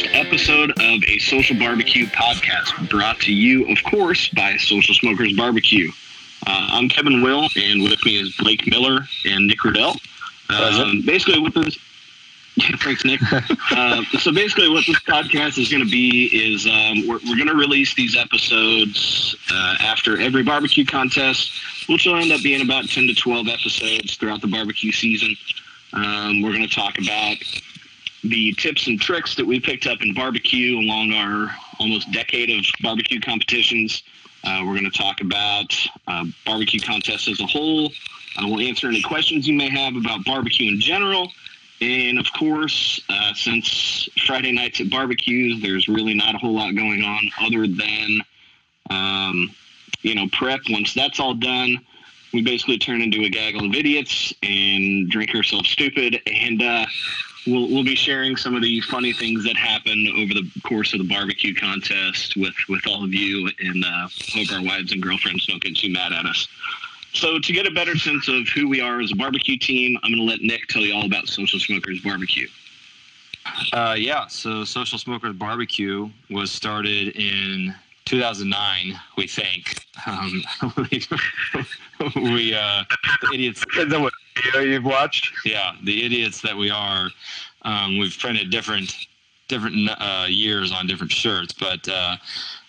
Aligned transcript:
first 0.00 0.14
episode 0.14 0.70
of 0.70 1.02
a 1.08 1.18
Social 1.18 1.58
Barbecue 1.58 2.06
podcast 2.06 2.88
brought 2.88 3.18
to 3.20 3.32
you, 3.32 3.66
of 3.70 3.82
course, 3.84 4.28
by 4.30 4.56
Social 4.56 4.94
Smokers 4.94 5.36
Barbecue. 5.36 5.90
Uh, 6.46 6.68
I'm 6.72 6.88
Kevin 6.88 7.22
Will, 7.22 7.48
and 7.56 7.82
with 7.82 8.02
me 8.04 8.18
is 8.18 8.34
Blake 8.36 8.66
Miller 8.66 9.00
and 9.26 9.46
Nick 9.46 9.62
Riddell. 9.62 9.96
Um, 10.48 11.02
basically, 11.04 11.40
what 11.40 11.54
this 11.54 11.78
yeah, 12.56 12.76
thanks, 12.80 13.04
Nick. 13.04 13.20
uh, 13.72 14.02
so 14.18 14.32
basically, 14.32 14.70
what 14.70 14.84
this 14.86 14.98
podcast 15.00 15.58
is 15.58 15.68
going 15.68 15.84
to 15.84 15.90
be 15.90 16.30
is 16.32 16.66
um, 16.66 17.06
we're, 17.06 17.18
we're 17.28 17.36
going 17.36 17.48
to 17.48 17.54
release 17.54 17.94
these 17.94 18.16
episodes 18.16 19.36
uh, 19.52 19.76
after 19.80 20.18
every 20.18 20.42
barbecue 20.42 20.84
contest, 20.84 21.52
which 21.88 22.06
will 22.06 22.16
end 22.16 22.32
up 22.32 22.42
being 22.42 22.62
about 22.62 22.88
10 22.88 23.06
to 23.06 23.14
12 23.14 23.48
episodes 23.48 24.16
throughout 24.16 24.40
the 24.40 24.48
barbecue 24.48 24.92
season. 24.92 25.36
Um, 25.92 26.40
we're 26.42 26.52
going 26.52 26.66
to 26.66 26.74
talk 26.74 26.98
about 26.98 27.36
the 28.22 28.52
tips 28.54 28.86
and 28.86 29.00
tricks 29.00 29.34
that 29.36 29.46
we 29.46 29.60
picked 29.60 29.86
up 29.86 30.02
in 30.02 30.14
barbecue 30.14 30.78
along 30.78 31.12
our 31.12 31.54
almost 31.78 32.10
decade 32.12 32.50
of 32.50 32.64
barbecue 32.82 33.20
competitions. 33.20 34.02
Uh, 34.44 34.60
we're 34.60 34.78
going 34.78 34.90
to 34.90 34.98
talk 34.98 35.20
about 35.20 35.74
uh, 36.06 36.24
barbecue 36.46 36.80
contests 36.80 37.28
as 37.28 37.40
a 37.40 37.46
whole. 37.46 37.90
Uh, 38.36 38.46
we'll 38.46 38.60
answer 38.60 38.88
any 38.88 39.02
questions 39.02 39.46
you 39.46 39.54
may 39.54 39.68
have 39.68 39.96
about 39.96 40.24
barbecue 40.24 40.70
in 40.70 40.80
general. 40.80 41.30
And 41.80 42.18
of 42.18 42.26
course, 42.38 43.00
uh, 43.08 43.32
since 43.34 44.08
Friday 44.26 44.52
nights 44.52 44.80
at 44.80 44.90
barbecues, 44.90 45.62
there's 45.62 45.88
really 45.88 46.14
not 46.14 46.34
a 46.34 46.38
whole 46.38 46.54
lot 46.54 46.74
going 46.74 47.02
on 47.02 47.30
other 47.40 47.66
than, 47.66 48.20
um, 48.90 49.50
you 50.02 50.14
know, 50.14 50.26
prep. 50.32 50.60
Once 50.68 50.92
that's 50.92 51.18
all 51.18 51.34
done, 51.34 51.78
we 52.32 52.42
basically 52.42 52.78
turn 52.78 53.00
into 53.00 53.22
a 53.22 53.30
gaggle 53.30 53.64
of 53.66 53.74
idiots 53.74 54.32
and 54.42 55.08
drink 55.10 55.34
ourselves 55.34 55.70
stupid. 55.70 56.20
And 56.26 56.62
uh, 56.62 56.86
we'll, 57.46 57.68
we'll 57.68 57.84
be 57.84 57.94
sharing 57.94 58.36
some 58.36 58.54
of 58.54 58.62
the 58.62 58.80
funny 58.82 59.12
things 59.12 59.44
that 59.44 59.56
happen 59.56 60.06
over 60.16 60.34
the 60.34 60.50
course 60.64 60.92
of 60.92 60.98
the 60.98 61.08
barbecue 61.08 61.54
contest 61.54 62.36
with, 62.36 62.54
with 62.68 62.86
all 62.86 63.04
of 63.04 63.12
you. 63.12 63.50
And 63.60 63.84
uh, 63.84 64.08
hope 64.32 64.52
our 64.52 64.62
wives 64.62 64.92
and 64.92 65.02
girlfriends 65.02 65.46
don't 65.46 65.62
get 65.62 65.76
too 65.76 65.90
mad 65.90 66.12
at 66.12 66.26
us. 66.26 66.48
So, 67.12 67.40
to 67.40 67.52
get 67.52 67.66
a 67.66 67.72
better 67.72 67.96
sense 67.96 68.28
of 68.28 68.46
who 68.48 68.68
we 68.68 68.80
are 68.80 69.00
as 69.00 69.10
a 69.10 69.16
barbecue 69.16 69.58
team, 69.58 69.98
I'm 70.02 70.12
going 70.12 70.20
to 70.20 70.30
let 70.30 70.42
Nick 70.42 70.68
tell 70.68 70.82
you 70.82 70.94
all 70.94 71.06
about 71.06 71.26
Social 71.26 71.58
Smokers 71.58 72.00
Barbecue. 72.02 72.46
Uh, 73.72 73.96
yeah, 73.98 74.28
so 74.28 74.64
Social 74.64 74.96
Smokers 74.96 75.34
Barbecue 75.34 76.08
was 76.30 76.52
started 76.52 77.16
in 77.16 77.74
2009, 78.10 79.00
we 79.16 79.28
think. 79.28 79.86
Um, 80.04 80.42
we, 82.16 82.52
uh, 82.52 82.82
the 83.22 83.30
idiots. 83.32 83.64
What 83.76 84.12
video 84.34 84.60
you've 84.62 84.84
watched. 84.84 85.32
Yeah, 85.44 85.76
the 85.84 86.04
idiots 86.04 86.40
that 86.40 86.56
we 86.56 86.70
are. 86.70 87.08
Um, 87.62 87.98
we've 87.98 88.18
printed 88.18 88.50
different 88.50 89.06
different 89.46 89.88
uh, 89.90 90.26
years 90.28 90.72
on 90.72 90.88
different 90.88 91.12
shirts, 91.12 91.52
but 91.52 91.88
uh, 91.88 92.16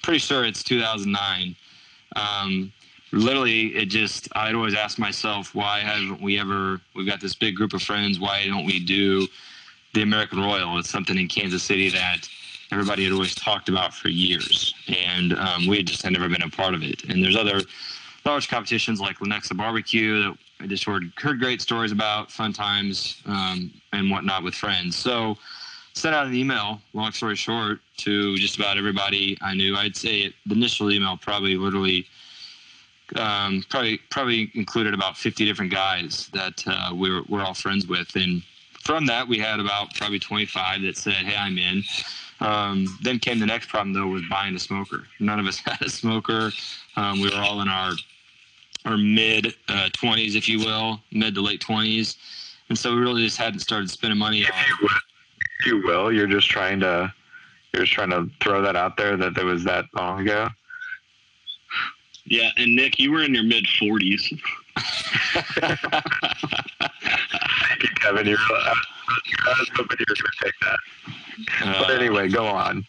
pretty 0.03 0.20
sure 0.20 0.45
it's 0.45 0.61
2009. 0.61 1.55
Um, 2.16 2.72
literally 3.14 3.76
it 3.76 3.88
just 3.88 4.30
i'd 4.38 4.55
always 4.55 4.73
ask 4.73 4.98
myself 4.98 5.53
why 5.53 5.80
haven't 5.80 6.22
we 6.22 6.39
ever 6.39 6.80
we've 6.95 7.05
got 7.05 7.20
this 7.20 7.36
big 7.36 7.58
group 7.58 7.73
of 7.73 7.83
friends 7.83 8.22
why 8.22 8.48
don't 8.48 8.64
we 8.64 8.80
do 8.80 9.28
the 9.94 10.02
american 10.02 10.39
royal 10.39 10.78
it's 10.78 10.89
something 10.89 11.17
in 11.17 11.28
kansas 11.28 11.61
city 11.61 11.89
that 11.89 12.30
everybody 12.72 13.03
had 13.03 13.14
always 13.14 13.36
talked 13.36 13.69
about 13.69 13.94
for 13.94 14.09
years 14.09 14.73
and 14.88 15.33
um, 15.33 15.67
we 15.67 15.83
just 15.83 16.02
had 16.02 16.14
never 16.14 16.30
been 16.30 16.41
a 16.41 16.50
part 16.50 16.73
of 16.73 16.83
it 16.83 17.03
and 17.05 17.23
there's 17.23 17.36
other 17.36 17.61
large 18.25 18.47
competitions 18.47 19.00
like 19.00 19.17
lenexa 19.17 19.55
barbecue 19.55 20.23
that 20.23 20.38
i 20.59 20.67
just 20.67 20.83
heard, 20.83 21.11
heard 21.17 21.39
great 21.39 21.61
stories 21.61 21.92
about 21.92 22.32
fun 22.32 22.54
times 22.54 23.21
um, 23.26 23.71
and 23.93 24.09
whatnot 24.09 24.43
with 24.43 24.54
friends 24.54 24.95
so 24.95 25.37
sent 25.93 26.15
out 26.15 26.26
an 26.27 26.33
email 26.33 26.80
long 26.93 27.11
story 27.11 27.36
short 27.36 27.80
to 27.98 28.36
just 28.37 28.58
about 28.58 28.77
everybody 28.77 29.38
i 29.42 29.53
knew 29.53 29.76
i'd 29.77 29.95
say 29.95 30.33
the 30.45 30.55
initial 30.55 30.92
email 30.92 31.17
probably 31.17 31.55
literally 31.55 32.05
um, 33.15 33.64
probably 33.70 33.98
probably 34.09 34.52
included 34.53 34.93
about 34.93 35.17
50 35.17 35.45
different 35.45 35.71
guys 35.71 36.30
that 36.33 36.64
uh, 36.67 36.93
we 36.93 37.11
were, 37.11 37.23
we're 37.27 37.43
all 37.43 37.53
friends 37.53 37.88
with. 37.88 38.15
And 38.15 38.42
from 38.80 39.05
that, 39.08 39.27
we 39.27 39.38
had 39.38 39.59
about 39.59 39.93
probably 39.95 40.20
25 40.20 40.82
that 40.83 40.98
said, 40.98 41.14
hey, 41.14 41.36
I'm 41.36 41.58
in. 41.58 41.83
Um, 42.41 42.97
then 43.03 43.19
came 43.19 43.39
the 43.39 43.45
next 43.45 43.69
problem, 43.69 43.93
though, 43.93 44.07
was 44.07 44.23
buying 44.29 44.55
a 44.55 44.59
smoker. 44.59 45.03
None 45.19 45.39
of 45.39 45.45
us 45.45 45.57
had 45.65 45.81
a 45.81 45.89
smoker. 45.89 46.52
Um, 46.95 47.21
we 47.21 47.29
were 47.29 47.37
all 47.41 47.61
in 47.61 47.67
our 47.67 47.93
our 48.85 48.97
mid 48.97 49.53
uh, 49.69 49.89
20s, 49.93 50.35
if 50.35 50.49
you 50.49 50.57
will, 50.57 50.99
mid 51.11 51.35
to 51.35 51.41
late 51.41 51.61
20s. 51.61 52.17
And 52.69 52.77
so 52.77 52.95
we 52.95 53.02
really 53.02 53.23
just 53.23 53.37
hadn't 53.37 53.59
started 53.59 53.91
spending 53.91 54.17
money 54.17 54.41
If 54.41 54.47
you 54.47 54.77
will, 54.81 54.89
if 55.59 55.65
you 55.65 55.83
will, 55.83 56.11
you're 56.11 56.25
just 56.27 56.49
trying 56.49 56.79
to 56.79 57.13
you're 57.73 57.83
just 57.83 57.93
trying 57.93 58.09
to 58.09 58.29
throw 58.41 58.61
that 58.63 58.75
out 58.75 58.97
there 58.97 59.15
that 59.17 59.35
there 59.35 59.45
was 59.45 59.63
that 59.65 59.85
long 59.93 60.21
ago. 60.21 60.49
Yeah, 62.25 62.49
and 62.58 62.75
Nick, 62.75 62.99
you 62.99 63.11
were 63.11 63.23
in 63.23 63.33
your 63.33 63.43
mid 63.43 63.65
40s. 63.65 64.39
Thank 67.67 67.83
you, 67.83 67.89
Kevin. 67.95 68.27
You're, 68.27 68.37
I 69.45 69.55
was 69.60 69.70
hoping 69.76 69.98
you 69.99 70.05
were 70.08 70.16
going 70.16 70.32
to 70.39 70.44
take 70.44 70.54
that. 70.61 71.80
but 71.80 71.92
anyway, 71.92 72.30
go 72.30 72.45
on. 72.45 72.86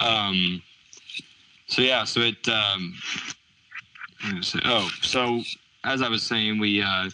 Um, 0.00 0.62
so 1.66 1.82
yeah, 1.82 2.04
so 2.04 2.20
it. 2.20 2.48
Um, 2.48 2.94
what 4.22 4.36
was 4.36 4.54
it? 4.54 4.62
oh, 4.64 4.88
so 5.02 5.42
as 5.84 6.02
I 6.02 6.08
was 6.08 6.22
saying, 6.22 6.58
we 6.58 6.82
uh, 6.82 7.10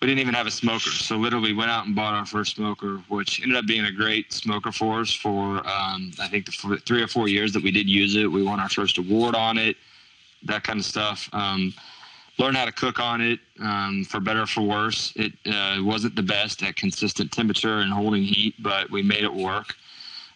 we 0.00 0.08
didn't 0.08 0.20
even 0.20 0.34
have 0.34 0.46
a 0.46 0.50
smoker. 0.50 0.90
So 0.90 1.16
literally 1.16 1.54
went 1.54 1.70
out 1.70 1.86
and 1.86 1.94
bought 1.94 2.14
our 2.14 2.26
first 2.26 2.56
smoker, 2.56 2.98
which 3.08 3.40
ended 3.42 3.56
up 3.56 3.66
being 3.66 3.86
a 3.86 3.92
great 3.92 4.32
smoker 4.32 4.70
for 4.70 5.00
us 5.00 5.12
for 5.14 5.66
um, 5.66 6.12
I 6.20 6.28
think 6.28 6.46
the 6.46 6.74
f- 6.74 6.82
three 6.84 7.02
or 7.02 7.08
four 7.08 7.28
years 7.28 7.52
that 7.54 7.62
we 7.62 7.70
did 7.70 7.88
use 7.88 8.14
it. 8.14 8.30
We 8.30 8.42
won 8.42 8.60
our 8.60 8.68
first 8.68 8.98
award 8.98 9.34
on 9.34 9.56
it, 9.56 9.76
that 10.42 10.62
kind 10.62 10.78
of 10.78 10.84
stuff. 10.84 11.30
Um, 11.32 11.72
learned 12.38 12.56
how 12.56 12.64
to 12.64 12.72
cook 12.72 12.98
on 12.98 13.20
it 13.20 13.38
um, 13.60 14.04
for 14.08 14.20
better 14.20 14.42
or 14.42 14.46
for 14.46 14.62
worse. 14.62 15.12
It 15.16 15.32
uh, 15.46 15.78
wasn't 15.82 16.16
the 16.16 16.22
best 16.22 16.62
at 16.62 16.76
consistent 16.76 17.30
temperature 17.32 17.78
and 17.78 17.92
holding 17.92 18.22
heat, 18.22 18.54
but 18.60 18.90
we 18.90 19.02
made 19.02 19.22
it 19.24 19.32
work. 19.32 19.74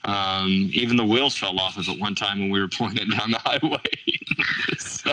Um, 0.04 0.70
even 0.72 0.96
the 0.96 1.04
wheels 1.04 1.36
fell 1.36 1.58
off 1.58 1.76
of 1.76 1.88
it 1.88 2.00
one 2.00 2.14
time 2.14 2.38
when 2.38 2.50
we 2.50 2.60
were 2.60 2.68
pulling 2.76 2.96
it 2.96 3.10
down 3.10 3.30
the 3.30 3.38
highway. 3.38 3.80
so, 4.78 5.12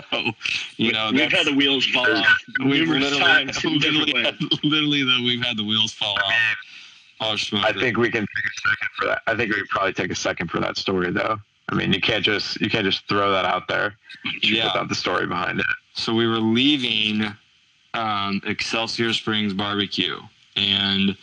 you 0.76 0.92
know, 0.92 1.10
we've 1.12 1.30
had 1.32 1.46
the 1.46 1.54
wheels 1.54 1.84
fall 1.86 2.10
off 2.10 2.26
we've 2.64 2.88
literally, 2.88 3.18
times 3.18 3.64
literally, 3.64 4.12
ways. 4.14 4.34
literally, 4.62 5.02
though, 5.02 5.22
we've 5.24 5.42
had 5.44 5.56
the 5.56 5.64
wheels 5.64 5.92
fall 5.92 6.16
off. 6.16 6.32
Oh, 7.18 7.34
I 7.54 7.72
think 7.72 7.96
we 7.96 8.10
can 8.10 8.22
take 8.22 8.44
a 8.44 8.68
second 8.68 8.88
for 8.98 9.06
that. 9.06 9.22
I 9.26 9.34
think 9.34 9.50
we 9.50 9.60
could 9.60 9.70
probably 9.70 9.94
take 9.94 10.10
a 10.10 10.14
second 10.14 10.50
for 10.50 10.60
that 10.60 10.76
story, 10.76 11.10
though. 11.10 11.38
I 11.70 11.74
mean, 11.74 11.92
you 11.92 12.00
can't 12.00 12.22
just 12.22 12.60
you 12.60 12.68
can't 12.70 12.84
just 12.84 13.08
throw 13.08 13.32
that 13.32 13.44
out 13.46 13.68
there 13.68 13.96
Yeah. 14.42 14.66
without 14.66 14.88
the 14.88 14.94
story 14.94 15.26
behind 15.26 15.60
it. 15.60 15.66
So 15.96 16.14
we 16.14 16.26
were 16.26 16.38
leaving 16.38 17.24
um, 17.94 18.40
Excelsior 18.44 19.12
Springs 19.14 19.54
Barbecue, 19.54 20.20
and 20.54 21.16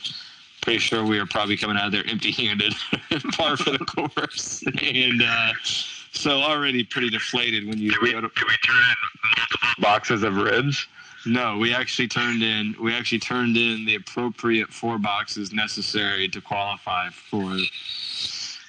pretty 0.61 0.79
sure 0.79 1.06
we 1.06 1.19
were 1.19 1.28
probably 1.28 1.56
coming 1.56 1.78
out 1.78 1.85
of 1.85 1.91
there 1.91 2.03
empty-handed, 2.09 2.73
par 3.33 3.56
for 3.56 3.69
the 3.72 3.85
course, 3.85 4.63
and 4.81 5.22
uh, 5.22 5.51
so 6.12 6.41
already 6.41 6.83
pretty 6.83 7.09
deflated 7.09 7.67
when 7.67 7.78
you 7.78 7.91
Did 7.91 8.01
we, 8.01 8.12
go 8.12 8.22
to. 8.22 8.28
did 8.29 8.47
we 8.47 8.57
turn 8.66 8.75
in 8.75 9.39
multiple 9.39 9.69
boxes 9.79 10.23
of 10.23 10.35
ribs? 10.38 10.88
No, 11.25 11.57
we 11.57 11.73
actually 11.73 12.07
turned 12.07 12.44
in. 12.44 12.75
We 12.81 12.94
actually 12.94 13.19
turned 13.19 13.56
in 13.56 13.85
the 13.85 13.95
appropriate 13.95 14.73
four 14.73 14.97
boxes 14.97 15.53
necessary 15.53 16.28
to 16.29 16.41
qualify 16.41 17.09
for 17.12 17.57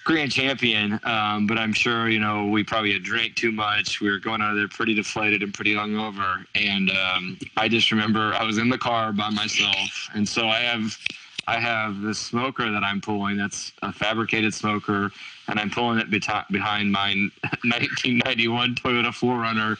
grand 0.05 0.31
champion. 0.31 1.01
Um, 1.05 1.47
but 1.47 1.59
I'm 1.59 1.73
sure 1.73 2.09
you 2.09 2.21
know 2.21 2.47
we 2.47 2.63
probably 2.63 2.93
had 2.93 3.03
drank 3.03 3.35
too 3.35 3.51
much. 3.51 4.01
We 4.01 4.11
were 4.11 4.19
going 4.19 4.41
out 4.41 4.51
of 4.51 4.57
there 4.57 4.69
pretty 4.69 4.95
deflated 4.95 5.43
and 5.43 5.53
pretty 5.53 5.75
hungover. 5.75 6.47
And 6.55 6.91
um, 6.91 7.39
I 7.57 7.69
just 7.69 7.91
remember 7.91 8.35
I 8.35 8.45
was 8.45 8.59
in 8.59 8.69
the 8.69 8.79
car 8.79 9.13
by 9.13 9.31
myself, 9.31 10.09
and 10.15 10.29
so 10.29 10.49
I 10.49 10.61
have. 10.61 10.97
I 11.47 11.61
have 11.61 12.01
this 12.01 12.19
smoker 12.19 12.73
that 12.73 12.83
I'm 12.83 13.03
pulling. 13.03 13.37
That's 13.37 13.73
a 13.83 13.93
fabricated 13.93 14.55
smoker, 14.55 15.11
and 15.47 15.61
I'm 15.61 15.69
pulling 15.69 15.99
it 15.99 16.11
beti- 16.11 16.49
behind 16.51 16.91
my 16.91 17.09
1991 17.65 18.75
Toyota 18.77 19.09
4Runner 19.09 19.77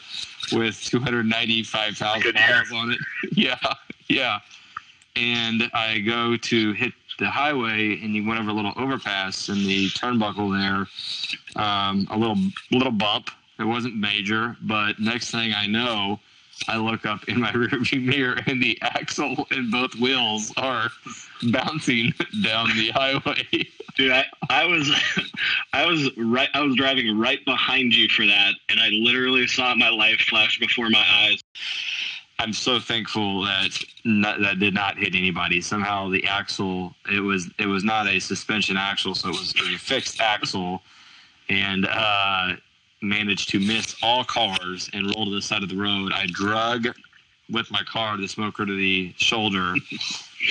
with 0.55 0.79
295,000 0.83 2.21
Good 2.21 2.35
miles 2.35 2.71
on 2.71 2.91
it. 2.91 2.99
yeah, 3.31 3.57
yeah. 4.07 4.41
And 5.15 5.63
I 5.73 6.01
go 6.01 6.37
to 6.37 6.73
hit 6.73 6.93
the 7.17 7.29
highway, 7.29 7.99
and 8.01 8.15
you 8.15 8.25
went 8.25 8.39
over 8.39 8.49
a 8.49 8.53
little 8.53 8.73
overpass 8.77 9.49
in 9.49 9.65
the 9.65 9.87
turnbuckle 9.89 10.51
there. 10.51 10.87
Um, 11.61 12.07
a 12.11 12.17
little 12.17 12.37
little 12.71 12.91
bump. 12.91 13.29
It 13.59 13.63
wasn't 13.63 13.95
major, 13.95 14.57
but 14.61 14.99
next 14.99 15.31
thing 15.31 15.53
I 15.55 15.65
know, 15.65 16.19
I 16.67 16.77
look 16.77 17.05
up 17.05 17.27
in 17.29 17.39
my 17.39 17.51
rearview 17.53 18.03
mirror, 18.03 18.37
and 18.47 18.61
the 18.61 18.77
axle 18.81 19.47
and 19.51 19.71
both 19.71 19.95
wheels 19.95 20.53
are 20.57 20.89
bouncing 21.51 22.13
down 22.43 22.67
the 22.75 22.89
highway. 22.89 23.47
Dude, 23.95 24.11
I, 24.11 24.25
I 24.49 24.65
was 24.65 24.91
I 25.73 25.85
was 25.85 26.09
right 26.17 26.49
I 26.53 26.61
was 26.61 26.75
driving 26.75 27.17
right 27.17 27.43
behind 27.45 27.93
you 27.93 28.09
for 28.09 28.25
that 28.25 28.53
and 28.69 28.79
I 28.79 28.89
literally 28.89 29.47
saw 29.47 29.73
my 29.75 29.89
life 29.89 30.19
flash 30.19 30.59
before 30.59 30.89
my 30.89 31.05
eyes. 31.07 31.41
I'm 32.39 32.53
so 32.53 32.79
thankful 32.79 33.43
that 33.43 33.79
not, 34.03 34.41
that 34.41 34.59
did 34.59 34.73
not 34.73 34.97
hit 34.97 35.15
anybody. 35.15 35.61
Somehow 35.61 36.09
the 36.09 36.25
axle 36.25 36.93
it 37.11 37.21
was 37.21 37.49
it 37.59 37.65
was 37.65 37.83
not 37.83 38.07
a 38.07 38.19
suspension 38.19 38.77
axle, 38.77 39.15
so 39.15 39.29
it 39.29 39.31
was 39.31 39.53
a 39.73 39.77
fixed 39.77 40.19
axle, 40.19 40.81
and 41.49 41.87
uh, 41.89 42.53
managed 43.01 43.49
to 43.49 43.59
miss 43.59 43.95
all 44.03 44.23
cars 44.23 44.89
and 44.93 45.05
roll 45.15 45.25
to 45.25 45.31
the 45.31 45.41
side 45.41 45.63
of 45.63 45.69
the 45.69 45.77
road. 45.77 46.11
I 46.13 46.27
drug 46.27 46.87
with 47.49 47.69
my 47.71 47.83
car 47.83 48.17
the 48.17 48.27
smoker 48.27 48.65
to 48.65 48.75
the 48.75 49.13
shoulder 49.17 49.75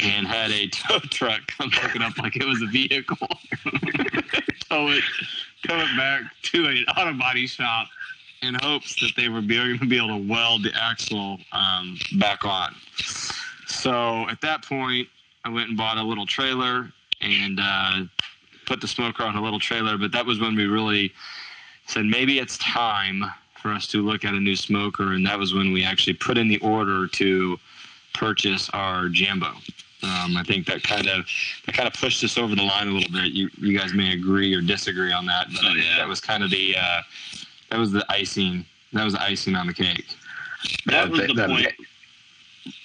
and 0.03 0.27
had 0.27 0.51
a 0.53 0.69
tow 0.69 0.99
truck 1.11 1.41
come 1.49 1.71
pick 1.71 1.97
it 1.97 2.03
up 2.03 2.17
like 2.19 2.37
it 2.37 2.45
was 2.45 2.63
a 2.63 2.67
vehicle, 2.67 3.29
tow 4.71 4.89
it, 4.89 5.05
tow 5.67 5.79
it 5.79 5.97
back 5.97 6.23
to 6.43 6.67
an 6.67 6.85
auto 6.97 7.13
body 7.19 7.47
shop 7.47 7.89
in 8.45 8.55
hopes 8.63 8.95
that 9.01 9.13
they 9.17 9.29
would 9.29 9.49
be 9.49 9.59
able 9.59 9.79
to 9.79 9.87
be 9.87 9.97
able 9.97 10.09
to 10.19 10.29
weld 10.29 10.63
the 10.65 10.73
axle 10.81 11.39
um, 11.53 11.99
back 12.19 12.45
on. 12.45 12.75
So 13.67 14.29
at 14.29 14.41
that 14.43 14.65
point, 14.65 15.09
I 15.45 15.49
went 15.49 15.69
and 15.69 15.77
bought 15.77 15.97
a 15.99 16.03
little 16.03 16.27
trailer 16.27 16.91
and 17.21 17.59
uh, 17.61 18.01
put 18.67 18.81
the 18.81 18.89
smoker 18.89 19.23
on 19.25 19.37
a 19.37 19.43
little 19.43 19.59
trailer. 19.61 19.97
But 19.99 20.13
that 20.13 20.25
was 20.25 20.41
when 20.41 20.55
we 20.55 20.67
really 20.67 21.13
said 21.87 22.05
maybe 22.05 22.39
it's 22.39 22.59
time 22.59 23.25
for 23.61 23.71
us 23.73 23.87
to 23.89 24.03
look 24.03 24.25
at 24.25 24.35
a 24.35 24.41
new 24.41 24.57
smoker, 24.57 25.13
and 25.15 25.27
that 25.27 25.39
was 25.39 25.55
when 25.55 25.73
we 25.73 25.85
actually 25.85 26.15
put 26.15 26.37
in 26.39 26.49
the 26.49 26.59
order 26.59 27.07
to 27.09 27.59
purchase 28.13 28.69
our 28.71 29.09
Jambo. 29.09 29.53
Um, 30.03 30.37
I 30.37 30.43
think 30.47 30.67
that 30.67 30.83
kind 30.83 31.09
of 31.09 31.25
that 31.65 31.75
kind 31.75 31.87
of 31.87 31.95
pushed 31.95 32.23
us 32.25 32.37
over 32.37 32.55
the 32.55 32.63
line 32.63 32.89
a 32.89 32.91
little 32.91 33.11
bit. 33.11 33.33
You 33.33 33.49
you 33.59 33.77
guys 33.79 33.95
may 33.95 34.13
agree 34.13 34.55
or 34.55 34.61
disagree 34.61 35.13
on 35.13 35.25
that, 35.27 35.47
but 35.51 35.65
Oh, 35.65 35.75
yeah. 35.75 35.97
that 35.97 36.07
was 36.09 36.21
kind 36.21 36.45
of 36.45 36.51
the 36.51 36.77
uh, 36.77 37.01
that 37.75 37.81
was 37.81 37.91
the 37.91 38.07
icing 38.09 38.65
that 38.93 39.03
was 39.03 39.15
the 39.15 39.23
icing 39.23 39.57
on 39.57 39.67
the 39.67 39.75
cake. 39.75 40.07
That 40.87 41.11
was 41.11 41.19
That- 41.19 41.27
the 41.27 41.35
that- 41.35 41.49
point. 41.51 41.67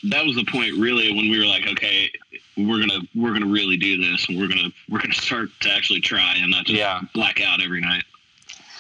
That 0.06 0.26
was 0.26 0.36
the 0.36 0.44
point, 0.46 0.74
really, 0.78 1.14
when 1.14 1.30
we 1.30 1.38
were 1.40 1.46
like, 1.46 1.66
okay, 1.68 2.10
we're 2.58 2.80
gonna 2.80 3.00
we're 3.16 3.32
gonna 3.34 3.46
really 3.46 3.78
do 3.78 3.98
this, 4.02 4.28
and 4.28 4.38
we're 4.40 4.48
gonna 4.48 4.72
we're 4.90 5.00
gonna 5.00 5.14
start 5.14 5.52
to 5.62 5.72
actually 5.72 6.02
try 6.02 6.34
and 6.38 6.50
not 6.50 6.66
just 6.66 6.80
Yeah. 6.80 7.02
black 7.14 7.40
out 7.40 7.62
every 7.64 7.80
night. 7.82 8.04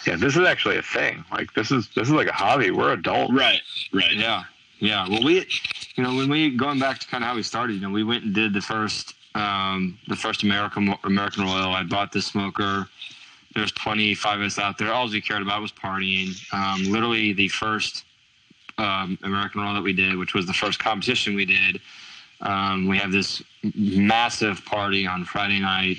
Yeah, 0.07 0.15
this 0.15 0.35
is 0.35 0.45
actually 0.47 0.77
a 0.77 0.81
thing. 0.81 1.23
Like 1.31 1.53
this 1.53 1.69
is 1.71 1.88
this 1.89 2.07
is 2.07 2.13
like 2.13 2.27
a 2.27 2.33
hobby. 2.33 2.71
We're 2.71 2.94
adults. 2.94 3.31
Right, 3.31 3.61
right. 3.94 4.11
Yeah, 4.13 4.44
yeah. 4.79 5.07
Well, 5.07 5.23
we, 5.23 5.45
you 5.95 6.03
know, 6.03 6.15
when 6.15 6.27
we 6.29 6.50
going 6.50 6.79
back 6.79 6.97
to 7.00 7.07
kind 7.07 7.23
of 7.23 7.29
how 7.29 7.35
we 7.35 7.44
started, 7.44 7.73
you 7.75 7.81
know, 7.81 7.91
we 7.91 8.03
went 8.03 8.23
and 8.25 8.33
did 8.33 8.51
the 8.53 8.61
first, 8.61 9.13
um, 9.35 9.97
the 10.07 10.15
first 10.15 10.41
American 10.44 10.95
American 11.03 11.44
Royal. 11.45 11.73
I 11.75 11.83
bought 11.83 12.11
the 12.11 12.21
smoker. 12.23 12.89
There's 13.56 13.72
25 13.72 14.40
of 14.40 14.46
us 14.46 14.60
out 14.60 14.78
there. 14.78 14.94
All 14.94 15.10
we 15.10 15.22
cared 15.22 15.42
about 15.42 15.62
was 15.62 15.72
partying. 15.72 16.36
Um, 16.54 16.84
literally, 16.92 17.34
the 17.34 17.48
first 17.48 18.06
um, 18.78 19.18
American 19.24 19.62
Royal 19.62 19.74
that 19.74 19.84
we 19.84 19.94
did, 19.94 20.16
which 20.18 20.34
was 20.34 20.46
the 20.46 20.54
first 20.54 20.80
competition 20.80 21.36
we 21.36 21.46
did. 21.46 21.81
Um, 22.42 22.88
we 22.88 22.98
have 22.98 23.12
this 23.12 23.44
massive 23.75 24.63
party 24.66 25.06
on 25.06 25.25
Friday 25.25 25.60
night, 25.60 25.98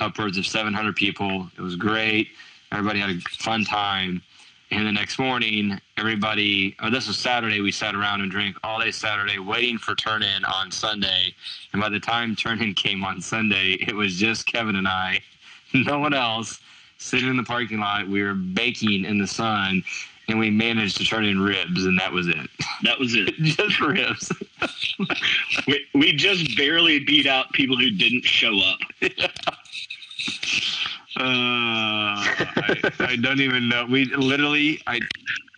upwards 0.00 0.38
of 0.38 0.46
700 0.46 0.94
people. 0.94 1.50
It 1.56 1.62
was 1.62 1.76
great. 1.76 2.28
Everybody 2.70 3.00
had 3.00 3.10
a 3.10 3.20
fun 3.20 3.64
time. 3.64 4.22
And 4.70 4.86
the 4.86 4.92
next 4.92 5.18
morning, 5.18 5.78
everybody, 5.98 6.74
oh, 6.80 6.88
this 6.88 7.06
was 7.06 7.18
Saturday, 7.18 7.60
we 7.60 7.70
sat 7.70 7.94
around 7.94 8.22
and 8.22 8.30
drank 8.30 8.56
all 8.64 8.80
day 8.80 8.90
Saturday, 8.90 9.38
waiting 9.38 9.76
for 9.76 9.94
turn 9.94 10.22
in 10.22 10.44
on 10.46 10.70
Sunday. 10.70 11.34
And 11.72 11.82
by 11.82 11.90
the 11.90 12.00
time 12.00 12.34
turn 12.34 12.62
in 12.62 12.72
came 12.72 13.04
on 13.04 13.20
Sunday, 13.20 13.72
it 13.86 13.94
was 13.94 14.16
just 14.16 14.46
Kevin 14.46 14.76
and 14.76 14.88
I, 14.88 15.20
no 15.74 15.98
one 15.98 16.14
else, 16.14 16.60
sitting 17.02 17.28
in 17.28 17.36
the 17.36 17.42
parking 17.42 17.78
lot. 17.78 18.08
We 18.08 18.22
were 18.22 18.34
baking 18.34 19.04
in 19.04 19.18
the 19.18 19.26
sun, 19.26 19.82
and 20.28 20.38
we 20.38 20.50
managed 20.50 20.96
to 20.98 21.04
turn 21.04 21.24
in 21.24 21.40
ribs, 21.40 21.84
and 21.84 21.98
that 21.98 22.12
was 22.12 22.28
it. 22.28 22.48
That 22.82 22.98
was 22.98 23.14
it. 23.14 23.34
just 23.42 23.80
ribs. 23.80 24.30
We, 25.66 25.84
we 25.94 26.12
just 26.12 26.56
barely 26.56 27.00
beat 27.00 27.26
out 27.26 27.52
people 27.52 27.76
who 27.76 27.90
didn't 27.90 28.24
show 28.24 28.58
up. 28.60 28.78
Uh, 31.14 32.16
I, 32.16 32.90
I 33.00 33.16
don't 33.16 33.40
even 33.40 33.68
know. 33.68 33.84
We 33.84 34.06
literally, 34.06 34.80
I, 34.86 34.98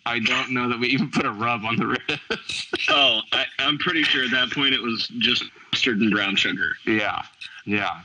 I 0.04 0.18
don't 0.18 0.50
know 0.50 0.68
that 0.68 0.80
we 0.80 0.88
even 0.88 1.10
put 1.12 1.24
a 1.24 1.30
rub 1.30 1.64
on 1.64 1.76
the 1.76 1.86
ribs. 1.86 2.66
Oh, 2.88 3.20
I, 3.32 3.44
I'm 3.60 3.78
pretty 3.78 4.02
sure 4.02 4.24
at 4.24 4.32
that 4.32 4.50
point 4.50 4.74
it 4.74 4.82
was 4.82 5.06
just 5.18 5.44
mustard 5.72 6.00
and 6.00 6.10
brown 6.10 6.34
sugar. 6.34 6.72
yeah, 6.86 7.22
yeah. 7.66 8.00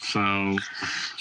So 0.00 0.56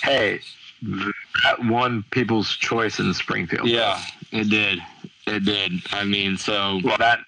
Hey, 0.01 0.39
that 0.81 1.65
won 1.65 2.03
People's 2.11 2.55
Choice 2.55 2.99
in 2.99 3.13
Springfield. 3.13 3.67
yeah, 3.67 4.01
it 4.31 4.49
did. 4.49 4.79
It 5.27 5.45
did. 5.45 5.71
I 5.91 6.03
mean, 6.03 6.37
so 6.37 6.79
Well, 6.83 6.97
that 6.97 7.19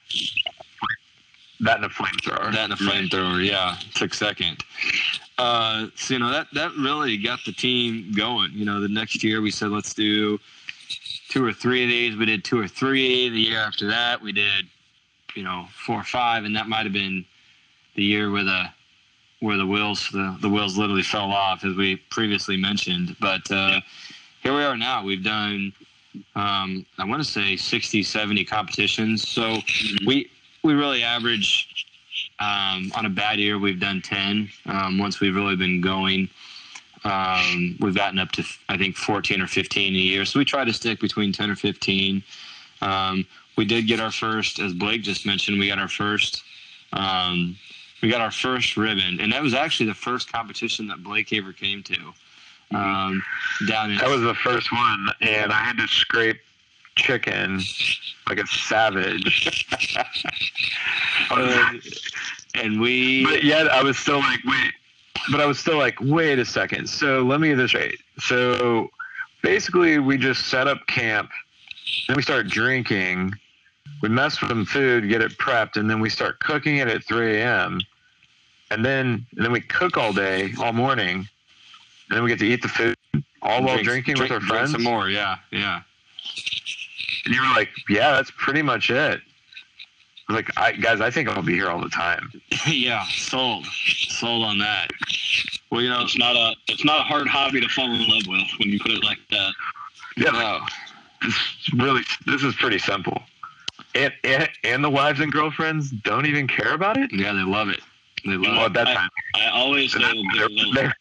that 1.61 1.77
and 1.77 1.85
a 1.85 1.89
flamethrower. 1.89 2.51
that 2.51 2.71
and 2.71 2.73
a 2.73 2.75
flamethrower, 2.75 3.45
yeah, 3.45 3.77
took 3.93 4.13
second. 4.13 4.63
Uh, 5.37 5.87
so 5.95 6.13
you 6.15 6.19
know 6.19 6.29
that 6.31 6.47
that 6.53 6.71
really 6.77 7.17
got 7.17 7.39
the 7.45 7.51
team 7.51 8.11
going. 8.15 8.51
You 8.53 8.65
know, 8.65 8.79
the 8.81 8.87
next 8.89 9.23
year 9.23 9.41
we 9.41 9.51
said 9.51 9.69
let's 9.69 9.93
do 9.93 10.39
two 11.29 11.45
or 11.45 11.53
three 11.53 11.83
of 11.83 11.89
these. 11.89 12.15
We 12.17 12.25
did 12.25 12.43
two 12.43 12.59
or 12.59 12.67
three. 12.67 13.29
The 13.29 13.39
year 13.39 13.59
after 13.59 13.87
that 13.87 14.21
we 14.21 14.31
did, 14.31 14.65
you 15.35 15.43
know, 15.43 15.67
four 15.85 15.97
or 15.99 16.03
five, 16.03 16.43
and 16.45 16.55
that 16.55 16.67
might 16.67 16.83
have 16.83 16.93
been 16.93 17.25
the 17.95 18.03
year 18.03 18.29
where 18.31 18.43
the 18.43 18.65
where 19.43 19.57
the 19.57 19.65
wheels 19.65 20.09
the, 20.13 20.37
the 20.39 20.47
wheels 20.47 20.77
literally 20.77 21.03
fell 21.03 21.31
off, 21.31 21.65
as 21.65 21.75
we 21.75 21.97
previously 22.09 22.55
mentioned. 22.55 23.15
But 23.19 23.51
uh, 23.51 23.81
here 24.41 24.55
we 24.55 24.63
are 24.63 24.77
now. 24.77 25.03
We've 25.03 25.23
done 25.23 25.73
um, 26.35 26.85
I 26.97 27.05
want 27.05 27.23
to 27.23 27.29
say 27.29 27.57
60, 27.57 28.03
70 28.03 28.45
competitions. 28.45 29.27
So 29.27 29.57
we 30.05 30.31
we 30.63 30.73
really 30.73 31.03
average 31.03 31.87
um, 32.39 32.91
on 32.95 33.05
a 33.05 33.09
bad 33.09 33.39
year 33.39 33.59
we've 33.59 33.79
done 33.79 34.01
10 34.01 34.49
um, 34.67 34.97
once 34.97 35.19
we've 35.19 35.35
really 35.35 35.55
been 35.55 35.81
going 35.81 36.29
um, 37.03 37.75
we've 37.81 37.95
gotten 37.95 38.19
up 38.19 38.31
to 38.31 38.43
i 38.69 38.77
think 38.77 38.95
14 38.95 39.41
or 39.41 39.47
15 39.47 39.93
a 39.93 39.97
year 39.97 40.25
so 40.25 40.39
we 40.39 40.45
try 40.45 40.63
to 40.63 40.71
stick 40.71 40.99
between 40.99 41.31
10 41.31 41.49
or 41.49 41.55
15 41.55 42.23
um, 42.81 43.25
we 43.57 43.65
did 43.65 43.87
get 43.87 43.99
our 43.99 44.11
first 44.11 44.59
as 44.59 44.73
blake 44.73 45.01
just 45.01 45.25
mentioned 45.25 45.59
we 45.59 45.67
got 45.67 45.79
our 45.79 45.89
first 45.89 46.43
um, 46.93 47.57
we 48.03 48.09
got 48.09 48.21
our 48.21 48.31
first 48.31 48.77
ribbon 48.77 49.19
and 49.19 49.33
that 49.33 49.41
was 49.41 49.55
actually 49.55 49.87
the 49.87 49.95
first 49.95 50.31
competition 50.31 50.87
that 50.87 51.01
blake 51.01 51.33
ever 51.33 51.51
came 51.51 51.81
to 51.81 52.13
um, 52.73 53.23
down 53.67 53.91
in 53.91 53.97
That 53.97 54.09
was 54.09 54.21
the 54.21 54.33
first 54.35 54.71
one, 54.71 55.07
and 55.21 55.51
I 55.51 55.59
had 55.59 55.77
to 55.77 55.87
scrape 55.87 56.39
chicken 56.95 57.61
like 58.27 58.39
a 58.39 58.47
savage. 58.47 59.65
uh, 61.31 61.73
and 62.55 62.79
we 62.79 63.25
but 63.25 63.43
yet 63.43 63.69
I 63.71 63.83
was 63.83 63.97
still 63.97 64.19
like, 64.19 64.39
wait. 64.45 64.73
But 65.31 65.39
I 65.39 65.45
was 65.45 65.57
still 65.57 65.77
like, 65.77 65.99
wait 66.01 66.39
a 66.39 66.45
second. 66.45 66.87
So 66.89 67.21
let 67.21 67.39
me 67.39 67.49
get 67.49 67.55
this 67.55 67.73
right. 67.73 67.95
So 68.19 68.89
basically, 69.41 69.99
we 69.99 70.17
just 70.17 70.47
set 70.47 70.67
up 70.67 70.85
camp, 70.87 71.29
then 72.07 72.17
we 72.17 72.23
start 72.23 72.47
drinking. 72.47 73.33
We 74.01 74.09
mess 74.09 74.41
with 74.41 74.49
some 74.49 74.65
food, 74.65 75.07
get 75.07 75.21
it 75.21 75.37
prepped, 75.37 75.77
and 75.77 75.89
then 75.89 76.01
we 76.01 76.09
start 76.09 76.39
cooking 76.39 76.77
it 76.77 76.89
at 76.89 77.05
3 77.05 77.37
a.m. 77.37 77.79
And 78.73 78.83
then 78.83 79.25
and 79.35 79.45
then 79.45 79.51
we 79.51 79.61
cook 79.61 79.97
all 79.97 80.13
day, 80.13 80.51
all 80.59 80.73
morning, 80.73 81.15
and 81.17 81.27
then 82.09 82.23
we 82.23 82.29
get 82.29 82.39
to 82.39 82.45
eat 82.47 82.61
the 82.61 82.67
food 82.67 82.95
all 83.41 83.61
while 83.63 83.75
drink- 83.75 83.85
drinking 83.87 84.15
drink- 84.15 84.31
with 84.33 84.41
our 84.41 84.47
friends. 84.47 84.71
some 84.71 84.83
more 84.83 85.09
yeah 85.09 85.35
yeah 85.51 85.81
And 87.25 87.35
you 87.35 87.41
were 87.41 87.49
like, 87.55 87.69
yeah, 87.89 88.11
that's 88.11 88.31
pretty 88.37 88.61
much 88.61 88.89
it. 88.89 89.21
I 90.29 90.33
was 90.33 90.35
like, 90.37 90.57
I, 90.57 90.71
guys, 90.71 91.01
I 91.01 91.11
think 91.11 91.27
I'll 91.29 91.43
be 91.43 91.53
here 91.53 91.69
all 91.69 91.81
the 91.81 91.89
time. 91.89 92.31
yeah, 92.67 93.03
sold, 93.09 93.65
sold 93.65 94.43
on 94.43 94.57
that. 94.59 94.89
Well, 95.69 95.81
you 95.81 95.89
know, 95.89 96.01
It's 96.03 96.17
not 96.17 96.35
a 96.35 96.55
it's 96.67 96.85
not 96.85 97.01
a 97.01 97.03
hard 97.03 97.27
hobby 97.27 97.59
to 97.61 97.67
fall 97.67 97.85
in 97.93 98.07
love 98.07 98.23
with 98.27 98.47
when 98.59 98.69
you 98.69 98.79
put 98.79 98.91
it 98.91 99.03
like 99.03 99.19
that. 99.31 99.53
Yeah, 100.17 100.31
no, 100.31 100.59
It's 101.23 101.73
really, 101.73 102.01
this 102.25 102.43
is 102.43 102.55
pretty 102.55 102.79
simple. 102.79 103.21
And, 103.95 104.13
and 104.23 104.49
and 104.63 104.83
the 104.83 104.89
wives 104.89 105.19
and 105.19 105.31
girlfriends 105.31 105.91
don't 105.91 106.25
even 106.25 106.47
care 106.47 106.73
about 106.73 106.97
it. 106.97 107.11
yeah, 107.11 107.33
they 107.33 107.43
love 107.43 107.69
it. 107.69 107.79
They 108.25 108.31
love 108.31 108.41
Well, 108.41 108.61
it. 108.61 108.65
at 108.67 108.73
that 108.73 108.87
I- 108.87 108.93
time, 108.95 109.09
I 109.35 109.47
always 109.49 109.91
say 109.93 109.99
that 109.99 110.15
they're, 110.35 110.47
there's 110.49 110.67
a, 110.69 110.71
they're, 110.73 110.95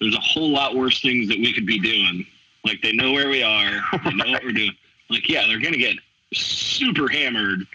there's 0.00 0.14
a 0.16 0.20
whole 0.20 0.50
lot 0.50 0.76
worse 0.76 1.00
things 1.00 1.28
that 1.28 1.38
we 1.38 1.52
could 1.52 1.66
be 1.66 1.78
doing. 1.78 2.26
Like 2.64 2.80
they 2.82 2.92
know 2.92 3.12
where 3.12 3.28
we 3.28 3.42
are, 3.42 3.80
they 4.04 4.10
know 4.14 4.30
what 4.30 4.42
we're 4.44 4.52
doing. 4.52 4.72
Like 5.10 5.28
yeah, 5.28 5.44
they're 5.48 5.58
gonna 5.58 5.76
get 5.76 5.96
super 6.32 7.08
hammered, 7.08 7.66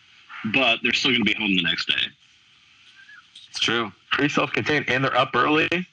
but 0.54 0.80
they're 0.82 0.94
still 0.94 1.12
gonna 1.12 1.26
be 1.26 1.34
home 1.34 1.54
the 1.54 1.64
next 1.64 1.86
day. 1.90 2.02
It's 3.50 3.60
true. 3.60 3.92
pretty 4.12 4.30
self-contained, 4.34 4.90
and 4.90 5.04
they're 5.04 5.18
up 5.18 5.36
early. 5.36 5.68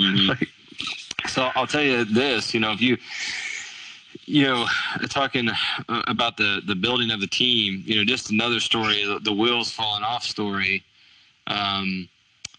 Mhm. 0.00 0.28
Like, 0.30 0.48
So 1.28 1.48
I'll 1.54 1.68
tell 1.68 1.82
you 1.84 2.04
this, 2.04 2.52
you 2.52 2.58
know, 2.58 2.72
if 2.72 2.80
you, 2.82 2.96
you 4.24 4.42
know, 4.46 4.66
talking 5.08 5.48
uh, 5.88 6.02
about 6.08 6.36
the 6.36 6.60
the 6.66 6.74
building 6.74 7.12
of 7.12 7.20
the 7.20 7.28
team, 7.28 7.84
you 7.86 7.94
know, 7.94 8.04
just 8.04 8.30
another 8.32 8.58
story, 8.58 9.04
the, 9.04 9.20
the 9.20 9.32
wheels 9.32 9.70
falling 9.70 10.02
off 10.02 10.24
story. 10.24 10.82
Um, 11.46 12.08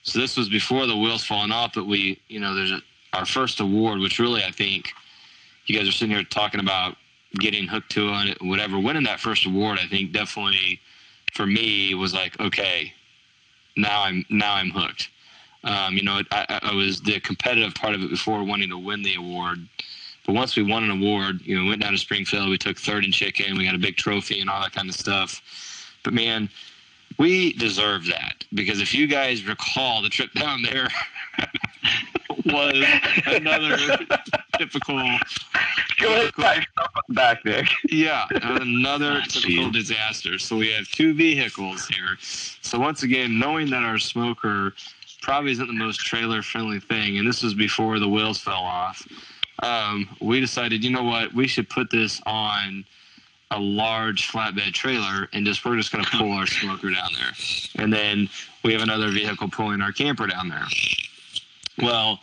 so 0.03 0.20
this 0.20 0.38
was 0.38 0.50
before 0.50 0.88
the 0.88 0.98
wheels 0.98 1.24
falling 1.24 1.51
off, 1.51 1.74
but 1.75 1.86
we, 1.86 2.20
you 2.27 2.39
know, 2.39 2.55
there's 2.55 2.72
a, 2.72 2.81
our 3.13 3.25
first 3.25 3.60
award, 3.60 4.00
which 4.00 4.20
really 4.20 4.43
I 4.43 4.51
think 4.51 4.91
you 5.65 5.77
guys 5.77 5.88
are 5.88 5.91
sitting 5.91 6.15
here 6.15 6.24
talking 6.24 6.60
about 6.60 6.98
getting 7.36 7.67
hooked 7.67 7.91
to 7.91 8.10
it, 8.13 8.41
whatever. 8.41 8.79
Winning 8.79 9.03
that 9.03 9.20
first 9.20 9.46
award, 9.46 9.79
I 9.81 9.88
think 9.88 10.12
definitely 10.12 10.79
for 11.34 11.46
me 11.46 11.93
was 11.93 12.13
like, 12.13 12.39
okay, 12.39 12.93
now 13.77 14.03
I'm 14.03 14.25
now 14.29 14.55
I'm 14.55 14.70
hooked. 14.70 15.10
Um, 15.63 15.96
you 15.96 16.03
know, 16.03 16.22
I, 16.31 16.60
I 16.63 16.74
was 16.74 17.01
the 17.01 17.20
competitive 17.20 17.75
part 17.75 17.93
of 17.93 18.01
it 18.01 18.10
before 18.10 18.43
wanting 18.43 18.70
to 18.70 18.77
win 18.77 19.03
the 19.03 19.15
award. 19.15 19.60
But 20.25 20.34
once 20.34 20.55
we 20.55 20.63
won 20.63 20.84
an 20.84 20.91
award, 20.91 21.41
you 21.43 21.58
know, 21.58 21.67
went 21.67 21.81
down 21.81 21.91
to 21.91 21.98
Springfield, 21.98 22.50
we 22.50 22.58
took 22.58 22.77
third 22.77 23.05
in 23.05 23.12
chicken, 23.12 23.58
we 23.58 23.65
got 23.65 23.75
a 23.75 23.79
big 23.79 23.98
trophy 23.98 24.41
and 24.41 24.50
all 24.50 24.62
that 24.62 24.72
kind 24.72 24.89
of 24.89 24.96
stuff. 24.96 25.41
But 26.03 26.13
man, 26.13 26.50
we 27.18 27.53
deserve 27.53 28.06
that 28.08 28.46
because 28.53 28.82
if 28.82 28.94
you 28.94 29.08
guys 29.08 29.46
recall, 29.48 30.01
the 30.01 30.10
trip 30.10 30.32
down 30.34 30.62
there 30.62 30.88
was 32.46 32.84
another 33.25 33.77
typical. 34.58 35.18
typical 35.98 36.44
back, 37.10 37.44
Nick. 37.46 37.68
Yeah, 37.89 38.25
another 38.32 39.22
typical 39.27 39.72
geez. 39.72 39.89
disaster. 39.89 40.39
So 40.39 40.58
we 40.58 40.72
have 40.72 40.88
two 40.89 41.13
vehicles 41.13 41.88
here. 41.88 42.18
So 42.20 42.80
once 42.80 43.03
again, 43.03 43.39
knowing 43.39 43.70
that 43.72 43.84
our 43.84 44.00
smoker 44.00 44.74
probably 45.22 45.51
isn't 45.51 45.68
the 45.68 45.74
most 45.74 46.00
trailer 46.00 46.41
friendly 46.41 46.80
thing, 46.80 47.18
and 47.18 47.27
this 47.27 47.44
was 47.44 47.53
before 47.53 48.00
the 48.00 48.10
wheels 48.10 48.39
fell 48.39 48.63
off, 48.63 49.08
um, 49.63 50.10
we 50.20 50.39
decided, 50.39 50.84
you 50.84 50.89
know 50.89 51.03
what, 51.03 51.34
we 51.34 51.48
should 51.48 51.70
put 51.70 51.91
this 51.91 52.22
on 52.25 52.86
a 53.51 53.60
large 53.60 54.29
flatbed 54.29 54.74
trailer 54.74 55.27
and 55.34 55.46
just 55.46 55.63
we're 55.63 55.75
just 55.75 55.91
going 55.91 56.03
to 56.03 56.10
pull 56.12 56.31
our 56.31 56.48
smoker 56.48 56.89
down 56.89 57.12
there, 57.13 57.34
and 57.75 57.91
then 57.91 58.29
we 58.63 58.74
have 58.74 58.81
another 58.81 59.12
vehicle 59.12 59.50
pulling 59.50 59.81
our 59.81 59.91
camper 59.91 60.25
down 60.25 60.48
there. 60.50 60.65
Well, 61.81 62.22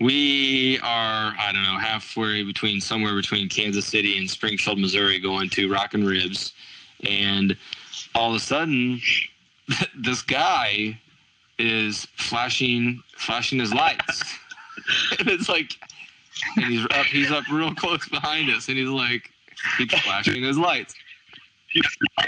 we 0.00 0.78
are 0.82 1.34
I 1.38 1.50
don't 1.52 1.62
know 1.62 1.78
halfway 1.78 2.42
between 2.42 2.80
somewhere 2.80 3.14
between 3.14 3.48
Kansas 3.48 3.86
City 3.86 4.18
and 4.18 4.28
Springfield, 4.28 4.78
Missouri, 4.78 5.20
going 5.20 5.48
to 5.50 5.72
rockin' 5.72 6.04
Ribs, 6.04 6.52
and 7.04 7.56
all 8.14 8.30
of 8.30 8.36
a 8.36 8.40
sudden, 8.40 9.00
this 9.96 10.22
guy 10.22 10.98
is 11.58 12.06
flashing 12.16 13.02
flashing 13.16 13.60
his 13.60 13.72
lights, 13.72 14.22
and 15.20 15.28
it's 15.28 15.48
like, 15.48 15.72
and 16.56 16.66
he's 16.66 16.84
up 16.86 17.06
he's 17.06 17.30
up 17.30 17.44
real 17.52 17.72
close 17.72 18.08
behind 18.08 18.50
us, 18.50 18.68
and 18.68 18.76
he's 18.76 18.88
like 18.88 19.30
keeps 19.78 19.98
flashing 20.00 20.42
his 20.42 20.58
lights. 20.58 20.94
He 21.68 21.82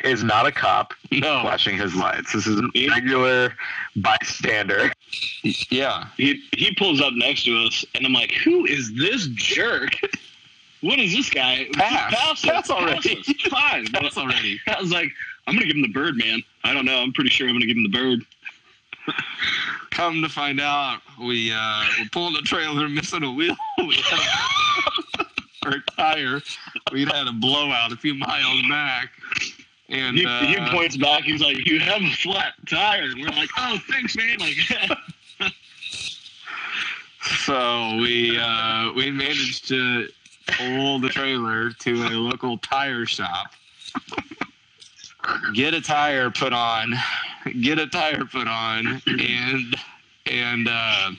is 0.05 0.23
not 0.23 0.47
a 0.47 0.53
cop 0.53 0.93
No, 1.11 1.41
flashing 1.41 1.77
his 1.79 1.95
lights. 1.95 2.33
This 2.35 2.47
is 2.47 2.61
a 2.61 2.89
regular 2.91 3.55
bystander. 3.97 4.93
yeah, 5.71 6.07
He 6.17 6.43
he 6.55 6.75
pulls 6.75 7.01
up 7.01 7.15
next 7.15 7.45
to 7.45 7.57
us, 7.65 7.85
and 7.95 8.05
I'm 8.05 8.13
like, 8.13 8.33
"Who 8.45 8.67
is 8.67 8.93
this 8.95 9.27
jerk? 9.29 9.93
What 10.83 10.99
is 10.99 11.13
this 11.13 11.31
guy? 11.31 11.67
Pass. 11.75 12.15
Pass, 12.15 12.31
us, 12.31 12.41
Pass 12.45 12.71
already. 12.71 13.17
pass. 13.23 13.35
Fine." 13.51 13.87
But 13.93 14.03
that's 14.03 14.19
already. 14.19 14.61
I 14.67 14.81
was 14.81 14.91
like, 14.93 15.11
"I'm 15.47 15.55
gonna 15.55 15.67
give 15.67 15.77
him 15.77 15.83
the 15.83 15.89
bird, 15.89 16.17
man. 16.19 16.43
I 16.65 16.75
don't 16.75 16.85
know. 16.85 16.99
I'm 17.01 17.13
pretty 17.13 17.31
sure 17.31 17.49
I'm 17.49 17.55
gonna 17.55 17.67
give 17.67 17.77
him 17.77 17.85
the 17.85 17.89
bird." 17.89 18.25
Come 19.91 20.21
to 20.23 20.29
find 20.29 20.61
out, 20.61 21.01
we 21.19 21.51
uh, 21.53 21.85
we're 21.99 22.09
pulling 22.13 22.35
the 22.35 22.43
trailer, 22.43 22.89
missing 22.89 23.23
a 23.25 23.33
wheel. 23.33 23.57
We 23.79 23.95
had 23.97 24.19
a, 25.21 25.25
or 25.67 25.73
a 25.73 25.81
tire. 25.97 26.41
We'd 26.93 27.11
had 27.13 27.27
a 27.27 27.33
blowout 27.33 27.93
a 27.93 27.97
few 27.97 28.15
miles 28.15 28.63
back, 28.69 29.11
and 29.89 30.17
He, 30.17 30.27
uh, 30.27 30.41
he 30.41 30.57
points 30.71 30.97
back. 30.97 31.23
He's 31.23 31.41
like, 31.41 31.67
"You 31.67 31.81
have 31.81 32.03
a 32.03 32.11
flat 32.11 32.55
tire." 32.69 33.05
And 33.05 33.21
we're 33.21 33.29
like, 33.29 33.51
"Oh, 33.57 33.79
thanks, 33.89 34.17
man." 34.17 34.39
Like, 34.39 34.57
so 37.47 37.97
we 38.01 38.39
uh, 38.39 38.93
we 38.95 39.11
managed 39.11 39.69
to 39.69 40.09
pull 40.47 40.99
the 40.99 41.09
trailer 41.09 41.71
to 41.71 41.93
a 42.05 42.11
local 42.17 42.59
tire 42.59 43.07
shop, 43.07 43.53
get 45.55 45.75
a 45.75 45.81
tire 45.81 46.31
put 46.31 46.53
on, 46.53 46.95
get 47.61 47.79
a 47.79 47.87
tire 47.87 48.25
put 48.25 48.49
on, 48.49 49.03
and 49.07 49.77
and 50.27 50.69
uh, 50.71 51.11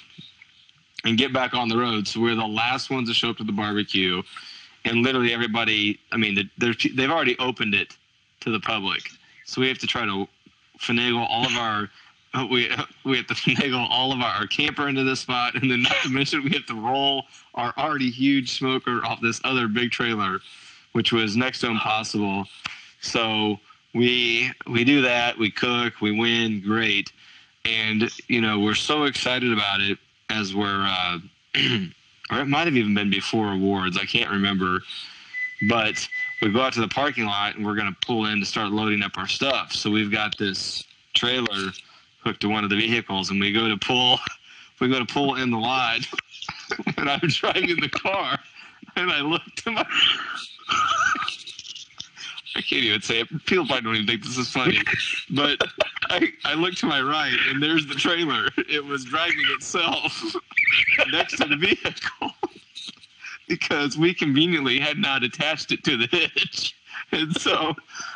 and 1.06 1.18
get 1.18 1.34
back 1.34 1.54
on 1.54 1.70
the 1.70 1.78
road. 1.78 2.08
So 2.08 2.22
we're 2.22 2.36
the 2.36 2.46
last 2.46 2.90
ones 2.90 3.08
to 3.10 3.14
show 3.14 3.30
up 3.30 3.38
to 3.38 3.44
the 3.44 3.52
barbecue, 3.52 4.22
and 4.90 5.04
literally 5.04 5.34
everybody. 5.34 6.00
I 6.12 6.18
mean, 6.18 6.50
they're, 6.58 6.74
they've 6.96 7.12
already 7.12 7.38
opened 7.40 7.76
it 7.76 7.96
to 8.42 8.52
the 8.52 8.60
public, 8.60 9.02
so 9.46 9.62
we 9.62 9.68
have 9.68 9.78
to 9.80 9.88
try 9.88 10.06
to 10.06 10.28
finagle 10.80 11.26
all 11.30 11.46
of 11.46 11.56
our. 11.56 11.90
We 12.52 12.70
we 13.06 13.18
have 13.18 13.26
to 13.26 13.34
finagle 13.48 13.88
all 13.90 14.12
of 14.12 14.22
our, 14.22 14.36
our 14.36 14.46
camper 14.46 14.88
into 14.88 15.04
this 15.04 15.22
spot, 15.22 15.56
and 15.56 15.72
then 15.72 15.82
not 15.82 15.96
to 16.04 16.10
mention 16.10 16.44
we 16.44 16.52
have 16.52 16.68
to 16.68 16.76
roll 16.76 17.24
our 17.56 17.74
already 17.76 18.12
huge 18.12 18.56
smoker 18.56 19.04
off 19.04 19.20
this 19.20 19.42
other 19.44 19.68
big 19.68 19.90
trailer, 19.90 20.38
which 20.92 21.12
was 21.12 21.36
next 21.36 21.62
to 21.62 21.68
impossible. 21.72 22.46
So 23.02 23.60
we 23.96 24.52
we 24.68 24.84
do 24.84 25.02
that. 25.02 25.40
We 25.40 25.50
cook. 25.50 26.02
We 26.02 26.12
win. 26.12 26.62
Great, 26.62 27.12
and 27.66 28.12
you 28.28 28.42
know 28.42 28.60
we're 28.60 28.76
so 28.76 29.06
excited 29.06 29.52
about 29.52 29.82
it 29.82 29.98
as 30.30 30.54
we're. 30.54 30.86
Uh, 30.86 31.18
or 32.32 32.40
it 32.40 32.46
might 32.46 32.68
have 32.68 32.76
even 32.76 32.94
been 32.94 33.10
before 33.10 33.54
awards. 33.54 33.98
I 33.98 34.06
can't 34.06 34.30
remember, 34.30 34.82
but 35.68 36.08
we 36.42 36.52
go 36.52 36.62
out 36.62 36.74
to 36.74 36.82
the 36.82 36.88
parking 36.88 37.26
lot 37.26 37.56
and 37.56 37.66
we're 37.66 37.76
going 37.76 37.94
to 37.94 38.06
pull 38.06 38.26
in 38.26 38.40
to 38.40 38.46
start 38.46 38.72
loading 38.72 39.02
up 39.04 39.18
our 39.18 39.28
stuff. 39.28 39.74
So 39.74 39.90
we've 39.90 40.12
got 40.12 40.38
this 40.38 40.84
trailer 41.14 41.72
hooked 42.24 42.42
to 42.42 42.50
one 42.50 42.64
of 42.64 42.70
the 42.70 42.76
vehicles, 42.76 43.32
and 43.32 43.40
we 43.40 43.52
go 43.52 43.68
to 43.68 43.78
pull. 43.78 44.20
We 44.80 44.88
go 44.88 44.98
to 44.98 45.06
pull 45.06 45.36
in 45.36 45.52
the 45.52 45.58
lot, 45.58 46.00
and 46.96 47.10
I'm 47.10 47.20
driving 47.20 47.82
the 47.82 47.90
car, 47.90 48.40
and 48.96 49.12
I 49.12 49.20
look 49.20 49.42
to 49.58 49.72
my. 49.72 49.82
I 52.56 52.62
can't 52.62 52.84
even 52.84 53.02
say 53.02 53.20
it. 53.20 53.28
People 53.46 53.66
probably 53.66 53.82
don't 53.82 53.96
even 53.96 54.08
think 54.08 54.24
this 54.24 54.38
is 54.38 54.50
funny, 54.50 54.80
but 55.32 55.62
I, 56.10 56.32
I 56.46 56.54
look 56.56 56.76
to 56.76 56.86
my 56.86 57.02
right, 57.02 57.38
and 57.50 57.62
there's 57.62 57.86
the 57.88 57.96
trailer. 57.96 58.48
It 58.70 58.84
was 58.84 59.06
driving 59.06 59.44
itself 59.56 60.24
next 61.12 61.38
to 61.38 61.46
the 61.46 61.56
vehicle 61.56 62.32
because 63.48 63.98
we 63.98 64.14
conveniently 64.14 64.80
had 64.80 64.98
not 64.98 65.24
attached 65.24 65.72
it 65.72 65.84
to 65.86 65.98
the 65.98 66.08
hitch. 66.08 66.76
And 67.12 67.36
so 67.40 67.74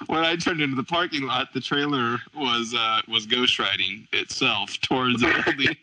when 0.07 0.23
I 0.23 0.35
turned 0.35 0.61
into 0.61 0.75
the 0.75 0.83
parking 0.83 1.23
lot, 1.23 1.51
the 1.53 1.61
trailer 1.61 2.17
was 2.35 2.75
uh, 2.77 3.01
was 3.07 3.25
ghost 3.25 3.57
riding 3.59 4.07
itself 4.13 4.79
towards 4.81 5.21
the 5.21 5.43
building. 5.45 5.75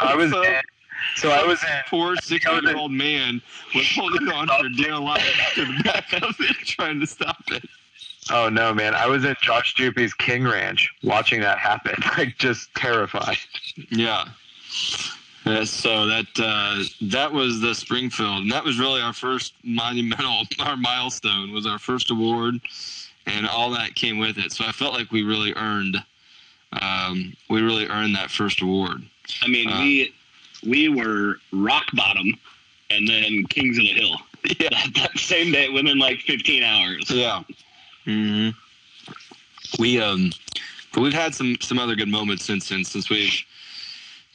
I 0.00 0.14
was 0.14 0.30
So- 0.30 0.44
so 1.16 1.30
I 1.30 1.44
was 1.44 1.60
in 1.64 1.68
Poor 1.88 2.14
sixty-year-old 2.16 2.92
man 2.92 3.42
was 3.74 3.90
holding 3.92 4.28
on 4.28 4.46
for 4.46 4.68
dear 4.68 4.96
life 4.96 5.50
to 5.56 5.64
the 5.64 5.82
back 5.82 6.12
of 6.12 6.34
it, 6.38 6.56
trying 6.64 7.00
to 7.00 7.06
stop 7.08 7.42
it. 7.48 7.64
Oh 8.30 8.48
no, 8.48 8.72
man! 8.72 8.94
I 8.94 9.06
was 9.06 9.24
at 9.24 9.40
Josh 9.40 9.74
Jupy's 9.74 10.14
King 10.14 10.44
Ranch 10.44 10.92
watching 11.02 11.40
that 11.40 11.58
happen, 11.58 11.96
like 12.18 12.38
just 12.38 12.72
terrified. 12.74 13.36
Yeah. 13.90 14.26
Yeah, 15.44 15.64
so 15.64 16.06
that 16.06 16.26
uh, 16.38 16.84
that 17.10 17.32
was 17.32 17.60
the 17.60 17.74
Springfield, 17.74 18.42
and 18.42 18.52
that 18.52 18.62
was 18.62 18.78
really 18.78 19.00
our 19.00 19.12
first 19.12 19.54
monumental, 19.64 20.42
our 20.60 20.76
milestone 20.76 21.52
was 21.52 21.66
our 21.66 21.80
first 21.80 22.12
award, 22.12 22.60
and 23.26 23.48
all 23.48 23.70
that 23.72 23.96
came 23.96 24.18
with 24.18 24.38
it. 24.38 24.52
So 24.52 24.64
I 24.64 24.70
felt 24.70 24.94
like 24.94 25.10
we 25.10 25.24
really 25.24 25.52
earned, 25.56 25.96
um, 26.80 27.34
we 27.50 27.60
really 27.60 27.88
earned 27.88 28.14
that 28.14 28.30
first 28.30 28.62
award. 28.62 29.02
I 29.42 29.48
mean, 29.48 29.68
Uh. 29.68 29.80
we 29.80 30.14
we 30.64 30.88
were 30.88 31.38
rock 31.52 31.86
bottom, 31.94 32.38
and 32.90 33.08
then 33.08 33.44
kings 33.48 33.78
of 33.78 33.84
the 33.84 33.92
hill. 33.94 34.16
Yeah. 34.58 34.70
That, 34.70 34.94
that 34.96 35.18
same 35.18 35.52
day, 35.52 35.68
within 35.68 35.98
like 36.00 36.18
15 36.20 36.64
hours. 36.64 37.08
Yeah. 37.10 37.42
Hmm 38.04 38.50
We 39.78 40.00
um, 40.00 40.32
but 40.92 41.00
we've 41.00 41.12
had 41.12 41.34
some 41.34 41.56
some 41.60 41.78
other 41.78 41.94
good 41.94 42.08
moments 42.08 42.44
since 42.44 42.68
then. 42.68 42.84
Since 42.84 43.08
we've 43.10 43.34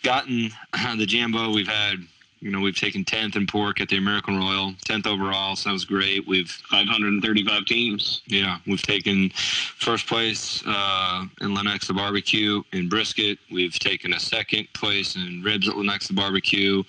gotten 0.04 0.52
the 0.98 1.06
Jambo, 1.06 1.52
we've 1.52 1.68
had 1.68 1.98
you 2.40 2.52
know 2.52 2.60
we've 2.60 2.76
taken 2.76 3.04
tenth 3.04 3.36
in 3.36 3.46
pork 3.48 3.82
at 3.82 3.90
the 3.90 3.98
American 3.98 4.38
Royal, 4.38 4.74
tenth 4.86 5.06
overall, 5.08 5.56
so 5.56 5.70
that 5.70 5.74
was 5.74 5.86
great. 5.86 6.28
We've 6.28 6.50
535 6.50 7.66
teams. 7.66 8.22
yeah 8.28 8.58
we've 8.66 8.82
taken 8.82 9.30
first 9.32 10.08
place 10.08 10.64
uh, 10.66 11.26
in 11.42 11.56
Lenexa 11.56 11.96
Barbecue 11.96 12.62
in 12.74 12.90
brisket. 12.90 13.38
We've 13.52 13.78
taken 13.78 14.14
a 14.14 14.20
second 14.20 14.68
place 14.74 15.16
in 15.16 15.42
ribs 15.44 15.68
at 15.68 15.76
Lenexa 15.76 16.16
Barbecue. 16.16 16.84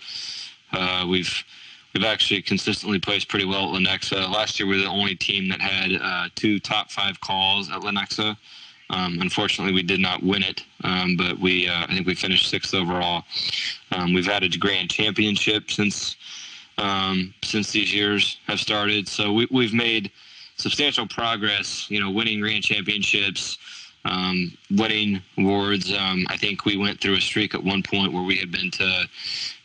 Uh, 0.72 1.06
we've 1.08 1.44
we've 1.98 2.06
actually 2.06 2.40
consistently 2.40 3.00
placed 3.00 3.28
pretty 3.28 3.44
well 3.44 3.74
at 3.74 3.80
Lenexa. 3.80 4.30
Last 4.30 4.60
year 4.60 4.68
we 4.68 4.76
were 4.76 4.82
the 4.82 4.88
only 4.88 5.16
team 5.16 5.48
that 5.48 5.60
had 5.60 6.00
uh, 6.00 6.28
two 6.36 6.60
top 6.60 6.92
five 6.92 7.20
calls 7.20 7.72
at 7.72 7.80
Lenexa. 7.80 8.36
Um, 8.90 9.18
unfortunately, 9.20 9.74
we 9.74 9.82
did 9.82 9.98
not 9.98 10.22
win 10.22 10.44
it, 10.44 10.62
um, 10.84 11.16
but 11.16 11.40
we 11.40 11.68
uh, 11.68 11.86
I 11.88 11.94
think 11.94 12.06
we 12.06 12.14
finished 12.14 12.48
sixth 12.48 12.72
overall. 12.72 13.24
Um, 13.90 14.14
we've 14.14 14.26
had 14.26 14.44
a 14.44 14.48
grand 14.48 14.90
championship 14.90 15.72
since 15.72 16.14
um, 16.78 17.34
since 17.42 17.72
these 17.72 17.92
years 17.92 18.38
have 18.46 18.60
started, 18.60 19.08
so 19.08 19.32
we, 19.32 19.48
we've 19.50 19.74
made 19.74 20.12
substantial 20.56 21.06
progress. 21.08 21.90
You 21.90 22.00
know, 22.00 22.12
winning 22.12 22.40
grand 22.40 22.62
championships, 22.62 23.58
um, 24.08 24.56
winning 24.70 25.20
awards. 25.36 25.92
Um, 25.92 26.26
I 26.28 26.36
think 26.36 26.64
we 26.64 26.76
went 26.76 27.00
through 27.00 27.16
a 27.16 27.20
streak 27.20 27.54
at 27.54 27.62
one 27.62 27.82
point 27.82 28.12
where 28.12 28.22
we 28.22 28.36
had 28.36 28.50
been 28.50 28.70
to 28.72 29.08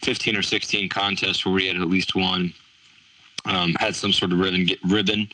15 0.02 0.36
or 0.36 0.42
16 0.42 0.90
contests 0.90 1.46
where 1.46 1.54
we 1.54 1.68
had 1.68 1.78
at 1.78 1.88
least 1.88 2.16
won 2.16 2.54
um, 3.46 3.76
had 3.80 3.96
some 3.96 4.14
sort 4.14 4.32
of 4.32 4.40
ribbon 4.40 4.68
ribbon 4.90 5.28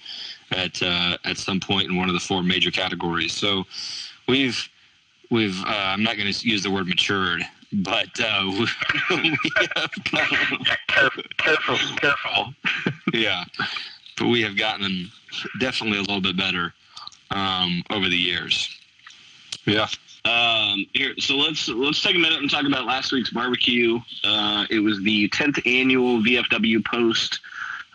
at 0.51 0.81
uh, 0.81 1.17
at 1.25 1.37
some 1.37 1.59
point 1.59 1.89
in 1.89 1.95
one 1.95 2.09
of 2.09 2.13
the 2.13 2.19
four 2.19 2.41
major 2.43 2.71
categories. 2.71 3.33
So 3.33 3.65
we've 4.27 4.67
we've 5.29 5.59
uh, 5.63 5.93
I'm 5.93 6.03
not 6.03 6.17
going 6.17 6.31
to 6.31 6.47
use 6.47 6.63
the 6.63 6.71
word 6.71 6.87
matured, 6.87 7.43
but 7.71 8.09
uh, 8.19 8.45
we, 9.11 9.37
have, 9.75 9.91
careful, 10.87 11.23
careful, 11.37 11.77
careful. 11.97 12.53
yeah, 13.13 13.43
but 14.17 14.27
we 14.27 14.41
have 14.41 14.57
gotten 14.57 15.11
definitely 15.59 15.99
a 15.99 16.01
little 16.01 16.21
bit 16.21 16.37
better 16.37 16.73
um, 17.31 17.83
over 17.91 18.09
the 18.09 18.17
years. 18.17 18.78
Yeah. 19.69 19.87
Um, 20.25 20.85
here, 20.93 21.13
so 21.17 21.35
let's 21.35 21.67
let's 21.69 22.01
take 22.01 22.15
a 22.15 22.19
minute 22.19 22.39
and 22.39 22.49
talk 22.49 22.65
about 22.65 22.85
last 22.85 23.11
week's 23.11 23.29
barbecue. 23.29 23.99
Uh, 24.23 24.65
it 24.69 24.79
was 24.79 25.01
the 25.01 25.29
10th 25.29 25.65
annual 25.65 26.21
VFW 26.21 26.83
Post 26.83 27.39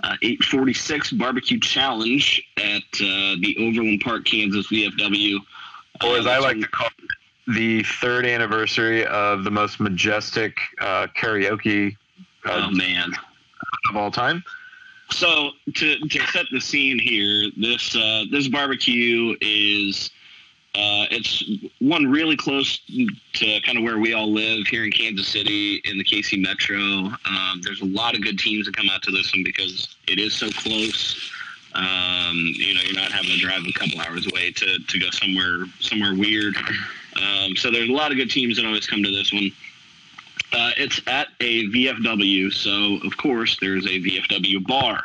uh, 0.03 0.17
846 0.23 1.13
Barbecue 1.13 1.61
Challenge 1.61 2.43
at 2.57 2.83
uh, 2.95 3.37
the 3.41 3.57
Overland 3.61 4.01
Park, 4.01 4.25
Kansas 4.25 4.67
VFW. 4.69 5.39
Or 6.03 6.17
as 6.17 6.27
I 6.27 6.39
like 6.39 6.61
to 6.61 6.69
call 6.69 6.89
it, 6.99 7.55
the 7.55 7.83
third 8.01 8.27
anniversary 8.27 9.05
of 9.07 9.45
the 9.45 9.51
most 9.51 9.79
majestic 9.79 10.59
uh, 10.81 11.07
karaoke 11.17 11.97
uh, 12.47 12.67
oh 12.67 12.71
man 12.71 13.13
of 13.91 13.97
all 13.97 14.11
time. 14.11 14.43
So 15.11 15.51
to, 15.75 15.99
to 15.99 16.27
set 16.29 16.47
the 16.51 16.61
scene 16.61 16.99
here, 16.99 17.51
this 17.57 17.95
uh, 17.95 18.25
this 18.31 18.49
barbecue 18.49 19.37
is 19.41 20.11
uh, 20.75 21.07
it's 21.11 21.45
one 21.79 22.11
really 22.11 22.37
close 22.37 22.81
to 23.35 23.61
kind 23.61 23.79
of 23.79 23.85
where 23.85 23.99
we 23.99 24.13
all 24.13 24.33
live 24.33 24.67
here 24.67 24.85
in 24.85 24.91
Kansas 24.91 25.29
City 25.29 25.81
in 25.85 25.99
the 25.99 26.05
KC 26.05 26.43
Metro. 26.43 26.79
Um, 26.79 27.61
there's 27.63 27.81
a 27.81 27.87
lot 27.87 28.15
of 28.15 28.23
good 28.23 28.39
teams 28.39 28.67
that 28.67 28.77
come 28.77 28.89
out 28.91 29.03
to 29.03 29.13
this 29.13 29.33
one 29.33 29.45
because 29.45 29.95
it 30.09 30.19
is 30.19 30.35
so 30.35 30.51
close. 30.51 31.31
Um, 31.75 32.37
you 32.55 32.75
know, 32.75 32.81
you're 32.85 32.95
not 33.01 33.13
having 33.13 33.31
to 33.31 33.39
drive 33.39 33.63
a 33.67 33.73
couple 33.73 34.01
hours 34.01 34.27
away 34.27 34.51
to, 34.53 34.79
to 34.79 34.99
go 34.99 35.11
somewhere 35.11 35.67
somewhere 35.81 36.15
weird. 36.15 36.55
Um, 37.15 37.55
so 37.55 37.71
there's 37.71 37.89
a 37.89 37.93
lot 37.93 38.11
of 38.11 38.17
good 38.17 38.29
teams 38.29 38.57
that 38.57 38.67
always 38.67 38.89
come 38.89 39.05
to 39.05 39.11
this 39.11 39.33
one. 39.33 39.53
Uh, 40.53 40.71
it's 40.77 41.01
at 41.07 41.29
a 41.41 41.69
VFW, 41.69 42.53
so 42.53 42.99
of 43.07 43.17
course 43.17 43.57
there's 43.61 43.87
a 43.87 44.01
VFW 44.01 44.67
bar. 44.67 45.05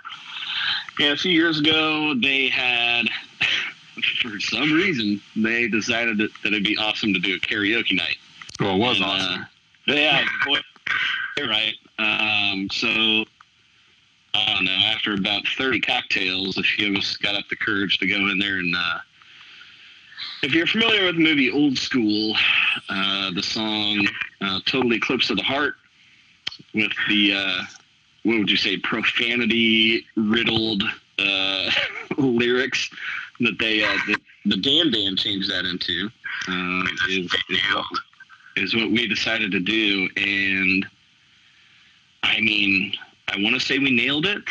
And 1.00 1.14
a 1.14 1.18
few 1.18 1.32
years 1.32 1.60
ago, 1.60 2.14
they 2.16 2.50
had, 2.50 3.08
for 4.22 4.39
some 4.39 4.72
reason, 4.74 5.22
they 5.36 5.68
decided 5.68 6.18
that, 6.18 6.29
that 6.44 6.50
it'd 6.53 6.63
be 6.63 6.77
awesome 6.77 7.13
to 7.13 7.20
do 7.20 7.36
a 7.36 7.39
karaoke 7.39 7.96
night. 7.96 8.18
Well, 8.60 8.75
it 8.75 8.79
was 8.79 8.98
And, 8.98 9.06
awesome. 9.06 9.41
Uh, 9.88 9.94
yeah, 9.94 10.25
boy, 10.46 10.60
you're 11.38 11.48
right. 11.50 11.75
Um, 11.98 12.70
so 12.72 12.88
I 14.34 14.53
don't 14.53 14.65
know. 14.65 14.72
After 14.72 15.13
about 15.13 15.44
30 15.58 15.82
cocktails, 15.82 16.58
a 16.58 16.63
few 16.63 16.91
of 16.91 16.98
us 16.98 17.18
got 17.18 17.36
up 17.36 17.48
the 17.50 17.56
courage 17.56 17.98
to 18.00 18.08
go 18.08 18.15
in 18.29 18.38
there 18.39 18.58
and. 18.58 18.75
Uh, 18.75 19.00
if 20.41 20.53
you're 20.53 20.68
familiar 20.68 21.06
with 21.06 21.18
the 21.18 21.24
movie 21.24 21.51
Old 21.51 21.77
School, 21.77 22.34
uh, 22.88 23.32
the 23.32 23.44
song 23.44 24.08
uh, 24.41 24.60
"Total 24.65 24.94
Eclipse 24.94 25.29
of 25.29 25.38
the 25.38 25.44
Heart" 25.44 25.75
with 26.74 26.91
the 27.10 27.34
uh, 27.34 27.62
what 28.24 28.38
would 28.39 28.50
you 28.50 28.56
say 28.58 28.77
profanity 28.77 30.06
riddled 30.15 30.84
uh, 31.20 31.72
lyrics 32.18 32.89
that 33.39 33.58
they 33.60 33.84
uh, 33.84 33.98
the, 34.08 34.17
the 34.46 34.58
Dan 34.58 34.91
Band 34.91 35.17
changed 35.17 35.50
that 35.50 35.65
into 35.65 36.10
uh, 36.48 36.84
is, 37.10 37.34
is 37.50 37.60
what, 37.74 37.86
is 38.58 38.75
what 38.75 38.91
we 38.91 39.08
decided 39.08 39.51
to 39.51 39.60
do, 39.60 40.10
and 40.17 40.86
I 42.24 42.39
mean, 42.41 42.93
I 43.27 43.36
want 43.41 43.55
to 43.55 43.60
say 43.62 43.79
we 43.79 43.91
nailed 43.91 44.25
it. 44.25 44.43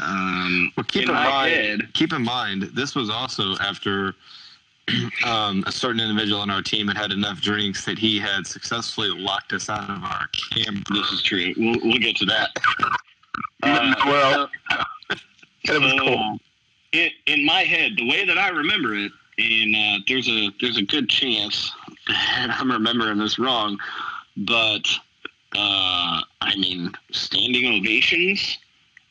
Um, 0.00 0.72
Well, 0.76 0.84
keep 0.84 1.04
in 1.04 1.10
in, 1.10 1.14
mind. 1.14 1.54
head- 1.54 1.92
Keep 1.94 2.12
in 2.12 2.22
mind, 2.22 2.62
this 2.74 2.94
was 2.94 3.10
also 3.10 3.54
after 3.58 4.14
um, 5.26 5.62
a 5.66 5.72
certain 5.72 6.00
individual 6.00 6.40
on 6.40 6.50
our 6.50 6.62
team 6.62 6.88
had 6.88 6.96
had 6.96 7.12
enough 7.12 7.40
drinks 7.40 7.84
that 7.84 7.98
he 7.98 8.18
had 8.18 8.46
successfully 8.46 9.10
locked 9.10 9.52
us 9.52 9.68
out 9.68 9.88
of 9.90 10.02
our 10.02 10.26
camp. 10.54 10.86
This 10.90 11.12
is 11.12 11.22
true. 11.22 11.52
We'll, 11.58 11.78
we'll 11.84 11.98
get 11.98 12.16
to 12.16 12.24
that. 12.26 12.50
Uh, 13.62 13.92
well, 14.06 14.48
so, 14.70 15.16
it 15.64 15.80
was 15.80 15.92
cool. 16.00 16.38
In, 16.92 17.10
in 17.26 17.44
my 17.44 17.62
head, 17.62 17.92
the 17.96 18.08
way 18.08 18.24
that 18.24 18.38
I 18.38 18.48
remember 18.48 18.94
it, 18.94 19.12
and 19.38 19.76
uh, 19.76 19.98
there's 20.08 20.28
a 20.28 20.50
there's 20.60 20.78
a 20.78 20.82
good 20.82 21.08
chance 21.08 21.72
that 22.06 22.56
I'm 22.58 22.70
remembering 22.70 23.18
this 23.18 23.38
wrong, 23.38 23.78
but 24.36 24.86
uh, 25.56 26.20
I 26.40 26.54
mean 26.56 26.92
standing 27.12 27.66
ovations, 27.80 28.58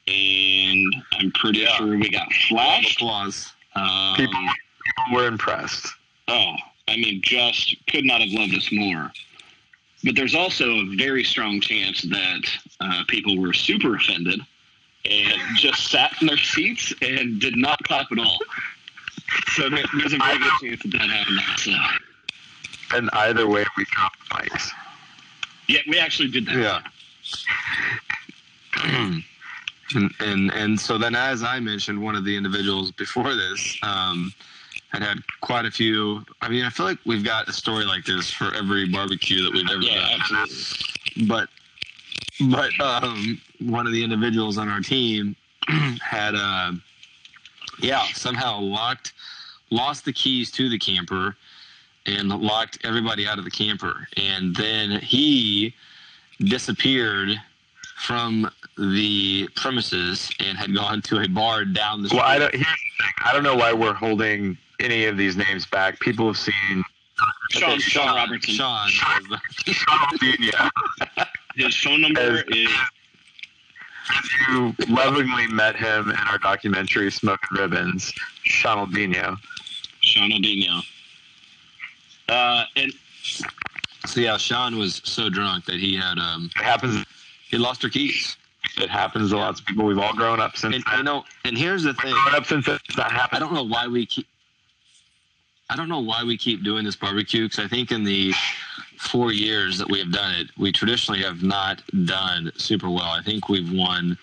and 0.07 0.95
I'm 1.13 1.31
pretty 1.31 1.59
Yeah. 1.59 1.75
sure 1.77 1.97
we 1.97 2.09
got 2.09 2.31
flash 2.49 2.95
applause. 2.95 3.53
Um, 3.75 4.15
People- 4.15 4.39
people 4.41 5.15
were 5.15 5.27
impressed. 5.27 5.87
Oh, 6.27 6.55
I 6.87 6.95
mean, 6.97 7.21
just 7.21 7.75
could 7.87 8.03
not 8.05 8.21
have 8.21 8.31
loved 8.31 8.55
us 8.55 8.69
more. 8.71 9.11
But 10.03 10.15
there's 10.15 10.35
also 10.35 10.69
a 10.79 10.95
very 10.95 11.23
strong 11.23 11.59
chance 11.61 12.01
that 12.03 12.41
uh, 12.79 13.03
people 13.07 13.37
were 13.37 13.53
super 13.53 13.95
offended 13.95 14.39
and 15.09 15.41
just 15.57 15.89
sat 15.89 16.13
in 16.21 16.27
their 16.27 16.37
seats 16.37 16.93
and 17.01 17.39
did 17.39 17.55
not 17.57 17.81
clap 17.83 18.11
at 18.11 18.19
all. 18.19 18.39
So 19.55 19.69
there- 19.69 19.83
there's 19.97 20.13
a 20.13 20.17
very 20.17 20.37
good 20.37 20.51
chance 20.61 20.81
that 20.83 20.91
that 20.91 21.09
happened. 21.09 21.41
So, 21.57 21.73
And 22.97 23.09
either 23.13 23.47
way, 23.47 23.65
we 23.77 23.85
dropped 23.91 24.19
mics. 24.29 24.71
yeah, 25.67 25.79
we 25.87 25.99
actually 25.99 26.29
did 26.29 26.45
that. 26.47 26.55
Yeah. 26.55 26.81
and, 29.95 30.11
and 30.19 30.51
and 30.53 30.79
so 30.79 30.97
then, 30.97 31.15
as 31.15 31.43
I 31.43 31.59
mentioned, 31.59 32.01
one 32.01 32.15
of 32.15 32.23
the 32.25 32.35
individuals 32.35 32.91
before 32.91 33.33
this 33.35 33.77
um, 33.83 34.33
had 34.89 35.01
had 35.01 35.19
quite 35.41 35.65
a 35.65 35.71
few. 35.71 36.23
I 36.41 36.49
mean, 36.49 36.63
I 36.63 36.69
feel 36.69 36.85
like 36.85 36.99
we've 37.05 37.23
got 37.23 37.47
a 37.49 37.53
story 37.53 37.85
like 37.85 38.05
this 38.05 38.31
for 38.31 38.53
every 38.53 38.87
barbecue 38.87 39.43
that 39.43 39.51
we've 39.53 39.69
ever 39.69 39.81
Yeah, 39.81 40.17
done. 40.17 40.21
absolutely. 40.41 41.25
But 41.27 41.49
but 42.51 42.71
um, 42.79 43.41
one 43.59 43.85
of 43.85 43.93
the 43.93 44.03
individuals 44.03 44.57
on 44.57 44.69
our 44.69 44.81
team 44.81 45.35
had 46.01 46.35
uh, 46.35 46.71
yeah 47.79 48.05
somehow 48.13 48.59
locked 48.59 49.13
lost 49.69 50.05
the 50.05 50.13
keys 50.13 50.51
to 50.51 50.69
the 50.69 50.77
camper 50.77 51.35
and 52.05 52.29
locked 52.29 52.77
everybody 52.83 53.27
out 53.27 53.37
of 53.37 53.43
the 53.43 53.51
camper 53.51 54.07
and 54.17 54.55
then 54.55 54.99
he 55.01 55.73
disappeared 56.39 57.29
from 57.97 58.49
the 58.77 59.49
premises 59.55 60.29
and 60.39 60.57
had 60.57 60.73
gone 60.73 61.01
to 61.01 61.19
a 61.21 61.27
bar 61.27 61.65
down 61.65 62.03
the 62.03 62.09
street. 62.09 62.19
Well, 62.19 62.27
I 62.27 62.37
don't. 62.37 62.53
Here's 62.53 62.65
the 62.65 63.03
thing. 63.03 63.13
I 63.25 63.33
don't 63.33 63.43
know 63.43 63.55
why 63.55 63.73
we're 63.73 63.93
holding 63.93 64.57
any 64.79 65.05
of 65.05 65.17
these 65.17 65.35
names 65.35 65.65
back. 65.65 65.99
People 65.99 66.27
have 66.27 66.37
seen 66.37 66.83
Sean, 67.51 67.79
Sean 67.79 68.15
Robertson. 68.15 68.53
Sean. 68.53 68.89
Ronaldinho. 69.65 70.69
His 71.57 71.75
phone 71.75 72.01
number 72.01 72.43
is 72.49 72.69
As 74.09 74.29
You 74.49 74.75
lovingly 74.87 75.47
met 75.47 75.75
him 75.75 76.09
in 76.09 76.15
our 76.15 76.37
documentary 76.37 77.11
"Smoking 77.11 77.49
Ribbons." 77.57 78.13
Ronaldinho. 78.63 79.37
Sean 80.01 80.29
Odino. 80.31 80.81
Uh, 82.29 82.65
and 82.75 82.93
So 84.05 84.21
yeah, 84.21 84.37
Sean 84.37 84.77
was 84.77 85.01
so 85.03 85.29
drunk 85.29 85.65
that 85.65 85.79
he 85.79 85.95
had 85.95 86.17
um 86.19 86.49
It 86.55 86.63
happens. 86.63 87.05
he 87.49 87.57
lost 87.57 87.81
her 87.83 87.89
keys. 87.89 88.37
It 88.77 88.89
happens 88.89 89.31
to 89.31 89.37
lots 89.37 89.59
of 89.59 89.65
people. 89.65 89.85
We've 89.85 89.97
all 89.97 90.13
grown 90.13 90.39
up 90.39 90.55
since. 90.57 90.75
And 90.75 90.83
you 90.97 91.03
know, 91.03 91.23
and 91.43 91.57
here's 91.57 91.83
the 91.83 91.93
thing. 91.95 92.13
grown 92.13 92.35
up 92.35 92.45
since 92.45 92.67
it's 92.67 92.97
not 92.97 93.11
I 93.33 93.39
don't 93.39 93.53
know 93.53 93.63
why 93.63 93.87
we 93.87 94.05
keep. 94.05 94.27
I 95.69 95.75
don't 95.75 95.89
know 95.89 95.99
why 95.99 96.23
we 96.23 96.37
keep 96.37 96.63
doing 96.63 96.85
this 96.85 96.95
barbecue 96.95 97.43
because 97.43 97.59
I 97.59 97.67
think 97.67 97.91
in 97.91 98.03
the 98.03 98.33
four 98.97 99.31
years 99.31 99.77
that 99.77 99.89
we 99.89 99.99
have 99.99 100.11
done 100.11 100.35
it, 100.35 100.47
we 100.57 100.71
traditionally 100.71 101.21
have 101.21 101.43
not 101.43 101.81
done 102.05 102.51
super 102.57 102.89
well. 102.89 103.11
I 103.11 103.21
think 103.21 103.49
we've 103.49 103.71
won. 103.71 104.17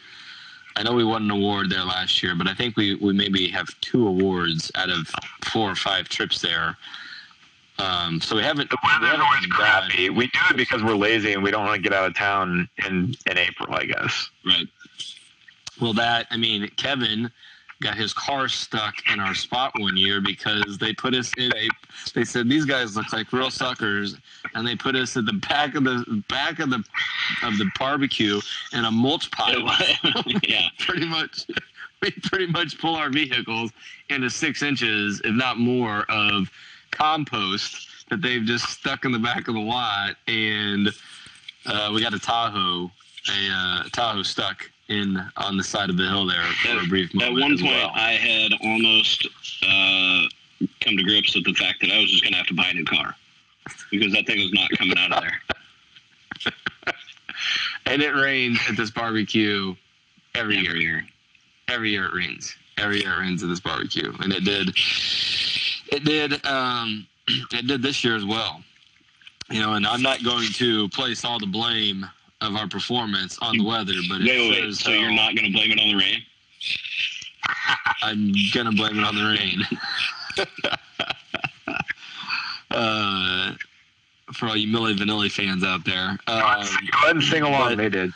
I 0.76 0.82
know 0.82 0.92
we 0.92 1.04
won 1.04 1.22
an 1.22 1.30
award 1.30 1.70
there 1.70 1.84
last 1.84 2.22
year, 2.22 2.34
but 2.34 2.48
I 2.48 2.54
think 2.54 2.76
we, 2.76 2.96
we 2.96 3.12
maybe 3.12 3.46
have 3.48 3.68
two 3.80 4.06
awards 4.08 4.72
out 4.74 4.90
of 4.90 5.08
four 5.52 5.70
or 5.70 5.76
five 5.76 6.08
trips 6.08 6.40
there. 6.40 6.76
Um, 7.78 8.20
so 8.20 8.36
we 8.36 8.42
haven't. 8.42 8.70
The 8.70 8.76
we 8.82 8.88
weather's 8.88 9.08
haven't 9.10 9.26
always 9.26 9.40
done- 9.42 9.50
crappy. 9.50 10.10
We 10.10 10.26
do 10.26 10.38
it 10.50 10.56
because 10.56 10.82
we're 10.82 10.96
lazy 10.96 11.32
and 11.32 11.42
we 11.42 11.50
don't 11.50 11.64
want 11.64 11.76
to 11.76 11.82
get 11.82 11.92
out 11.92 12.06
of 12.06 12.16
town 12.16 12.68
in 12.86 13.14
in 13.26 13.38
April. 13.38 13.74
I 13.74 13.84
guess. 13.84 14.30
right. 14.46 14.66
Well, 15.80 15.92
that 15.94 16.26
I 16.30 16.36
mean, 16.36 16.68
Kevin 16.76 17.30
got 17.82 17.96
his 17.96 18.12
car 18.12 18.48
stuck 18.48 18.94
in 19.12 19.20
our 19.20 19.34
spot 19.34 19.72
one 19.78 19.96
year 19.96 20.20
because 20.20 20.78
they 20.78 20.92
put 20.92 21.14
us 21.14 21.32
in 21.36 21.52
a. 21.56 21.68
They 22.14 22.24
said 22.24 22.48
these 22.48 22.64
guys 22.64 22.96
look 22.96 23.12
like 23.12 23.32
real 23.32 23.50
suckers, 23.50 24.16
and 24.54 24.66
they 24.66 24.76
put 24.76 24.94
us 24.96 25.16
at 25.16 25.26
the 25.26 25.32
back 25.32 25.74
of 25.74 25.84
the 25.84 26.22
back 26.28 26.60
of 26.60 26.70
the 26.70 26.82
of 27.42 27.58
the 27.58 27.70
barbecue 27.78 28.40
in 28.72 28.84
a 28.84 28.90
mulch 28.90 29.30
pile. 29.30 29.68
yeah. 30.42 30.68
pretty 30.78 31.06
much, 31.06 31.46
we 32.02 32.10
pretty 32.22 32.46
much 32.46 32.78
pull 32.78 32.94
our 32.94 33.10
vehicles 33.10 33.70
into 34.10 34.30
six 34.30 34.62
inches, 34.62 35.20
if 35.24 35.34
not 35.34 35.58
more, 35.58 36.04
of 36.08 36.50
compost 36.90 37.88
that 38.10 38.20
they've 38.22 38.44
just 38.44 38.68
stuck 38.68 39.04
in 39.04 39.12
the 39.12 39.18
back 39.18 39.48
of 39.48 39.54
the 39.54 39.60
lot, 39.60 40.16
and 40.28 40.88
uh, 41.66 41.90
we 41.92 42.00
got 42.00 42.14
a 42.14 42.18
Tahoe, 42.18 42.90
a 43.30 43.50
uh, 43.50 43.82
Tahoe 43.92 44.22
stuck 44.22 44.70
in 44.88 45.18
on 45.36 45.56
the 45.56 45.64
side 45.64 45.90
of 45.90 45.96
the 45.96 46.04
hill 46.08 46.26
there 46.26 46.42
for 46.62 46.68
At- 46.68 46.84
a 46.84 46.88
brief 46.88 47.14
moment. 47.14 47.36
At 47.36 47.40
one 47.40 47.58
point, 47.58 47.70
well. 47.72 47.90
I 47.94 48.12
had 48.12 48.52
almost 48.62 49.26
uh, 49.62 50.22
come 50.80 50.96
to 50.96 51.02
grips 51.02 51.34
with 51.34 51.44
the 51.44 51.54
fact 51.54 51.80
that 51.80 51.90
I 51.90 51.98
was 52.00 52.10
just 52.10 52.22
going 52.22 52.32
to 52.32 52.38
have 52.38 52.46
to 52.48 52.54
buy 52.54 52.68
a 52.68 52.74
new 52.74 52.84
car 52.84 53.14
because 53.90 54.12
that 54.12 54.26
thing 54.26 54.38
was 54.40 54.52
not 54.52 54.70
coming 54.78 54.98
out 54.98 55.12
of 55.12 55.22
there 55.22 55.40
and 57.86 58.02
it 58.02 58.14
rains 58.14 58.58
at 58.68 58.76
this 58.76 58.90
barbecue 58.90 59.74
every 60.34 60.56
year. 60.58 60.70
every 60.70 60.82
year. 60.82 61.06
every 61.68 61.90
year 61.90 62.04
it 62.06 62.14
rains. 62.14 62.54
Every 62.76 63.00
year 63.02 63.14
it 63.14 63.20
rains 63.20 63.42
at 63.42 63.48
this 63.48 63.60
barbecue, 63.60 64.12
and 64.20 64.32
it 64.32 64.44
did. 64.44 64.68
It 65.92 66.04
did. 66.04 66.44
Um, 66.44 67.06
it 67.52 67.66
did 67.66 67.82
this 67.82 68.02
year 68.04 68.16
as 68.16 68.24
well. 68.24 68.62
You 69.50 69.60
know, 69.60 69.74
and 69.74 69.86
I'm 69.86 70.02
not 70.02 70.24
going 70.24 70.48
to 70.54 70.88
place 70.88 71.24
all 71.24 71.38
the 71.38 71.46
blame 71.46 72.04
of 72.44 72.54
our 72.56 72.68
performance 72.68 73.38
on 73.40 73.58
the 73.58 73.64
weather, 73.64 73.92
but 74.08 74.20
Wait, 74.20 74.28
wait, 74.28 74.50
wait. 74.50 74.64
as 74.64 74.80
So 74.80 74.90
you're 74.92 75.10
not 75.10 75.34
going 75.34 75.46
to 75.46 75.52
blame 75.52 75.72
it 75.72 75.80
on 75.80 75.88
the 75.88 75.94
rain? 75.96 76.22
I'm 78.02 78.32
gonna 78.52 78.72
blame 78.72 78.98
it 78.98 79.04
on 79.04 79.14
the 79.14 79.24
rain. 79.24 79.62
uh, 82.70 83.52
for 84.32 84.48
all 84.48 84.56
you 84.56 84.68
Milli 84.68 84.96
Vanilli 84.96 85.30
fans 85.30 85.64
out 85.64 85.84
there, 85.84 86.10
um, 86.10 86.18
Go 86.26 86.40
ahead 86.42 87.16
and 87.16 87.22
sing 87.22 87.42
along. 87.42 87.76
they 87.76 87.88
did. 87.88 88.10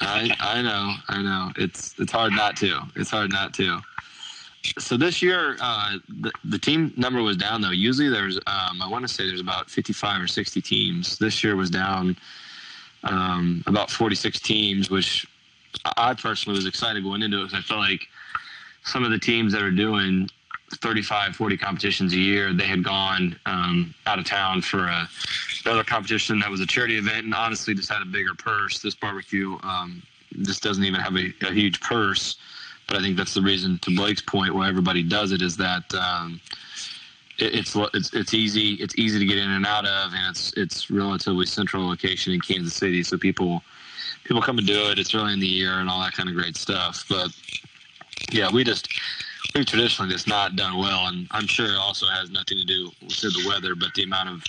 I 0.00 0.34
I 0.40 0.62
know, 0.62 0.94
I 1.08 1.22
know. 1.22 1.52
It's 1.56 1.94
it's 1.98 2.12
hard 2.12 2.32
not 2.32 2.56
to. 2.58 2.80
It's 2.96 3.10
hard 3.10 3.30
not 3.32 3.54
to. 3.54 3.80
So 4.78 4.96
this 4.96 5.22
year, 5.22 5.56
uh, 5.60 5.98
the 6.20 6.32
the 6.44 6.58
team 6.58 6.92
number 6.96 7.22
was 7.22 7.36
down 7.36 7.60
though. 7.62 7.70
Usually 7.70 8.08
there's, 8.08 8.36
um, 8.46 8.80
I 8.80 8.88
want 8.88 9.06
to 9.06 9.12
say 9.12 9.26
there's 9.26 9.40
about 9.40 9.68
55 9.70 10.22
or 10.22 10.26
60 10.28 10.60
teams. 10.62 11.18
This 11.18 11.42
year 11.42 11.56
was 11.56 11.68
down 11.70 12.16
um, 13.04 13.62
about 13.66 13.90
46 13.90 14.40
teams, 14.40 14.90
which 14.90 15.26
I 15.96 16.14
personally 16.14 16.56
was 16.56 16.66
excited 16.66 17.02
going 17.02 17.22
into 17.22 17.40
it 17.40 17.44
because 17.44 17.58
I 17.58 17.62
felt 17.62 17.80
like 17.80 18.06
some 18.84 19.04
of 19.04 19.10
the 19.10 19.18
teams 19.18 19.52
that 19.52 19.62
are 19.62 19.70
doing 19.70 20.28
35, 20.76 21.36
40 21.36 21.56
competitions 21.56 22.12
a 22.12 22.18
year, 22.18 22.52
they 22.52 22.64
had 22.64 22.82
gone 22.82 23.38
um, 23.46 23.94
out 24.06 24.18
of 24.18 24.24
town 24.24 24.62
for 24.62 24.86
a, 24.86 25.08
another 25.64 25.84
competition 25.84 26.38
that 26.40 26.50
was 26.50 26.60
a 26.60 26.66
charity 26.66 26.96
event 26.96 27.24
and 27.24 27.34
honestly 27.34 27.74
just 27.74 27.90
had 27.90 28.02
a 28.02 28.06
bigger 28.06 28.34
purse. 28.34 28.80
This 28.80 28.94
barbecue 28.94 29.58
um, 29.62 30.02
just 30.42 30.62
doesn't 30.62 30.84
even 30.84 31.00
have 31.00 31.16
a, 31.16 31.32
a 31.42 31.52
huge 31.52 31.80
purse. 31.80 32.36
But 32.88 32.96
I 32.96 33.00
think 33.00 33.16
that's 33.16 33.34
the 33.34 33.42
reason, 33.42 33.78
to 33.80 33.94
Blake's 33.94 34.22
point, 34.22 34.54
why 34.54 34.68
everybody 34.68 35.02
does 35.02 35.32
it 35.32 35.40
is 35.40 35.56
that 35.56 35.82
um, 35.94 36.40
it's 37.38 37.74
it's 37.94 38.12
it's 38.14 38.34
easy 38.34 38.74
it's 38.74 38.96
easy 38.98 39.18
to 39.18 39.24
get 39.26 39.38
in 39.38 39.50
and 39.50 39.66
out 39.66 39.86
of, 39.86 40.12
and 40.14 40.30
it's 40.30 40.52
it's 40.56 40.90
relatively 40.90 41.46
central 41.46 41.86
location 41.86 42.32
in 42.32 42.40
Kansas 42.40 42.74
City, 42.74 43.02
so 43.02 43.16
people 43.18 43.62
people 44.24 44.42
come 44.42 44.58
and 44.58 44.66
do 44.66 44.90
it. 44.90 44.98
It's 44.98 45.14
early 45.14 45.32
in 45.32 45.40
the 45.40 45.46
year 45.46 45.78
and 45.80 45.88
all 45.88 46.00
that 46.02 46.12
kind 46.12 46.28
of 46.28 46.34
great 46.34 46.56
stuff. 46.56 47.04
But 47.08 47.30
yeah, 48.30 48.50
we 48.52 48.64
just 48.64 48.88
we've 49.54 49.66
traditionally 49.66 50.12
just 50.12 50.28
not 50.28 50.56
done 50.56 50.76
well, 50.78 51.06
and 51.08 51.26
I'm 51.30 51.46
sure 51.46 51.66
it 51.66 51.76
also 51.76 52.06
has 52.06 52.30
nothing 52.30 52.58
to 52.58 52.64
do 52.64 52.90
with 53.02 53.20
the 53.20 53.44
weather, 53.48 53.74
but 53.74 53.92
the 53.94 54.04
amount 54.04 54.28
of 54.28 54.44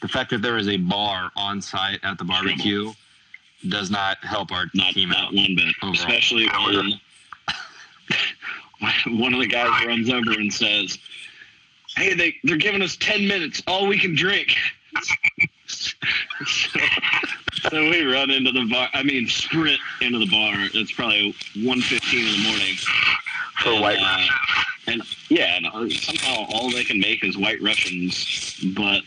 the 0.00 0.08
fact 0.08 0.30
that 0.30 0.42
there 0.42 0.56
is 0.56 0.68
a 0.68 0.76
bar 0.78 1.30
on 1.36 1.60
site 1.60 2.00
at 2.02 2.16
the 2.18 2.24
barbecue 2.24 2.92
does 3.68 3.90
not 3.90 4.16
help 4.24 4.50
our 4.52 4.64
Not, 4.74 4.94
team 4.94 5.10
not 5.10 5.26
out. 5.26 5.34
one 5.34 5.54
bit. 5.54 5.74
Overall. 5.82 5.94
Especially 5.94 6.48
when 8.80 9.18
one 9.18 9.34
of 9.34 9.40
the 9.40 9.46
guys 9.46 9.86
runs 9.86 10.08
over 10.08 10.32
and 10.32 10.50
says, 10.52 10.98
"Hey, 11.96 12.14
they 12.14 12.36
they're 12.44 12.56
giving 12.56 12.82
us 12.82 12.96
ten 12.96 13.26
minutes, 13.26 13.62
all 13.66 13.86
we 13.86 13.98
can 13.98 14.14
drink." 14.14 14.56
so, 15.66 15.92
so 17.62 17.90
we 17.90 18.02
run 18.04 18.30
into 18.30 18.52
the 18.52 18.66
bar. 18.70 18.88
I 18.92 19.02
mean, 19.02 19.28
sprint 19.28 19.80
into 20.00 20.18
the 20.18 20.26
bar. 20.26 20.54
It's 20.74 20.92
probably 20.92 21.32
1.15 21.56 22.36
in 22.36 22.42
the 22.42 22.48
morning. 22.48 22.74
For 23.62 23.68
And, 23.70 23.80
white 23.80 23.98
uh, 23.98 24.02
Russian. 24.02 24.34
and 24.88 25.02
yeah, 25.28 25.56
and 25.56 25.66
uh, 25.66 25.88
somehow 25.90 26.46
all 26.52 26.70
they 26.70 26.82
can 26.84 26.98
make 26.98 27.22
is 27.24 27.36
white 27.36 27.62
Russians, 27.62 28.58
but 28.74 29.02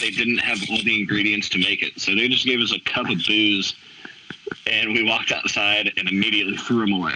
they 0.00 0.10
didn't 0.10 0.38
have 0.38 0.58
all 0.70 0.78
the 0.82 0.98
ingredients 1.00 1.48
to 1.50 1.58
make 1.58 1.82
it. 1.82 2.00
So 2.00 2.14
they 2.14 2.28
just 2.28 2.46
gave 2.46 2.60
us 2.60 2.72
a 2.72 2.80
cup 2.80 3.10
of 3.10 3.18
booze, 3.26 3.74
and 4.66 4.92
we 4.92 5.02
walked 5.02 5.32
outside 5.32 5.92
and 5.96 6.08
immediately 6.08 6.56
threw 6.56 6.80
them 6.80 6.92
away. 6.92 7.14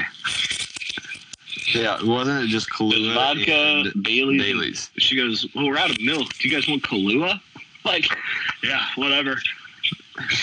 Yeah, 1.75 2.03
wasn't 2.03 2.45
it 2.45 2.49
just 2.49 2.71
Kahlua 2.71 3.15
Vodka, 3.15 3.53
and 3.53 4.03
Bailey's. 4.03 4.43
Bailey's? 4.43 4.91
She 4.99 5.17
goes, 5.17 5.47
"Well, 5.55 5.67
we're 5.67 5.79
out 5.79 5.91
of 5.91 6.01
milk. 6.01 6.33
Do 6.35 6.49
you 6.49 6.55
guys 6.55 6.69
want 6.69 6.83
Kahlua?" 6.83 7.41
Like, 7.85 8.07
yeah, 8.63 8.85
whatever. 8.97 9.33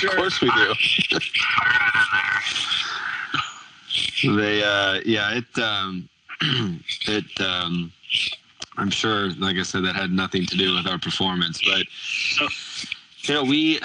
Of 0.09 0.15
course 0.15 0.41
we 0.41 0.49
do. 0.51 0.73
they, 4.35 4.63
uh, 4.63 5.01
yeah, 5.05 5.33
it, 5.37 5.59
um, 5.59 6.07
it, 7.07 7.41
um, 7.41 7.91
I'm 8.77 8.89
sure, 8.89 9.29
like 9.33 9.57
I 9.57 9.63
said, 9.63 9.83
that 9.85 9.95
had 9.95 10.11
nothing 10.11 10.45
to 10.47 10.57
do 10.57 10.75
with 10.75 10.87
our 10.87 10.97
performance, 10.99 11.61
but 11.65 11.85
So- 11.91 12.47
you 13.23 13.33
know, 13.33 13.43
we 13.43 13.79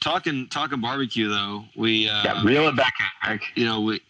talking 0.00 0.46
talking 0.48 0.80
barbecue 0.80 1.28
though. 1.28 1.64
We, 1.76 2.08
uh, 2.08 2.22
yeah, 2.24 2.42
reel 2.44 2.68
it 2.68 2.76
back 2.76 2.94
in, 3.00 3.30
Mike. 3.30 3.42
you 3.56 3.64
know, 3.64 3.80
we, 3.80 4.00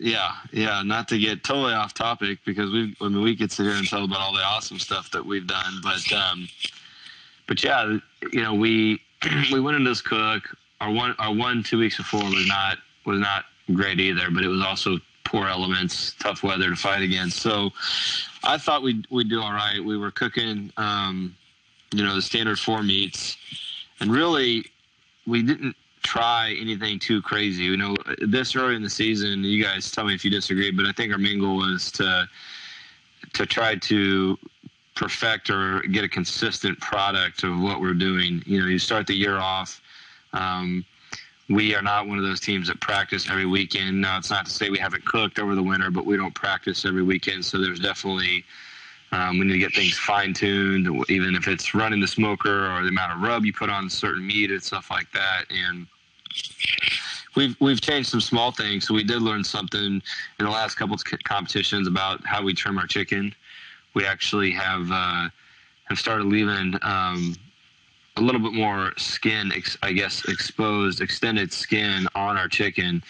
yeah, 0.00 0.32
yeah, 0.52 0.82
not 0.82 1.08
to 1.08 1.18
get 1.18 1.44
totally 1.44 1.74
off 1.74 1.94
topic 1.94 2.38
because 2.44 2.70
we, 2.70 2.94
I 3.00 3.08
mean, 3.08 3.22
we 3.22 3.36
could 3.36 3.52
sit 3.52 3.64
here 3.64 3.74
and 3.74 3.86
tell 3.86 4.04
about 4.04 4.20
all 4.20 4.34
the 4.34 4.42
awesome 4.42 4.78
stuff 4.78 5.10
that 5.12 5.24
we've 5.24 5.46
done, 5.46 5.80
but, 5.82 6.12
um, 6.12 6.48
but 7.46 7.62
yeah, 7.62 7.98
you 8.32 8.42
know, 8.42 8.54
we, 8.54 9.00
we 9.52 9.60
went 9.60 9.76
into 9.76 9.90
this 9.90 10.02
cook. 10.02 10.42
Our 10.80 10.90
one, 10.90 11.14
our 11.18 11.34
one 11.34 11.62
two 11.62 11.78
weeks 11.78 11.96
before 11.96 12.24
was 12.24 12.46
not, 12.46 12.78
was 13.04 13.18
not 13.18 13.46
great 13.72 13.98
either, 14.00 14.30
but 14.30 14.44
it 14.44 14.48
was 14.48 14.62
also 14.62 14.98
poor 15.24 15.46
elements, 15.46 16.14
tough 16.18 16.42
weather 16.42 16.70
to 16.70 16.76
fight 16.76 17.02
against. 17.02 17.40
So 17.40 17.70
I 18.44 18.58
thought 18.58 18.82
we'd, 18.82 19.06
we'd 19.10 19.28
do 19.30 19.40
all 19.40 19.52
right. 19.52 19.82
We 19.82 19.96
were 19.96 20.10
cooking, 20.10 20.72
um, 20.76 21.34
you 21.92 22.04
know, 22.04 22.14
the 22.14 22.22
standard 22.22 22.58
four 22.58 22.82
meats 22.82 23.36
and 24.00 24.12
really 24.12 24.64
we 25.26 25.42
didn't 25.42 25.76
try 26.06 26.56
anything 26.60 26.98
too 26.98 27.20
crazy. 27.20 27.64
You 27.64 27.76
know, 27.76 27.96
this 28.20 28.54
early 28.54 28.76
in 28.76 28.82
the 28.82 28.90
season, 28.90 29.42
you 29.42 29.62
guys 29.62 29.90
tell 29.90 30.04
me 30.04 30.14
if 30.14 30.24
you 30.24 30.30
disagree, 30.30 30.70
but 30.70 30.86
I 30.86 30.92
think 30.92 31.12
our 31.12 31.18
main 31.18 31.40
goal 31.40 31.56
was 31.56 31.90
to 31.92 32.28
to 33.32 33.44
try 33.44 33.74
to 33.74 34.38
perfect 34.94 35.50
or 35.50 35.80
get 35.82 36.04
a 36.04 36.08
consistent 36.08 36.78
product 36.80 37.42
of 37.42 37.60
what 37.60 37.80
we're 37.80 37.92
doing. 37.92 38.42
You 38.46 38.60
know, 38.60 38.66
you 38.66 38.78
start 38.78 39.06
the 39.06 39.14
year 39.14 39.38
off. 39.38 39.82
Um, 40.32 40.84
we 41.48 41.74
are 41.74 41.82
not 41.82 42.08
one 42.08 42.18
of 42.18 42.24
those 42.24 42.40
teams 42.40 42.68
that 42.68 42.80
practice 42.80 43.28
every 43.28 43.46
weekend. 43.46 44.00
Now, 44.00 44.16
it's 44.18 44.30
not 44.30 44.46
to 44.46 44.50
say 44.50 44.70
we 44.70 44.78
haven't 44.78 45.04
cooked 45.04 45.38
over 45.38 45.54
the 45.54 45.62
winter, 45.62 45.90
but 45.90 46.06
we 46.06 46.16
don't 46.16 46.34
practice 46.34 46.84
every 46.84 47.02
weekend. 47.02 47.44
So 47.44 47.58
there's 47.58 47.80
definitely 47.80 48.44
um, 49.12 49.38
we 49.38 49.46
need 49.46 49.52
to 49.54 49.58
get 49.58 49.74
things 49.74 49.96
fine 49.98 50.34
tuned, 50.34 50.88
even 51.08 51.34
if 51.36 51.46
it's 51.46 51.74
running 51.74 52.00
the 52.00 52.08
smoker 52.08 52.70
or 52.72 52.82
the 52.82 52.88
amount 52.88 53.12
of 53.12 53.22
rub 53.22 53.44
you 53.44 53.52
put 53.52 53.70
on 53.70 53.88
certain 53.88 54.26
meat 54.26 54.50
and 54.50 54.62
stuff 54.62 54.90
like 54.90 55.10
that. 55.12 55.44
And 55.50 55.86
we've 57.36 57.56
we've 57.60 57.80
changed 57.80 58.08
some 58.08 58.20
small 58.20 58.50
things. 58.50 58.86
So 58.86 58.94
we 58.94 59.04
did 59.04 59.22
learn 59.22 59.44
something 59.44 59.80
in 59.80 60.02
the 60.44 60.50
last 60.50 60.74
couple 60.76 60.94
of 60.94 61.04
competitions 61.24 61.86
about 61.86 62.24
how 62.26 62.42
we 62.42 62.54
trim 62.54 62.78
our 62.78 62.86
chicken. 62.86 63.34
We 63.94 64.04
actually 64.06 64.50
have 64.52 64.90
uh, 64.90 65.28
have 65.84 65.98
started 65.98 66.24
leaving 66.24 66.74
um, 66.82 67.36
a 68.16 68.20
little 68.20 68.40
bit 68.40 68.52
more 68.52 68.92
skin, 68.96 69.52
ex- 69.54 69.78
I 69.82 69.92
guess, 69.92 70.24
exposed, 70.28 71.00
extended 71.00 71.52
skin 71.52 72.08
on 72.14 72.36
our 72.36 72.48
chicken, 72.48 73.02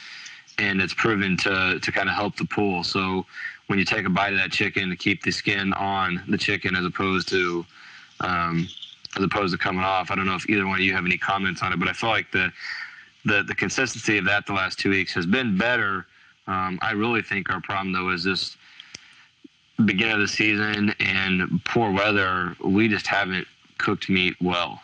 and 0.58 0.80
it's 0.80 0.94
proven 0.94 1.36
to 1.38 1.78
to 1.80 1.92
kind 1.92 2.08
of 2.08 2.14
help 2.14 2.36
the 2.36 2.44
pool. 2.44 2.84
So 2.84 3.24
when 3.68 3.78
you 3.78 3.84
take 3.84 4.06
a 4.06 4.10
bite 4.10 4.32
of 4.32 4.38
that 4.38 4.52
chicken, 4.52 4.90
to 4.90 4.96
keep 4.96 5.22
the 5.22 5.30
skin 5.30 5.72
on 5.72 6.22
the 6.28 6.38
chicken 6.38 6.76
as 6.76 6.84
opposed 6.84 7.28
to 7.30 7.64
um, 8.20 8.68
as 9.16 9.22
opposed 9.22 9.52
to 9.52 9.58
coming 9.58 9.84
off. 9.84 10.10
I 10.10 10.14
don't 10.14 10.26
know 10.26 10.34
if 10.34 10.48
either 10.48 10.66
one 10.66 10.78
of 10.78 10.84
you 10.84 10.92
have 10.94 11.06
any 11.06 11.18
comments 11.18 11.62
on 11.62 11.72
it, 11.72 11.78
but 11.78 11.88
I 11.88 11.92
feel 11.92 12.10
like 12.10 12.30
the 12.32 12.52
the 13.26 13.42
the 13.42 13.54
consistency 13.54 14.18
of 14.18 14.24
that 14.24 14.46
the 14.46 14.52
last 14.52 14.78
two 14.78 14.90
weeks 14.90 15.12
has 15.14 15.26
been 15.26 15.58
better. 15.58 16.06
Um, 16.46 16.78
I 16.80 16.92
really 16.92 17.22
think 17.22 17.50
our 17.50 17.60
problem 17.60 17.92
though 17.92 18.10
is 18.10 18.24
this 18.24 18.56
beginning 19.84 20.14
of 20.14 20.20
the 20.20 20.28
season 20.28 20.94
and 21.00 21.62
poor 21.64 21.90
weather. 21.92 22.56
We 22.64 22.88
just 22.88 23.06
haven't 23.06 23.46
cooked 23.78 24.08
meat 24.08 24.34
well. 24.40 24.80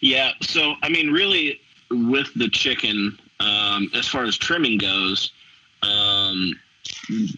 Yeah. 0.00 0.32
So, 0.40 0.74
I 0.82 0.88
mean, 0.88 1.12
really, 1.12 1.60
with 1.90 2.32
the 2.34 2.48
chicken, 2.48 3.18
um, 3.40 3.90
as 3.94 4.08
far 4.08 4.24
as 4.24 4.36
trimming 4.36 4.78
goes, 4.78 5.32
um, 5.82 6.58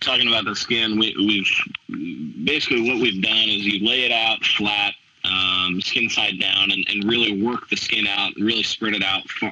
talking 0.01 0.29
about 0.29 0.45
the 0.45 0.55
skin, 0.55 0.99
we, 0.99 1.15
we've 1.19 2.45
basically 2.45 2.89
what 2.89 3.01
we've 3.01 3.23
done 3.23 3.49
is 3.49 3.67
you 3.67 3.87
lay 3.87 4.05
it 4.05 4.13
out 4.13 4.45
flat, 4.45 4.95
um, 5.25 5.81
skin 5.81 6.09
side 6.09 6.41
down, 6.41 6.71
and, 6.71 6.87
and 6.89 7.05
really 7.05 7.43
work 7.43 7.69
the 7.69 7.77
skin 7.77 8.07
out 8.07 8.37
and 8.37 8.47
really 8.47 8.63
spread 8.63 8.95
it 8.95 9.03
out 9.03 9.23
uh, 9.43 9.51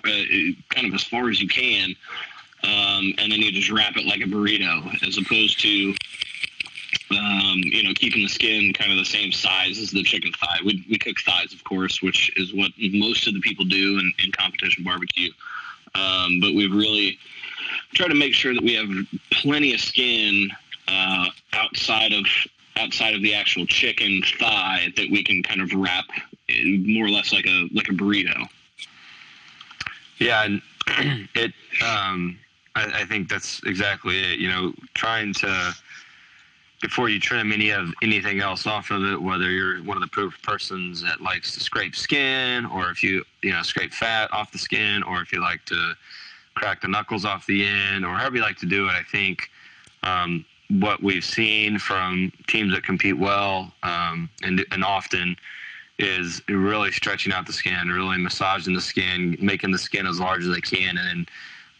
kind 0.71 0.87
of 0.87 0.95
as 0.95 1.05
far 1.05 1.29
as 1.29 1.41
you 1.41 1.49
can. 1.49 1.95
Um, 2.63 3.15
and 3.19 3.31
then 3.31 3.41
you 3.41 3.53
just 3.53 3.71
wrap 3.71 3.97
it 3.97 4.07
like 4.07 4.21
a 4.21 4.25
burrito, 4.25 5.03
as 5.07 5.19
opposed 5.19 5.61
to 5.61 5.95
um, 7.11 7.61
you 7.65 7.83
know, 7.85 7.93
keeping 7.95 8.23
the 8.23 8.29
skin 8.29 8.73
kind 8.73 8.91
of 8.91 8.99
the 8.99 9.05
same 9.05 9.31
size 9.31 9.79
as 9.79 9.91
the 9.91 10.03
chicken 10.03 10.33
thigh. 10.33 10.59
We, 10.65 10.85
we 10.91 10.99
cook 10.99 11.17
thighs, 11.21 11.53
of 11.53 11.63
course, 11.65 12.03
which 12.03 12.33
is 12.37 12.53
what 12.53 12.73
most 12.93 13.29
of 13.29 13.35
the 13.35 13.41
people 13.41 13.65
do 13.65 13.99
in, 13.99 14.13
in 14.25 14.33
competition 14.33 14.85
barbecue. 14.85 15.31
Um, 15.95 16.41
but 16.41 16.55
we've 16.55 16.75
really 16.75 17.19
try 17.95 18.09
to 18.09 18.15
make 18.15 18.35
sure 18.35 18.55
that 18.55 18.63
we 18.63 18.75
have 18.75 18.89
plenty 19.31 19.73
of 19.73 19.81
skin 19.81 20.51
uh, 20.89 21.27
outside 21.53 22.13
of 22.13 22.27
outside 22.77 23.15
of 23.15 23.23
the 23.23 23.35
actual 23.35 23.67
chicken 23.67 24.23
thigh 24.39 24.93
that 24.97 25.11
we 25.11 25.23
can 25.23 25.43
kind 25.43 25.61
of 25.61 25.73
wrap 25.75 26.05
more 26.65 27.07
or 27.07 27.11
less 27.11 27.33
like 27.33 27.47
a 27.47 27.69
like 27.73 27.89
a 27.89 27.93
burrito. 27.93 28.47
Yeah, 30.19 30.49
it. 31.35 31.53
Um, 31.87 32.39
I, 32.75 33.03
I 33.03 33.05
think 33.05 33.29
that's 33.29 33.63
exactly 33.65 34.19
it. 34.33 34.39
You 34.39 34.49
know, 34.49 34.75
trying 34.95 35.35
to 35.35 35.75
before 36.83 37.09
you 37.09 37.19
trim 37.19 37.53
any 37.53 37.71
of 37.71 37.89
anything 38.03 38.41
else 38.41 38.67
off 38.67 38.91
of 38.91 39.03
it, 39.03 39.21
whether 39.21 39.51
you're 39.51 39.83
one 39.83 40.01
of 40.01 40.09
the 40.09 40.33
persons 40.43 41.03
that 41.03 41.21
likes 41.21 41.53
to 41.55 41.61
scrape 41.61 41.97
skin, 41.97 42.67
or 42.67 42.91
if 42.91 43.03
you 43.03 43.25
you 43.43 43.53
know 43.53 43.63
scrape 43.63 43.93
fat 43.93 44.33
off 44.33 44.53
the 44.53 44.59
skin, 44.59 45.03
or 45.03 45.21
if 45.21 45.33
you 45.33 45.41
like 45.41 45.65
to 45.67 45.95
crack 46.55 46.81
the 46.81 46.89
knuckles 46.89 47.25
off 47.25 47.47
the 47.47 47.67
end, 47.67 48.05
or 48.05 48.15
however 48.15 48.37
you 48.37 48.43
like 48.43 48.59
to 48.59 48.67
do 48.67 48.87
it, 48.87 48.93
I 48.93 49.03
think 49.11 49.51
um, 50.03 50.45
what 50.69 51.03
we've 51.03 51.25
seen 51.25 51.79
from 51.79 52.33
teams 52.49 52.75
that 52.75 52.83
compete 52.83 53.17
well 53.17 53.73
um, 53.83 54.29
and 54.43 54.65
and 54.73 54.85
often 54.85 55.37
is 55.99 56.43
really 56.49 56.93
stretching 56.93 57.33
out 57.33 57.47
the 57.47 57.53
skin, 57.53 57.89
really 57.89 58.19
massaging 58.19 58.75
the 58.75 58.81
skin, 58.81 59.37
making 59.41 59.71
the 59.71 59.79
skin 59.79 60.07
as 60.07 60.21
large 60.21 60.45
as 60.45 60.55
they 60.55 60.61
can, 60.61 60.99
and 60.99 61.09
then 61.09 61.27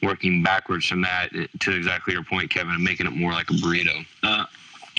working 0.03 0.43
backwards 0.43 0.87
from 0.87 1.03
that 1.03 1.31
to 1.61 1.77
exactly 1.77 2.15
your 2.15 2.25
point, 2.25 2.51
Kevin, 2.51 2.75
and 2.75 2.83
making 2.83 3.07
it 3.07 3.11
more 3.11 3.33
like 3.33 3.51
a 3.51 3.55
burrito. 3.55 4.07
Uh, 4.23 4.45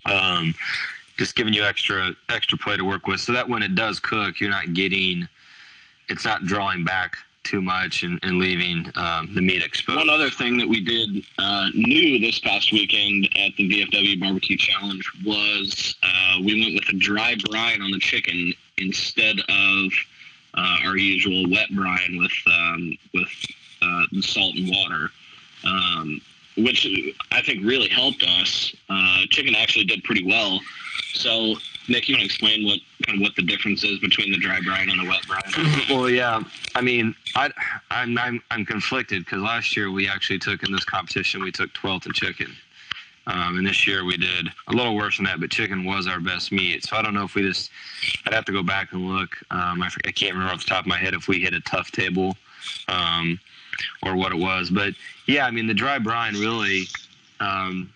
um, 0.05 0.53
just 1.17 1.35
giving 1.35 1.53
you 1.53 1.63
extra 1.63 2.15
extra 2.29 2.57
play 2.57 2.77
to 2.77 2.83
work 2.83 3.07
with, 3.07 3.19
so 3.19 3.31
that 3.31 3.47
when 3.47 3.63
it 3.63 3.73
does 3.73 3.99
cook, 3.99 4.39
you're 4.39 4.51
not 4.51 4.73
getting, 4.73 5.27
it's 6.09 6.25
not 6.25 6.45
drawing 6.45 6.83
back 6.83 7.17
too 7.47 7.61
much 7.61 8.03
and, 8.03 8.19
and 8.23 8.39
leaving 8.39 8.91
um, 8.95 9.33
the 9.33 9.41
meat 9.41 9.63
exposed. 9.63 9.97
One 9.97 10.09
other 10.09 10.29
thing 10.29 10.57
that 10.57 10.67
we 10.67 10.83
did 10.83 11.23
uh, 11.37 11.69
new 11.73 12.19
this 12.19 12.39
past 12.39 12.71
weekend 12.71 13.25
at 13.35 13.55
the 13.55 13.69
VFW 13.69 14.19
Barbecue 14.19 14.57
Challenge 14.57 15.09
was 15.25 15.95
uh, 16.03 16.39
we 16.43 16.61
went 16.61 16.75
with 16.75 16.89
a 16.89 16.97
dry 16.97 17.35
brine 17.49 17.81
on 17.81 17.91
the 17.91 17.99
chicken 17.99 18.53
instead 18.77 19.37
of 19.39 19.91
uh, 20.55 20.77
our 20.85 20.97
usual 20.97 21.49
wet 21.49 21.69
brine 21.73 22.17
with 22.17 22.31
um, 22.47 22.97
with 23.13 23.29
uh, 23.81 24.03
salt 24.21 24.55
and 24.55 24.69
water. 24.69 25.09
Um, 25.65 26.21
which 26.57 26.87
I 27.31 27.41
think 27.41 27.63
really 27.63 27.87
helped 27.87 28.23
us. 28.23 28.75
Uh, 28.89 29.21
chicken 29.29 29.55
actually 29.55 29.85
did 29.85 30.03
pretty 30.03 30.25
well. 30.25 30.59
So, 31.13 31.55
Nick, 31.87 32.09
you 32.09 32.15
want 32.15 32.21
to 32.21 32.25
explain 32.25 32.65
what 32.65 32.79
kind 33.07 33.21
what 33.21 33.35
the 33.35 33.41
difference 33.41 33.83
is 33.83 33.99
between 33.99 34.31
the 34.31 34.37
dry 34.37 34.59
brine 34.61 34.89
and 34.89 34.99
the 34.99 35.09
wet 35.09 35.25
brine? 35.27 35.81
well, 35.89 36.09
yeah. 36.09 36.41
I 36.75 36.81
mean, 36.81 37.15
I, 37.35 37.51
I'm 37.89 38.17
I'm, 38.17 38.41
I'm 38.51 38.65
conflicted 38.65 39.25
because 39.25 39.41
last 39.41 39.75
year 39.75 39.91
we 39.91 40.07
actually 40.07 40.39
took 40.39 40.63
in 40.63 40.71
this 40.71 40.83
competition 40.83 41.43
we 41.43 41.51
took 41.51 41.73
12th 41.73 42.05
in 42.05 42.13
chicken. 42.13 42.55
Um, 43.27 43.57
and 43.57 43.67
this 43.67 43.85
year 43.85 44.05
we 44.05 44.15
did 44.15 44.47
a 44.67 44.71
little 44.71 44.95
worse 44.95 45.17
than 45.17 45.25
that, 45.25 45.41
but 45.41 45.49
chicken 45.49 45.83
was 45.83 46.07
our 46.07 46.21
best 46.21 46.53
meat. 46.53 46.85
So 46.85 46.95
I 46.95 47.01
don't 47.01 47.13
know 47.13 47.25
if 47.25 47.35
we 47.35 47.41
just, 47.41 47.71
I'd 48.25 48.33
have 48.33 48.45
to 48.45 48.53
go 48.53 48.63
back 48.63 48.93
and 48.93 49.05
look. 49.05 49.35
Um, 49.51 49.81
I, 49.83 49.89
I, 50.05 50.11
can't 50.11 50.31
remember 50.31 50.53
off 50.53 50.63
the 50.63 50.69
top 50.69 50.85
of 50.85 50.87
my 50.87 50.97
head 50.97 51.13
if 51.13 51.27
we 51.27 51.39
hit 51.39 51.53
a 51.53 51.59
tough 51.59 51.91
table. 51.91 52.37
Um, 52.87 53.37
or 54.03 54.15
what 54.15 54.31
it 54.31 54.37
was. 54.37 54.69
But 54.69 54.93
yeah, 55.25 55.45
I 55.45 55.51
mean, 55.51 55.67
the 55.67 55.73
dry 55.73 55.99
brine 55.99 56.33
really, 56.33 56.83
um, 57.39 57.91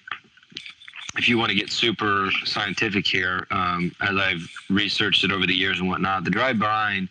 if 1.18 1.28
you 1.28 1.38
want 1.38 1.50
to 1.50 1.56
get 1.56 1.72
super 1.72 2.30
scientific 2.46 3.06
here, 3.06 3.48
um, 3.52 3.94
as 4.02 4.16
I've 4.16 4.50
researched 4.70 5.24
it 5.24 5.32
over 5.32 5.46
the 5.46 5.54
years 5.54 5.80
and 5.80 5.90
whatnot, 5.90 6.24
the 6.24 6.30
dry 6.30 6.54
brine, 6.54 7.10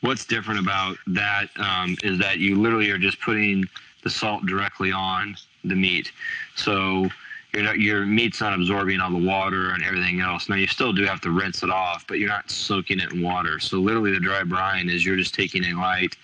what's 0.00 0.24
different 0.24 0.60
about 0.60 0.96
that 1.08 1.48
um, 1.58 1.96
is 2.02 2.18
that 2.18 2.38
you 2.38 2.60
literally 2.60 2.90
are 2.90 2.98
just 2.98 3.20
putting 3.20 3.64
the 4.02 4.10
salt 4.10 4.46
directly 4.46 4.92
on 4.92 5.36
the 5.64 5.74
meat. 5.74 6.12
So 6.56 7.08
not, 7.54 7.78
your 7.78 8.04
meat's 8.04 8.40
not 8.40 8.54
absorbing 8.54 9.00
all 9.00 9.10
the 9.10 9.26
water 9.26 9.70
and 9.70 9.84
everything 9.84 10.20
else. 10.20 10.48
Now 10.48 10.56
you 10.56 10.66
still 10.66 10.92
do 10.92 11.04
have 11.04 11.20
to 11.22 11.30
rinse 11.30 11.62
it 11.62 11.70
off, 11.70 12.06
but 12.06 12.18
you're 12.18 12.28
not 12.28 12.50
soaking 12.50 13.00
it 13.00 13.12
in 13.12 13.22
water. 13.22 13.60
So 13.60 13.78
literally, 13.78 14.12
the 14.12 14.20
dry 14.20 14.42
brine 14.42 14.88
is 14.88 15.04
you're 15.04 15.16
just 15.16 15.34
taking 15.34 15.64
a 15.64 15.74
light 15.74 16.16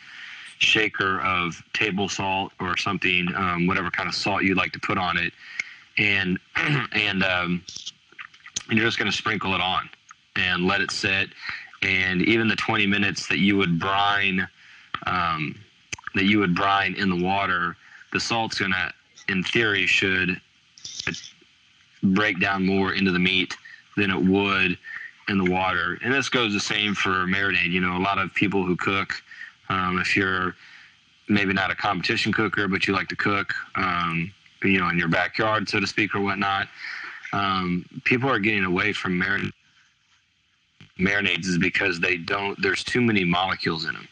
shaker 0.59 1.21
of 1.21 1.63
table 1.73 2.09
salt 2.09 2.53
or 2.61 2.77
something, 2.77 3.29
um, 3.35 3.67
whatever 3.67 3.91
kind 3.91 4.09
of 4.09 4.15
salt 4.15 4.43
you'd 4.43 4.59
like 4.59 4.73
to 4.73 4.81
put 4.81 4.99
on 4.99 5.17
it, 5.17 5.33
and 6.01 6.39
and 6.93 7.23
um, 7.23 7.63
and 8.69 8.79
you're 8.79 8.87
just 8.87 8.99
going 8.99 9.11
to 9.11 9.17
sprinkle 9.17 9.55
it 9.55 9.61
on 9.61 9.89
and 10.37 10.67
let 10.67 10.81
it 10.81 10.91
sit. 10.91 11.31
And 11.83 12.23
even 12.23 12.49
the 12.49 12.57
20 12.57 12.87
minutes 12.87 13.29
that 13.29 13.39
you 13.39 13.57
would 13.57 13.79
brine, 13.79 14.47
um, 15.07 15.59
that 16.15 16.25
you 16.25 16.39
would 16.39 16.55
brine 16.55 16.95
in 16.95 17.09
the 17.09 17.25
water, 17.25 17.77
the 18.13 18.21
salt's 18.21 18.59
going 18.59 18.73
to, 18.73 18.93
in 19.29 19.43
theory, 19.43 19.87
should 19.87 20.41
break 22.03 22.39
down 22.39 22.67
more 22.67 22.93
into 22.93 23.11
the 23.11 23.19
meat 23.19 23.57
than 23.97 24.11
it 24.11 24.23
would 24.23 24.79
in 25.29 25.39
the 25.39 25.51
water. 25.51 25.99
And 26.03 26.13
this 26.13 26.29
goes 26.29 26.53
the 26.53 26.61
same 26.61 26.95
for 26.95 27.27
marinade. 27.27 27.71
You 27.71 27.81
know, 27.81 27.97
a 27.97 27.99
lot 27.99 28.19
of 28.19 28.35
people 28.35 28.65
who 28.65 28.77
cook 28.77 29.15
um, 29.71 29.99
if 29.99 30.17
you're 30.17 30.57
maybe 31.29 31.53
not 31.53 31.71
a 31.71 31.77
competition 31.77 32.33
cooker, 32.33 32.69
but 32.69 32.87
you 32.87 32.93
like 32.93 33.09
to 33.09 33.17
cook, 33.17 33.55
um, 33.77 34.33
you 34.63 34.79
know, 34.79 34.89
in 34.89 34.99
your 34.99 35.09
backyard, 35.09 35.69
so 35.69 35.81
to 35.81 35.87
speak, 35.87 36.15
or 36.15 36.21
whatnot, 36.21 36.69
um, 37.33 37.85
people 38.05 38.29
are 38.31 38.39
getting 38.39 38.65
away 38.65 38.93
from 38.93 39.19
marin- 39.19 39.53
marinades 40.99 41.47
is 41.47 41.59
because 41.59 42.01
they 42.01 42.17
don't. 42.17 42.61
There's 42.61 42.85
too 42.85 43.01
many 43.01 43.25
molecules 43.25 43.85
in 43.85 43.95
them. 43.95 44.09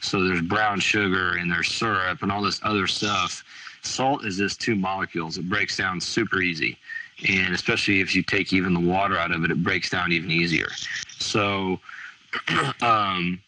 So 0.00 0.22
there's 0.24 0.42
brown 0.42 0.80
sugar 0.80 1.36
and 1.36 1.50
there's 1.50 1.68
syrup 1.68 2.22
and 2.22 2.30
all 2.30 2.42
this 2.42 2.60
other 2.62 2.86
stuff. 2.86 3.44
Salt 3.82 4.24
is 4.24 4.36
just 4.36 4.60
two 4.60 4.76
molecules. 4.76 5.38
It 5.38 5.48
breaks 5.48 5.76
down 5.76 6.00
super 6.00 6.40
easy. 6.40 6.76
And 7.28 7.54
especially 7.54 8.00
if 8.00 8.14
you 8.14 8.22
take 8.22 8.52
even 8.52 8.72
the 8.72 8.80
water 8.80 9.18
out 9.18 9.30
of 9.30 9.44
it, 9.44 9.50
it 9.50 9.62
breaks 9.62 9.90
down 9.90 10.12
even 10.12 10.30
easier. 10.30 10.68
So, 11.18 11.80
um, 12.82 13.40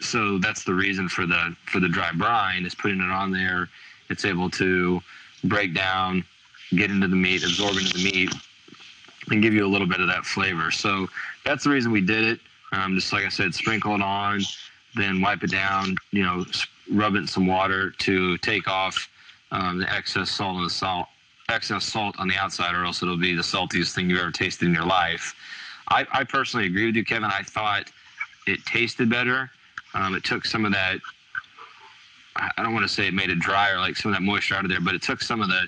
so 0.00 0.38
that's 0.38 0.64
the 0.64 0.72
reason 0.72 1.08
for 1.08 1.26
the 1.26 1.54
for 1.66 1.80
the 1.80 1.88
dry 1.88 2.12
brine 2.12 2.64
is 2.64 2.74
putting 2.74 3.00
it 3.00 3.10
on 3.10 3.30
there. 3.30 3.68
It's 4.08 4.24
able 4.24 4.48
to 4.50 5.02
break 5.44 5.74
down, 5.74 6.24
get 6.70 6.90
into 6.90 7.08
the 7.08 7.16
meat, 7.16 7.44
absorb 7.44 7.76
into 7.76 7.94
the 7.94 8.04
meat, 8.04 8.32
and 9.30 9.42
give 9.42 9.54
you 9.54 9.64
a 9.64 9.68
little 9.68 9.86
bit 9.86 10.00
of 10.00 10.08
that 10.08 10.24
flavor. 10.24 10.70
So 10.70 11.08
that's 11.44 11.64
the 11.64 11.70
reason 11.70 11.92
we 11.92 12.00
did 12.00 12.24
it. 12.24 12.40
Um, 12.72 12.94
just 12.94 13.12
like 13.12 13.24
I 13.24 13.28
said, 13.28 13.54
sprinkle 13.54 13.94
it 13.94 14.02
on, 14.02 14.40
then 14.94 15.20
wipe 15.20 15.42
it 15.42 15.50
down. 15.50 15.96
You 16.12 16.22
know, 16.22 16.44
rub 16.92 17.14
it 17.14 17.18
in 17.18 17.26
some 17.26 17.46
water 17.46 17.90
to 17.90 18.38
take 18.38 18.68
off 18.68 19.08
um, 19.50 19.78
the 19.78 19.92
excess 19.92 20.30
salt 20.30 20.56
and 20.56 20.66
the 20.66 20.70
salt, 20.70 21.08
excess 21.48 21.84
salt 21.84 22.14
on 22.18 22.28
the 22.28 22.36
outside, 22.36 22.74
or 22.74 22.84
else 22.84 23.02
it'll 23.02 23.16
be 23.16 23.34
the 23.34 23.42
saltiest 23.42 23.94
thing 23.94 24.08
you've 24.08 24.20
ever 24.20 24.30
tasted 24.30 24.66
in 24.66 24.74
your 24.74 24.86
life. 24.86 25.34
I, 25.88 26.06
I 26.12 26.24
personally 26.24 26.66
agree 26.66 26.86
with 26.86 26.94
you, 26.94 27.04
Kevin. 27.04 27.24
I 27.24 27.42
thought 27.42 27.90
it 28.46 28.64
tasted 28.64 29.10
better 29.10 29.50
um, 29.94 30.14
it 30.14 30.24
took 30.24 30.44
some 30.44 30.64
of 30.64 30.72
that. 30.72 31.00
I 32.56 32.62
don't 32.62 32.72
want 32.72 32.84
to 32.84 32.92
say 32.92 33.06
it 33.06 33.14
made 33.14 33.30
it 33.30 33.38
drier, 33.38 33.78
like 33.78 33.96
some 33.96 34.12
of 34.12 34.18
that 34.18 34.22
moisture 34.22 34.54
out 34.54 34.64
of 34.64 34.70
there, 34.70 34.80
but 34.80 34.94
it 34.94 35.02
took 35.02 35.20
some 35.22 35.40
of 35.40 35.48
the, 35.48 35.62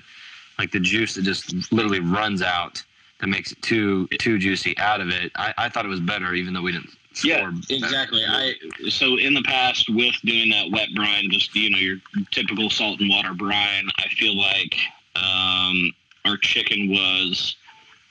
like 0.57 0.71
the 0.71 0.79
juice 0.79 1.15
that 1.15 1.23
just 1.23 1.71
literally 1.71 1.99
runs 1.99 2.41
out 2.41 2.83
that 3.19 3.27
makes 3.27 3.51
it 3.51 3.61
too 3.61 4.07
too 4.19 4.37
juicy 4.37 4.77
out 4.77 5.01
of 5.01 5.09
it. 5.09 5.31
I, 5.35 5.53
I 5.57 5.69
thought 5.69 5.85
it 5.85 5.89
was 5.89 5.99
better, 5.99 6.33
even 6.33 6.53
though 6.53 6.61
we 6.61 6.73
didn't. 6.73 6.89
Yeah, 7.23 7.51
exactly. 7.69 8.23
I 8.27 8.53
so 8.89 9.17
in 9.17 9.33
the 9.33 9.43
past 9.43 9.87
with 9.89 10.15
doing 10.25 10.49
that 10.49 10.71
wet 10.71 10.89
brine, 10.95 11.29
just 11.29 11.55
you 11.55 11.69
know 11.69 11.77
your 11.77 11.97
typical 12.31 12.69
salt 12.69 12.99
and 12.99 13.09
water 13.09 13.33
brine, 13.33 13.87
I 13.97 14.07
feel 14.09 14.35
like 14.35 14.75
um, 15.15 15.93
our 16.25 16.37
chicken 16.37 16.89
was 16.89 17.55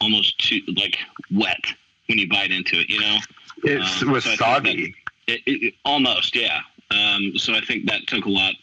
almost 0.01 0.39
too 0.39 0.61
like 0.77 0.99
wet 1.31 1.61
when 2.09 2.19
you 2.19 2.29
bite 2.29 2.51
into 2.51 2.81
it. 2.81 2.89
You 2.89 3.01
know, 3.01 3.19
it 3.65 4.03
um, 4.03 4.13
was 4.13 4.25
so 4.25 4.35
soggy. 4.37 4.95
It, 5.27 5.41
it, 5.47 5.75
almost, 5.85 6.35
yeah. 6.35 6.61
Um, 6.93 7.39
so 7.39 7.55
I 7.55 7.61
think 7.61 7.87
that 7.87 8.07
took 8.07 8.27
a 8.27 8.31
lot 8.31 8.55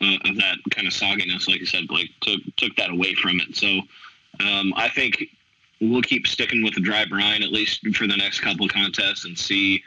uh, 0.00 0.16
of 0.24 0.36
that 0.36 0.58
kind 0.70 0.86
of 0.86 0.92
sogginess, 0.92 1.48
like 1.48 1.60
you 1.60 1.66
said, 1.66 1.88
Blake, 1.88 2.10
took 2.20 2.40
took 2.56 2.76
that 2.76 2.90
away 2.90 3.14
from 3.14 3.40
it. 3.40 3.56
So 3.56 3.80
um, 4.40 4.72
I 4.76 4.88
think 4.88 5.24
we'll 5.80 6.02
keep 6.02 6.26
sticking 6.26 6.62
with 6.62 6.74
the 6.74 6.80
dry 6.80 7.04
brine 7.04 7.42
at 7.42 7.50
least 7.50 7.86
for 7.94 8.06
the 8.06 8.16
next 8.16 8.40
couple 8.40 8.68
contests 8.68 9.24
and 9.24 9.38
see 9.38 9.82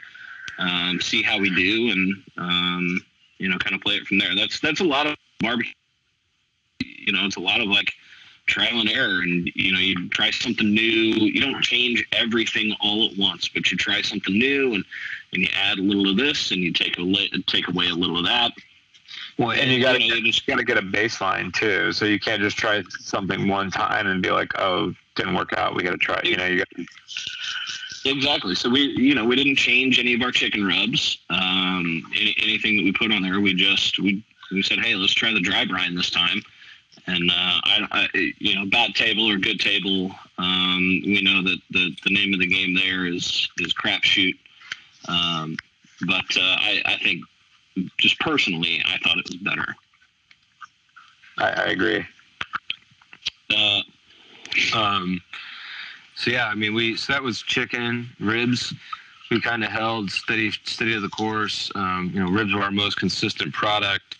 um, 0.58 1.00
see 1.00 1.22
how 1.22 1.38
we 1.38 1.54
do 1.54 1.90
and 1.90 2.22
um, 2.38 3.00
you 3.38 3.48
know 3.48 3.58
kind 3.58 3.74
of 3.74 3.80
play 3.82 3.94
it 3.94 4.06
from 4.06 4.18
there. 4.18 4.34
That's 4.34 4.60
that's 4.60 4.80
a 4.80 4.84
lot 4.84 5.06
of 5.06 5.16
barbecue. 5.38 5.72
You 6.80 7.12
know, 7.12 7.24
it's 7.24 7.36
a 7.36 7.40
lot 7.40 7.60
of 7.60 7.68
like 7.68 7.92
trial 8.46 8.80
and 8.80 8.90
error 8.90 9.22
and 9.22 9.50
you 9.54 9.72
know 9.72 9.78
you 9.78 10.08
try 10.08 10.30
something 10.30 10.74
new 10.74 10.82
you 10.82 11.40
don't 11.40 11.62
change 11.62 12.04
everything 12.12 12.74
all 12.80 13.08
at 13.08 13.16
once 13.16 13.48
but 13.48 13.70
you 13.70 13.76
try 13.76 14.02
something 14.02 14.36
new 14.36 14.74
and 14.74 14.84
and 15.32 15.42
you 15.42 15.48
add 15.54 15.78
a 15.78 15.82
little 15.82 16.10
of 16.10 16.16
this 16.16 16.50
and 16.50 16.60
you 16.60 16.72
take 16.72 16.98
a 16.98 17.38
take 17.46 17.68
away 17.68 17.88
a 17.88 17.94
little 17.94 18.18
of 18.18 18.24
that 18.24 18.52
well 19.38 19.50
and, 19.50 19.60
and 19.60 19.72
you 19.72 19.80
got 19.80 19.92
to 19.92 20.02
you 20.02 20.22
just 20.22 20.46
got 20.46 20.56
to 20.56 20.64
get 20.64 20.78
a 20.78 20.82
baseline 20.82 21.52
too 21.52 21.92
so 21.92 22.04
you 22.04 22.18
can't 22.18 22.42
just 22.42 22.56
try 22.56 22.82
something 22.98 23.48
one 23.48 23.70
time 23.70 24.06
and 24.06 24.22
be 24.22 24.30
like 24.30 24.52
oh 24.58 24.94
didn't 25.14 25.34
work 25.34 25.52
out 25.54 25.74
we 25.74 25.82
got 25.82 25.90
to 25.90 25.98
try 25.98 26.18
it. 26.18 26.26
you 26.26 26.36
know 26.36 26.46
you 26.46 26.58
got 26.58 26.68
Exactly. 28.04 28.54
So 28.54 28.70
we, 28.70 28.94
you 28.96 29.14
know, 29.14 29.24
we 29.24 29.36
didn't 29.36 29.56
change 29.56 29.98
any 29.98 30.14
of 30.14 30.22
our 30.22 30.32
chicken 30.32 30.66
rubs. 30.66 31.18
Um, 31.28 32.02
any, 32.14 32.34
anything 32.42 32.76
that 32.78 32.84
we 32.84 32.92
put 32.92 33.12
on 33.12 33.22
there, 33.22 33.40
we 33.40 33.54
just 33.54 33.98
we 33.98 34.24
we 34.50 34.62
said, 34.62 34.78
hey, 34.80 34.94
let's 34.94 35.14
try 35.14 35.32
the 35.32 35.40
dry 35.40 35.64
brine 35.64 35.94
this 35.94 36.10
time 36.10 36.42
And 37.06 37.30
uh, 37.30 37.60
I, 37.64 37.86
I, 37.92 38.32
you 38.38 38.54
know, 38.54 38.66
bad 38.66 38.94
table 38.94 39.30
or 39.30 39.36
good 39.36 39.60
table, 39.60 40.12
um, 40.38 41.02
we 41.04 41.20
know 41.22 41.42
that 41.42 41.58
the, 41.70 41.94
the 42.04 42.12
name 42.12 42.32
of 42.34 42.40
the 42.40 42.46
game 42.46 42.74
there 42.74 43.06
is 43.06 43.48
is 43.58 43.72
crapshoot. 43.74 44.34
Um, 45.08 45.56
but 46.06 46.36
uh, 46.36 46.56
I, 46.60 46.82
I 46.84 46.96
think, 47.02 47.24
just 47.98 48.18
personally, 48.20 48.82
I 48.86 48.98
thought 48.98 49.18
it 49.18 49.28
was 49.28 49.36
better. 49.36 49.74
I, 51.38 51.48
I 51.48 51.66
agree. 51.66 52.04
Uh, 53.56 53.82
um, 54.74 55.20
so 56.14 56.30
yeah, 56.30 56.48
I 56.48 56.54
mean, 56.54 56.74
we 56.74 56.96
so 56.96 57.12
that 57.12 57.22
was 57.22 57.42
chicken 57.42 58.10
ribs. 58.20 58.74
We 59.30 59.40
kind 59.40 59.64
of 59.64 59.70
held 59.70 60.10
steady, 60.10 60.50
steady 60.64 60.94
of 60.94 61.02
the 61.02 61.08
course. 61.08 61.70
Um, 61.74 62.10
you 62.12 62.20
know, 62.20 62.30
ribs 62.30 62.52
were 62.52 62.62
our 62.62 62.70
most 62.70 62.96
consistent 62.98 63.54
product 63.54 64.16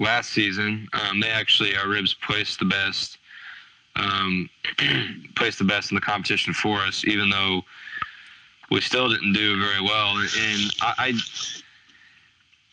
last 0.00 0.30
season. 0.30 0.88
Um, 0.92 1.20
they 1.20 1.28
actually 1.28 1.76
our 1.76 1.88
ribs 1.88 2.14
placed 2.14 2.58
the 2.58 2.64
best, 2.64 3.18
um, 3.96 4.50
placed 5.36 5.58
the 5.58 5.64
best 5.64 5.92
in 5.92 5.94
the 5.94 6.00
competition 6.00 6.52
for 6.52 6.78
us, 6.78 7.04
even 7.06 7.30
though 7.30 7.62
we 8.74 8.80
still 8.80 9.08
didn't 9.08 9.32
do 9.32 9.58
very 9.60 9.80
well. 9.80 10.16
And 10.16 10.72
I, 10.82 10.94
I 10.98 11.12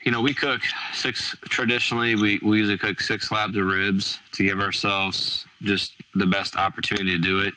you 0.03 0.11
know, 0.11 0.19
we 0.19 0.33
cook 0.33 0.61
six 0.93 1.35
traditionally. 1.43 2.15
We, 2.15 2.39
we 2.41 2.57
usually 2.57 2.79
cook 2.79 2.99
six 2.99 3.29
slabs 3.29 3.55
of 3.55 3.65
ribs 3.65 4.17
to 4.31 4.43
give 4.43 4.59
ourselves 4.59 5.45
just 5.61 5.93
the 6.15 6.25
best 6.25 6.55
opportunity 6.55 7.11
to 7.11 7.19
do 7.19 7.41
it, 7.41 7.53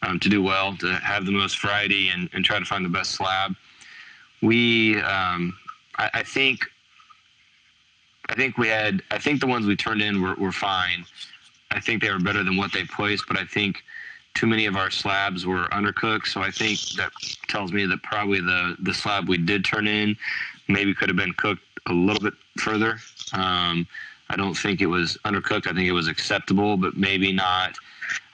um, 0.00 0.18
to 0.20 0.30
do 0.30 0.42
well, 0.42 0.74
to 0.78 0.94
have 0.94 1.26
the 1.26 1.32
most 1.32 1.60
variety, 1.60 2.08
and, 2.08 2.30
and 2.32 2.42
try 2.42 2.58
to 2.58 2.64
find 2.64 2.82
the 2.82 2.88
best 2.88 3.10
slab. 3.10 3.54
We, 4.40 4.98
um, 5.02 5.54
I, 5.98 6.08
I 6.14 6.22
think, 6.22 6.60
I 8.30 8.34
think 8.34 8.56
we 8.56 8.68
had. 8.68 9.02
I 9.10 9.18
think 9.18 9.40
the 9.40 9.46
ones 9.46 9.66
we 9.66 9.76
turned 9.76 10.00
in 10.00 10.22
were, 10.22 10.34
were 10.36 10.52
fine. 10.52 11.04
I 11.70 11.80
think 11.80 12.00
they 12.00 12.10
were 12.10 12.18
better 12.18 12.42
than 12.42 12.56
what 12.56 12.72
they 12.72 12.84
placed, 12.84 13.24
but 13.28 13.38
I 13.38 13.44
think 13.44 13.82
too 14.34 14.46
many 14.46 14.66
of 14.66 14.76
our 14.76 14.90
slabs 14.90 15.46
were 15.46 15.64
undercooked. 15.72 16.26
So 16.26 16.40
I 16.40 16.50
think 16.50 16.78
that 16.96 17.12
tells 17.48 17.72
me 17.72 17.86
that 17.86 18.02
probably 18.02 18.40
the 18.40 18.76
the 18.80 18.94
slab 18.94 19.28
we 19.28 19.38
did 19.38 19.64
turn 19.64 19.86
in 19.86 20.16
maybe 20.68 20.94
could 20.94 21.08
have 21.08 21.16
been 21.16 21.32
cooked 21.34 21.62
a 21.86 21.92
little 21.92 22.22
bit 22.22 22.34
further. 22.58 22.98
Um, 23.32 23.86
I 24.30 24.36
don't 24.36 24.54
think 24.54 24.80
it 24.80 24.86
was 24.86 25.18
undercooked. 25.24 25.66
I 25.66 25.74
think 25.74 25.86
it 25.88 25.92
was 25.92 26.08
acceptable, 26.08 26.76
but 26.76 26.96
maybe 26.96 27.32
not. 27.32 27.76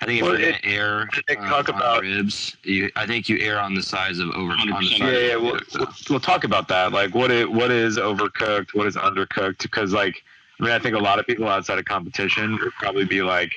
I 0.00 0.06
think 0.06 0.20
if 0.20 0.26
Well, 0.26 0.38
you're 0.38 0.50
it- 0.50 0.62
gonna 0.62 0.74
err 0.74 1.08
uh, 1.30 1.34
talk 1.48 1.68
on 1.68 1.74
about- 1.76 2.02
ribs, 2.02 2.56
you, 2.62 2.90
I 2.94 3.06
think 3.06 3.28
you 3.28 3.38
err 3.38 3.58
on 3.60 3.74
the 3.74 3.82
size 3.82 4.18
of 4.18 4.28
over. 4.30 4.52
On 4.52 4.66
the 4.68 4.72
100%. 4.74 4.88
size 4.90 5.00
Yeah, 5.00 5.18
yeah. 5.18 5.36
We'll, 5.36 5.58
we'll, 5.74 5.88
we'll 6.10 6.20
talk 6.20 6.44
about 6.44 6.68
that. 6.68 6.92
Like, 6.92 7.14
what 7.14 7.30
it 7.30 7.50
what 7.50 7.70
is 7.72 7.96
overcooked? 7.98 8.74
What 8.74 8.86
is 8.86 8.96
undercooked? 8.96 9.62
Because, 9.62 9.92
like, 9.92 10.22
I 10.60 10.64
mean, 10.64 10.72
I 10.72 10.78
think 10.78 10.94
a 10.94 10.98
lot 11.00 11.18
of 11.18 11.26
people 11.26 11.48
outside 11.48 11.78
of 11.78 11.84
competition 11.84 12.52
would 12.60 12.72
probably 12.74 13.04
be 13.04 13.22
like, 13.22 13.52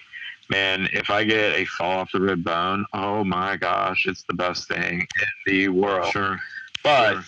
"Man, 0.52 0.90
if 0.94 1.10
I 1.10 1.24
get 1.24 1.56
a 1.56 1.66
fall 1.66 2.00
off 2.00 2.12
the 2.12 2.22
rib 2.22 2.44
bone, 2.44 2.86
oh 2.94 3.24
my 3.24 3.56
gosh, 3.56 4.06
it's 4.06 4.24
the 4.24 4.34
best 4.34 4.68
thing 4.68 5.00
in 5.00 5.08
the 5.46 5.68
world." 5.70 6.12
Sure. 6.12 6.40
But 6.84 7.14
sure. 7.14 7.24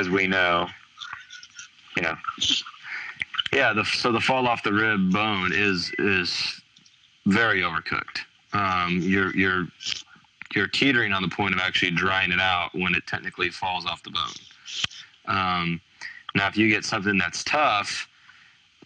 as 0.00 0.08
we 0.08 0.26
know, 0.26 0.68
you 1.96 2.02
know, 2.02 2.16
Yeah, 3.52 3.72
the, 3.72 3.84
so 3.84 4.12
the 4.12 4.20
fall 4.20 4.46
off 4.46 4.62
the 4.62 4.72
rib 4.72 5.12
bone 5.12 5.52
is 5.52 5.92
is 5.98 6.60
very 7.26 7.62
overcooked. 7.62 8.20
Um, 8.52 9.00
you're 9.02 9.34
you're 9.34 9.66
you're 10.54 10.68
teetering 10.68 11.12
on 11.12 11.22
the 11.22 11.28
point 11.28 11.54
of 11.54 11.60
actually 11.60 11.90
drying 11.92 12.30
it 12.30 12.40
out 12.40 12.70
when 12.74 12.94
it 12.94 13.06
technically 13.06 13.50
falls 13.50 13.86
off 13.86 14.02
the 14.02 14.10
bone. 14.10 15.36
Um, 15.36 15.80
now, 16.34 16.48
if 16.48 16.56
you 16.56 16.68
get 16.68 16.84
something 16.84 17.16
that's 17.16 17.42
tough, 17.44 18.08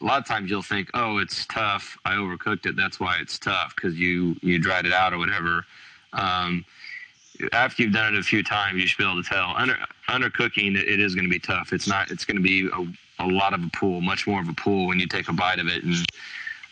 a 0.01 0.05
lot 0.05 0.19
of 0.19 0.27
times 0.27 0.51
you'll 0.51 0.63
think, 0.63 0.91
"Oh, 0.95 1.19
it's 1.19 1.47
tough. 1.47 1.99
I 2.05 2.15
overcooked 2.15 2.67
it. 2.67 2.77
That's 2.77 3.01
why 3.01 3.19
it's 3.21 3.39
tough 3.39 3.75
because 3.75 3.99
you 3.99 4.37
you 4.43 4.59
dried 4.59 4.87
it 4.87 4.93
out 4.93 5.13
or 5.13 5.19
whatever." 5.19 5.65
Um, 6.13 6.65
after 7.53 7.83
you've 7.83 7.93
done 7.93 8.15
it 8.15 8.19
a 8.19 8.23
few 8.23 8.43
times, 8.43 8.81
you 8.81 8.87
should 8.87 8.99
be 8.99 9.05
able 9.05 9.23
to 9.23 9.29
tell. 9.29 9.55
Under 9.57 9.77
undercooking, 10.09 10.77
it, 10.77 10.89
it 10.89 11.01
is 11.01 11.15
going 11.15 11.25
to 11.25 11.31
be 11.31 11.39
tough. 11.39 11.73
It's 11.73 11.87
not. 11.87 12.11
It's 12.11 12.25
going 12.25 12.37
to 12.37 12.43
be 12.43 12.69
a, 12.69 13.25
a 13.25 13.27
lot 13.27 13.55
of 13.55 13.63
a 13.63 13.69
pool, 13.75 14.01
much 14.01 14.27
more 14.27 14.41
of 14.41 14.49
a 14.49 14.55
pool 14.55 14.87
when 14.87 14.99
you 14.99 15.07
take 15.07 15.29
a 15.29 15.33
bite 15.33 15.59
of 15.59 15.67
it. 15.67 15.85
And 15.85 15.95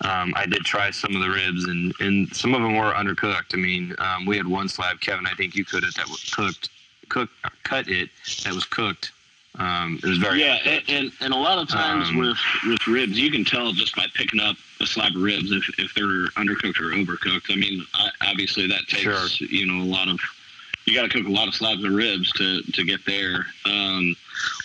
um, 0.03 0.33
I 0.37 0.47
did 0.47 0.65
try 0.65 0.91
some 0.91 1.15
of 1.15 1.23
the 1.23 1.31
ribs, 1.31 1.65
and 1.65 1.95
and 2.01 2.35
some 2.35 2.55
of 2.55 2.63
them 2.63 2.77
were 2.77 2.93
undercooked. 2.93 3.55
I 3.55 3.57
mean, 3.57 3.95
um, 3.99 4.27
we 4.27 4.37
had 4.37 4.47
one 4.47 4.69
slab, 4.69 5.01
Kevin. 5.01 5.27
I 5.27 5.35
think 5.35 5.55
you 5.55 5.65
could 5.65 5.85
it 5.85 5.95
that 5.97 6.09
was 6.09 6.23
cooked, 6.31 6.71
cooked, 7.09 7.33
cut 7.63 7.89
it 7.89 8.11
that 8.45 8.53
was 8.53 8.65
cooked. 8.65 9.13
Um, 9.59 9.99
it 10.03 10.09
was 10.09 10.19
very 10.19 10.41
Yeah, 10.41 10.59
and, 10.65 10.83
and, 10.89 11.13
and 11.21 11.33
a 11.33 11.37
lot 11.37 11.59
of 11.59 11.69
times 11.69 12.09
Um, 12.11 12.17
with 12.19 12.39
with 12.67 12.87
ribs, 12.87 13.19
you 13.19 13.31
can 13.31 13.45
tell 13.45 13.73
just 13.73 13.97
by 13.97 14.07
picking 14.15 14.41
up 14.41 14.57
a 14.81 14.87
slab 14.87 15.17
of 15.17 15.23
ribs 15.23 15.51
if, 15.51 15.65
if 15.79 15.95
they're 15.95 16.27
undercooked 16.37 16.79
or 16.81 16.95
overcooked. 16.95 17.51
I 17.51 17.57
mean, 17.57 17.85
I, 17.95 18.11
obviously 18.29 18.67
that 18.69 18.87
takes 18.89 19.03
Sure. 19.03 19.49
you 19.49 19.67
know 19.67 19.83
a 19.83 19.89
lot 19.89 20.09
of 20.09 20.19
you 20.85 20.95
got 20.95 21.03
to 21.03 21.09
cook 21.09 21.27
a 21.27 21.33
lot 21.33 21.49
of 21.49 21.55
slabs 21.55 21.83
of 21.85 21.93
ribs 21.93 22.31
to, 22.35 22.63
to 22.63 22.85
get 22.85 23.05
there. 23.07 23.47
Um, 23.65 24.15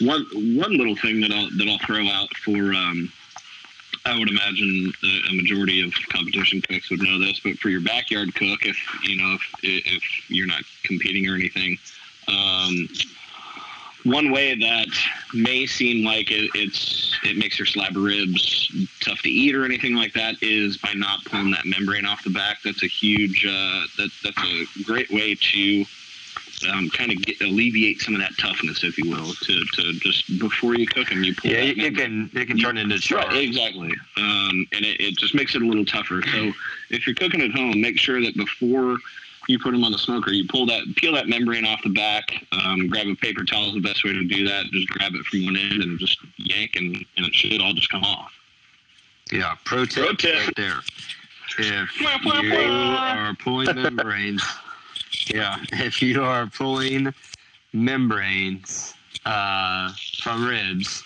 one 0.01 0.25
one 0.57 0.77
little 0.77 0.95
thing 0.97 1.21
that 1.21 1.31
I'll 1.31 1.49
that 1.57 1.67
I'll 1.67 1.79
throw 1.79 2.07
out 2.09 2.35
for 2.37 2.73
um, 2.73 3.11
I 4.05 4.17
would 4.17 4.29
imagine 4.29 4.91
a, 5.03 5.29
a 5.29 5.33
majority 5.35 5.81
of 5.81 5.93
competition 6.09 6.61
cooks 6.61 6.89
would 6.89 7.01
know 7.01 7.17
this, 7.19 7.39
but 7.39 7.57
for 7.59 7.69
your 7.69 7.81
backyard 7.81 8.33
cook, 8.35 8.65
if 8.65 8.77
you 9.03 9.15
know 9.15 9.35
if 9.35 9.41
if 9.63 10.03
you're 10.29 10.47
not 10.47 10.63
competing 10.83 11.27
or 11.27 11.35
anything, 11.35 11.77
um, 12.27 12.89
one 14.03 14.31
way 14.31 14.55
that 14.55 14.87
may 15.33 15.65
seem 15.65 16.05
like 16.05 16.31
it, 16.31 16.49
it's 16.55 17.17
it 17.23 17.37
makes 17.37 17.59
your 17.59 17.65
slab 17.65 17.95
of 17.95 18.03
ribs 18.03 18.71
tough 18.99 19.21
to 19.21 19.29
eat 19.29 19.55
or 19.55 19.65
anything 19.65 19.93
like 19.93 20.13
that 20.13 20.35
is 20.41 20.77
by 20.77 20.93
not 20.93 21.23
pulling 21.25 21.51
that 21.51 21.65
membrane 21.65 22.05
off 22.05 22.23
the 22.23 22.29
back. 22.29 22.57
That's 22.63 22.83
a 22.83 22.87
huge 22.87 23.45
uh, 23.45 23.85
that 23.97 24.09
that's 24.23 24.37
a 24.37 24.83
great 24.83 25.11
way 25.11 25.35
to 25.35 25.85
um, 26.69 26.89
kind 26.89 27.11
of 27.11 27.21
get, 27.21 27.41
alleviate 27.41 28.01
some 28.01 28.13
of 28.13 28.21
that 28.21 28.37
toughness, 28.37 28.83
if 28.83 28.97
you 28.97 29.09
will, 29.09 29.33
to, 29.33 29.65
to 29.65 29.93
just 29.99 30.39
before 30.39 30.75
you 30.75 30.85
cook 30.87 31.09
them, 31.09 31.23
you 31.23 31.35
pull. 31.35 31.51
Yeah, 31.51 31.57
it, 31.57 31.95
can 31.95 32.29
it 32.33 32.47
can 32.47 32.57
turn 32.57 32.77
into 32.77 32.99
char. 32.99 33.27
Right, 33.27 33.43
exactly. 33.43 33.91
Um, 34.17 34.67
and 34.71 34.85
it, 34.85 34.99
it 34.99 35.17
just 35.17 35.35
makes 35.35 35.55
it 35.55 35.61
a 35.61 35.65
little 35.65 35.85
tougher. 35.85 36.21
So 36.31 36.51
if 36.89 37.07
you're 37.07 37.15
cooking 37.15 37.41
at 37.41 37.51
home, 37.51 37.79
make 37.81 37.97
sure 37.97 38.21
that 38.21 38.35
before 38.35 38.97
you 39.47 39.59
put 39.59 39.71
them 39.71 39.83
on 39.83 39.91
the 39.91 39.97
smoker, 39.97 40.31
you 40.31 40.47
pull 40.47 40.65
that, 40.67 40.83
peel 40.95 41.13
that 41.13 41.27
membrane 41.27 41.65
off 41.65 41.81
the 41.83 41.89
back. 41.89 42.31
Um, 42.51 42.87
grab 42.87 43.07
a 43.07 43.15
paper 43.15 43.43
towel 43.43 43.67
is 43.69 43.73
the 43.73 43.79
best 43.81 44.03
way 44.03 44.13
to 44.13 44.23
do 44.23 44.47
that. 44.47 44.65
Just 44.71 44.87
grab 44.89 45.13
it 45.15 45.25
from 45.25 45.45
one 45.45 45.57
end 45.57 45.81
and 45.81 45.99
just 45.99 46.19
yank, 46.37 46.75
and, 46.75 46.95
and 47.17 47.25
it 47.25 47.33
should 47.33 47.61
all 47.61 47.73
just 47.73 47.89
come 47.89 48.03
off. 48.03 48.31
Yeah, 49.31 49.55
pro 49.65 49.85
tip, 49.85 50.03
Pro 50.05 50.13
tip. 50.13 50.35
right 50.35 50.55
there. 50.55 50.79
If 51.57 51.89
Wah, 52.01 52.17
wah, 52.23 52.41
you 52.41 52.53
are 52.55 53.35
pulling 53.35 53.75
membranes, 53.75 54.43
yeah, 55.27 55.57
if 55.73 56.01
you 56.01 56.23
are 56.23 56.47
pulling 56.47 57.13
membranes 57.73 58.93
uh, 59.25 59.91
from 60.21 60.45
ribs, 60.45 61.03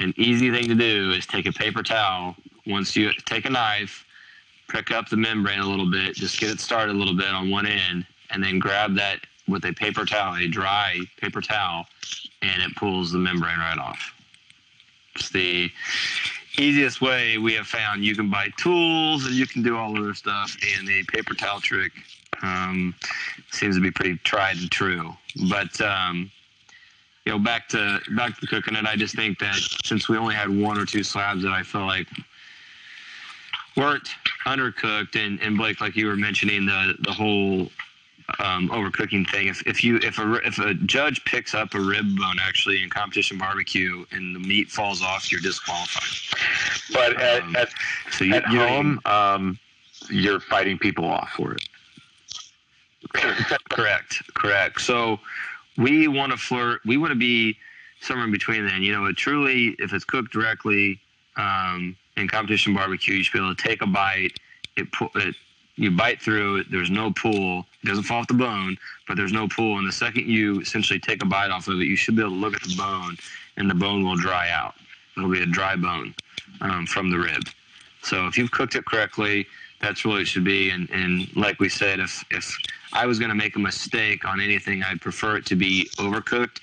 an 0.00 0.12
easy 0.16 0.50
thing 0.50 0.66
to 0.68 0.74
do 0.74 1.12
is 1.12 1.26
take 1.26 1.46
a 1.46 1.52
paper 1.52 1.82
towel. 1.82 2.36
Once 2.66 2.96
you 2.96 3.10
take 3.24 3.44
a 3.44 3.50
knife, 3.50 4.04
prick 4.68 4.90
up 4.90 5.08
the 5.08 5.16
membrane 5.16 5.60
a 5.60 5.66
little 5.66 5.90
bit, 5.90 6.14
just 6.14 6.40
get 6.40 6.50
it 6.50 6.60
started 6.60 6.94
a 6.94 6.98
little 6.98 7.16
bit 7.16 7.28
on 7.28 7.50
one 7.50 7.66
end, 7.66 8.06
and 8.30 8.42
then 8.42 8.58
grab 8.58 8.94
that 8.94 9.20
with 9.48 9.64
a 9.64 9.72
paper 9.72 10.04
towel, 10.04 10.36
a 10.36 10.48
dry 10.48 10.98
paper 11.20 11.40
towel, 11.40 11.86
and 12.42 12.62
it 12.62 12.74
pulls 12.76 13.12
the 13.12 13.18
membrane 13.18 13.58
right 13.58 13.78
off. 13.78 14.14
It's 15.16 15.30
the 15.30 15.70
easiest 16.58 17.00
way 17.00 17.38
we 17.38 17.54
have 17.54 17.66
found. 17.66 18.04
You 18.04 18.14
can 18.14 18.30
buy 18.30 18.48
tools 18.56 19.26
and 19.26 19.34
you 19.34 19.46
can 19.46 19.62
do 19.62 19.76
all 19.76 19.96
other 19.96 20.14
stuff, 20.14 20.56
and 20.76 20.86
the 20.86 21.02
paper 21.04 21.34
towel 21.34 21.60
trick 21.60 21.92
um, 22.42 22.94
seems 23.50 23.76
to 23.76 23.82
be 23.82 23.90
pretty 23.90 24.16
tried 24.18 24.56
and 24.56 24.70
true. 24.70 25.12
But 25.50 25.80
um, 25.80 26.30
you 27.24 27.32
know, 27.32 27.38
back 27.38 27.68
to 27.68 28.00
back 28.16 28.38
to 28.40 28.46
cooking 28.46 28.74
it, 28.74 28.84
I 28.84 28.96
just 28.96 29.14
think 29.14 29.38
that 29.38 29.56
since 29.84 30.08
we 30.08 30.16
only 30.16 30.34
had 30.34 30.48
one 30.48 30.78
or 30.78 30.86
two 30.86 31.02
slabs 31.02 31.42
that 31.42 31.52
I 31.52 31.62
feel 31.62 31.86
like 31.86 32.08
weren't 33.76 34.08
undercooked, 34.46 35.16
and, 35.16 35.40
and 35.40 35.56
Blake, 35.56 35.80
like 35.80 35.96
you 35.96 36.06
were 36.06 36.16
mentioning, 36.16 36.66
the 36.66 36.94
the 37.00 37.12
whole 37.12 37.70
um, 38.38 38.68
overcooking 38.70 39.28
thing. 39.28 39.48
If, 39.48 39.66
if 39.66 39.84
you 39.84 39.96
if 39.98 40.18
a 40.18 40.34
if 40.46 40.58
a 40.58 40.74
judge 40.74 41.24
picks 41.24 41.54
up 41.54 41.74
a 41.74 41.80
rib 41.80 42.04
bone 42.16 42.36
actually 42.40 42.82
in 42.82 42.90
competition 42.90 43.38
barbecue 43.38 44.04
and 44.10 44.34
the 44.34 44.40
meat 44.40 44.70
falls 44.70 45.02
off, 45.02 45.30
you're 45.30 45.40
disqualified. 45.40 46.38
but 46.92 47.20
at, 47.20 47.42
Um, 47.42 47.56
at, 47.56 47.68
So 48.12 48.24
you, 48.24 48.34
at 48.34 48.50
you 48.50 48.58
home, 48.60 49.00
um, 49.04 49.58
you're 50.10 50.40
fighting 50.40 50.78
people 50.78 51.04
off 51.04 51.30
for 51.30 51.52
it. 51.54 51.68
correct, 53.70 54.22
correct. 54.34 54.80
So 54.80 55.18
we 55.76 56.08
want 56.08 56.32
to 56.32 56.38
flirt. 56.38 56.80
We 56.84 56.96
want 56.96 57.10
to 57.10 57.18
be 57.18 57.56
somewhere 58.00 58.24
in 58.26 58.32
between. 58.32 58.66
Then 58.66 58.82
you 58.82 58.92
know, 58.92 59.06
it 59.06 59.16
truly, 59.16 59.76
if 59.78 59.92
it's 59.92 60.04
cooked 60.04 60.32
directly 60.32 61.00
um, 61.36 61.96
in 62.22 62.28
competition 62.28 62.74
barbecue, 62.74 63.16
you 63.16 63.22
should 63.22 63.34
be 63.34 63.38
able 63.38 63.54
to 63.54 63.62
take 63.62 63.82
a 63.82 63.86
bite. 63.86 64.38
It 64.76 64.88
it 65.16 65.34
you 65.76 65.90
bite 65.90 66.20
through 66.20 66.56
it. 66.56 66.70
There's 66.70 66.90
no 66.90 67.12
pull. 67.12 67.66
It 67.82 67.86
doesn't 67.86 68.04
fall 68.04 68.20
off 68.20 68.28
the 68.28 68.34
bone, 68.34 68.76
but 69.08 69.16
there's 69.16 69.32
no 69.32 69.48
pull. 69.48 69.78
And 69.78 69.86
the 69.86 69.92
second 69.92 70.26
you 70.26 70.60
essentially 70.60 70.98
take 70.98 71.22
a 71.22 71.26
bite 71.26 71.50
off 71.50 71.68
of 71.68 71.80
it, 71.80 71.84
you 71.84 71.96
should 71.96 72.16
be 72.16 72.22
able 72.22 72.32
to 72.32 72.36
look 72.36 72.54
at 72.54 72.62
the 72.62 72.76
bone, 72.76 73.16
and 73.56 73.68
the 73.68 73.74
bone 73.74 74.04
will 74.04 74.16
dry 74.16 74.50
out. 74.50 74.74
It'll 75.16 75.30
be 75.30 75.42
a 75.42 75.46
dry 75.46 75.76
bone 75.76 76.14
um, 76.60 76.86
from 76.86 77.10
the 77.10 77.18
rib. 77.18 77.42
So 78.02 78.26
if 78.26 78.36
you've 78.36 78.50
cooked 78.50 78.74
it 78.74 78.84
correctly, 78.84 79.46
that's 79.80 80.04
really 80.04 80.16
what 80.16 80.22
it 80.22 80.26
should 80.26 80.44
be. 80.44 80.70
And, 80.70 80.88
and 80.90 81.34
like 81.36 81.58
we 81.58 81.68
said, 81.68 82.00
if, 82.00 82.24
if 82.30 82.56
I 82.92 83.06
was 83.06 83.18
going 83.18 83.28
to 83.28 83.34
make 83.34 83.56
a 83.56 83.58
mistake 83.58 84.24
on 84.24 84.40
anything, 84.40 84.82
I'd 84.82 85.00
prefer 85.00 85.36
it 85.36 85.46
to 85.46 85.56
be 85.56 85.88
overcooked 85.98 86.60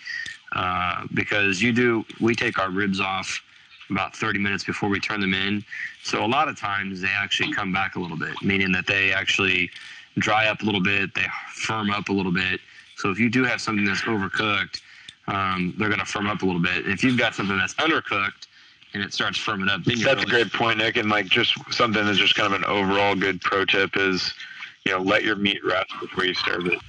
uh, 0.56 1.06
because 1.14 1.62
you 1.62 1.72
do, 1.72 2.06
we 2.20 2.36
take 2.36 2.60
our 2.60 2.70
ribs 2.70 3.00
off 3.00 3.42
about 3.90 4.16
30 4.16 4.40
minutes 4.40 4.64
before 4.64 4.90
we 4.90 5.00
turn 5.00 5.20
them 5.20 5.34
in. 5.34 5.64
So 6.04 6.24
a 6.24 6.28
lot 6.28 6.48
of 6.48 6.58
times 6.58 7.02
they 7.02 7.10
actually 7.10 7.54
come 7.54 7.72
back 7.72 7.96
a 7.96 8.00
little 8.00 8.18
bit, 8.18 8.34
meaning 8.42 8.72
that 8.74 8.88
they 8.88 9.12
actually 9.12 9.70
dry 10.18 10.48
up 10.48 10.62
a 10.62 10.66
little 10.66 10.82
bit, 10.82 11.14
they 11.16 11.26
firm 11.54 11.92
up 11.92 12.10
a 12.10 12.14
little 12.14 12.32
bit. 12.32 12.60
So 12.98 13.10
if 13.10 13.20
you 13.20 13.30
do 13.30 13.44
have 13.44 13.62
something 13.62 13.86
that's 13.86 14.02
overcooked, 14.02 14.82
um, 15.28 15.74
they're 15.78 15.90
going 15.90 16.00
to 16.00 16.06
firm 16.06 16.28
up 16.28 16.42
a 16.42 16.46
little 16.46 16.62
bit. 16.62 16.88
If 16.88 17.04
you've 17.04 17.18
got 17.18 17.36
something 17.36 17.58
that's 17.58 17.76
undercooked 17.76 18.48
and 18.94 19.04
it 19.04 19.14
starts 19.14 19.38
firming 19.38 19.70
up, 19.70 19.84
then 19.84 20.00
That's 20.00 20.24
really, 20.26 20.42
a 20.42 20.44
great 20.44 20.54
point, 20.54 20.80
Nick. 20.80 20.98
And 20.98 21.10
like 21.10 21.28
just 21.28 21.54
something 21.72 22.04
that's 22.06 22.18
just 22.18 22.36
kind 22.36 22.52
of 22.52 22.60
an 22.60 22.66
overall 22.66 23.16
good 23.16 23.40
pro 23.42 23.66
tip 23.66 23.96
is, 23.96 24.34
you 24.86 24.92
know, 24.92 25.00
let 25.00 25.24
your 25.24 25.36
meat 25.36 25.64
rest 25.64 25.92
before 26.02 26.26
you 26.26 26.34
serve 26.34 26.68
it. 26.68 26.80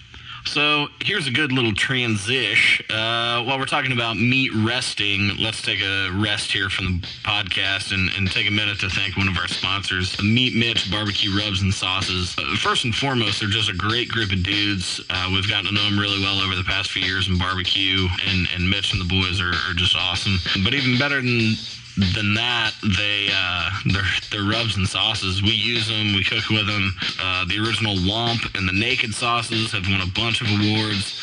So 0.45 0.89
here's 1.01 1.27
a 1.27 1.31
good 1.31 1.53
little 1.53 1.73
transition. 1.75 2.85
Uh, 2.91 3.43
while 3.45 3.59
we're 3.59 3.67
talking 3.67 3.93
about 3.93 4.17
meat 4.17 4.51
resting, 4.55 5.31
let's 5.39 5.63
take 5.63 5.81
a 5.81 6.11
rest 6.13 6.51
here 6.51 6.69
from 6.69 7.01
the 7.01 7.07
podcast 7.23 7.93
and, 7.93 8.11
and 8.17 8.31
take 8.31 8.49
a 8.49 8.51
minute 8.51 8.81
to 8.81 8.89
thank 8.89 9.17
one 9.17 9.29
of 9.29 9.37
our 9.37 9.49
sponsors, 9.49 10.21
Meat 10.23 10.55
Mitch 10.55 10.91
Barbecue 10.91 11.37
Rubs 11.37 11.63
and 11.63 11.73
Sauces. 11.73 12.35
Uh, 12.39 12.57
first 12.57 12.85
and 12.85 12.95
foremost, 12.95 13.41
they're 13.41 13.49
just 13.49 13.71
a 13.71 13.75
great 13.75 14.09
group 14.09 14.33
of 14.33 14.43
dudes. 14.43 15.01
Uh, 15.11 15.29
we've 15.33 15.49
gotten 15.49 15.67
to 15.67 15.73
know 15.73 15.85
them 15.85 15.99
really 15.99 16.21
well 16.21 16.41
over 16.41 16.55
the 16.55 16.65
past 16.65 16.91
few 16.91 17.03
years 17.03 17.29
in 17.29 17.39
barbecue, 17.39 18.09
and, 18.27 18.49
and 18.55 18.69
Mitch 18.69 18.93
and 18.93 19.01
the 19.01 19.09
boys 19.09 19.41
are, 19.41 19.55
are 19.71 19.75
just 19.75 19.95
awesome. 19.97 20.37
But 20.65 20.75
even 20.75 20.99
better 20.99 21.21
than 21.21 21.55
than 22.15 22.35
that, 22.35 22.73
they 22.99 23.29
uh, 23.33 23.71
they're, 23.87 24.03
they're 24.31 24.51
rubs 24.51 24.77
and 24.77 24.87
sauces. 24.87 25.43
We 25.43 25.51
use 25.51 25.89
them, 25.89 26.15
we 26.15 26.25
cook 26.25 26.49
with 26.51 26.67
them. 26.67 26.95
Uh, 27.21 27.45
the 27.47 27.59
original 27.59 27.97
Whomp 27.97 28.57
and 28.57 28.69
the 28.69 28.73
Naked 28.73 29.15
sauces 29.15 29.73
have 29.73 29.87
won 29.89 30.01
a 30.01 30.07
bunch 30.07 30.41
of 30.41 30.49
awards. 30.49 31.21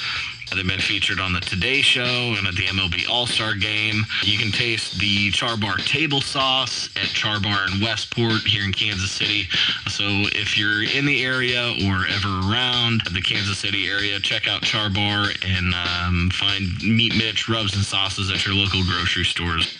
They've 0.55 0.65
been 0.65 0.79
featured 0.79 1.19
on 1.19 1.33
the 1.33 1.41
Today 1.41 1.81
Show 1.81 2.35
and 2.37 2.47
at 2.47 2.55
the 2.55 2.65
MLB 2.67 3.09
All 3.09 3.27
Star 3.27 3.53
Game. 3.53 4.05
You 4.23 4.37
can 4.37 4.51
taste 4.51 4.97
the 4.97 5.29
Char 5.31 5.57
Bar 5.57 5.75
table 5.77 6.21
sauce 6.21 6.89
at 6.95 7.07
Char 7.09 7.39
Bar 7.39 7.67
in 7.67 7.81
Westport 7.81 8.41
here 8.45 8.63
in 8.63 8.71
Kansas 8.71 9.11
City. 9.11 9.43
So 9.87 10.05
if 10.07 10.57
you're 10.57 10.83
in 10.83 11.05
the 11.05 11.23
area 11.23 11.75
or 11.85 12.07
ever 12.07 12.49
around 12.49 13.01
the 13.11 13.21
Kansas 13.21 13.57
City 13.57 13.89
area, 13.89 14.19
check 14.19 14.47
out 14.47 14.61
Char 14.61 14.89
Bar 14.89 15.27
and 15.45 15.73
um, 15.75 16.29
find 16.31 16.65
Meat 16.81 17.15
Mitch 17.17 17.49
rubs 17.49 17.75
and 17.75 17.83
sauces 17.83 18.31
at 18.31 18.45
your 18.45 18.55
local 18.55 18.83
grocery 18.85 19.25
stores. 19.25 19.77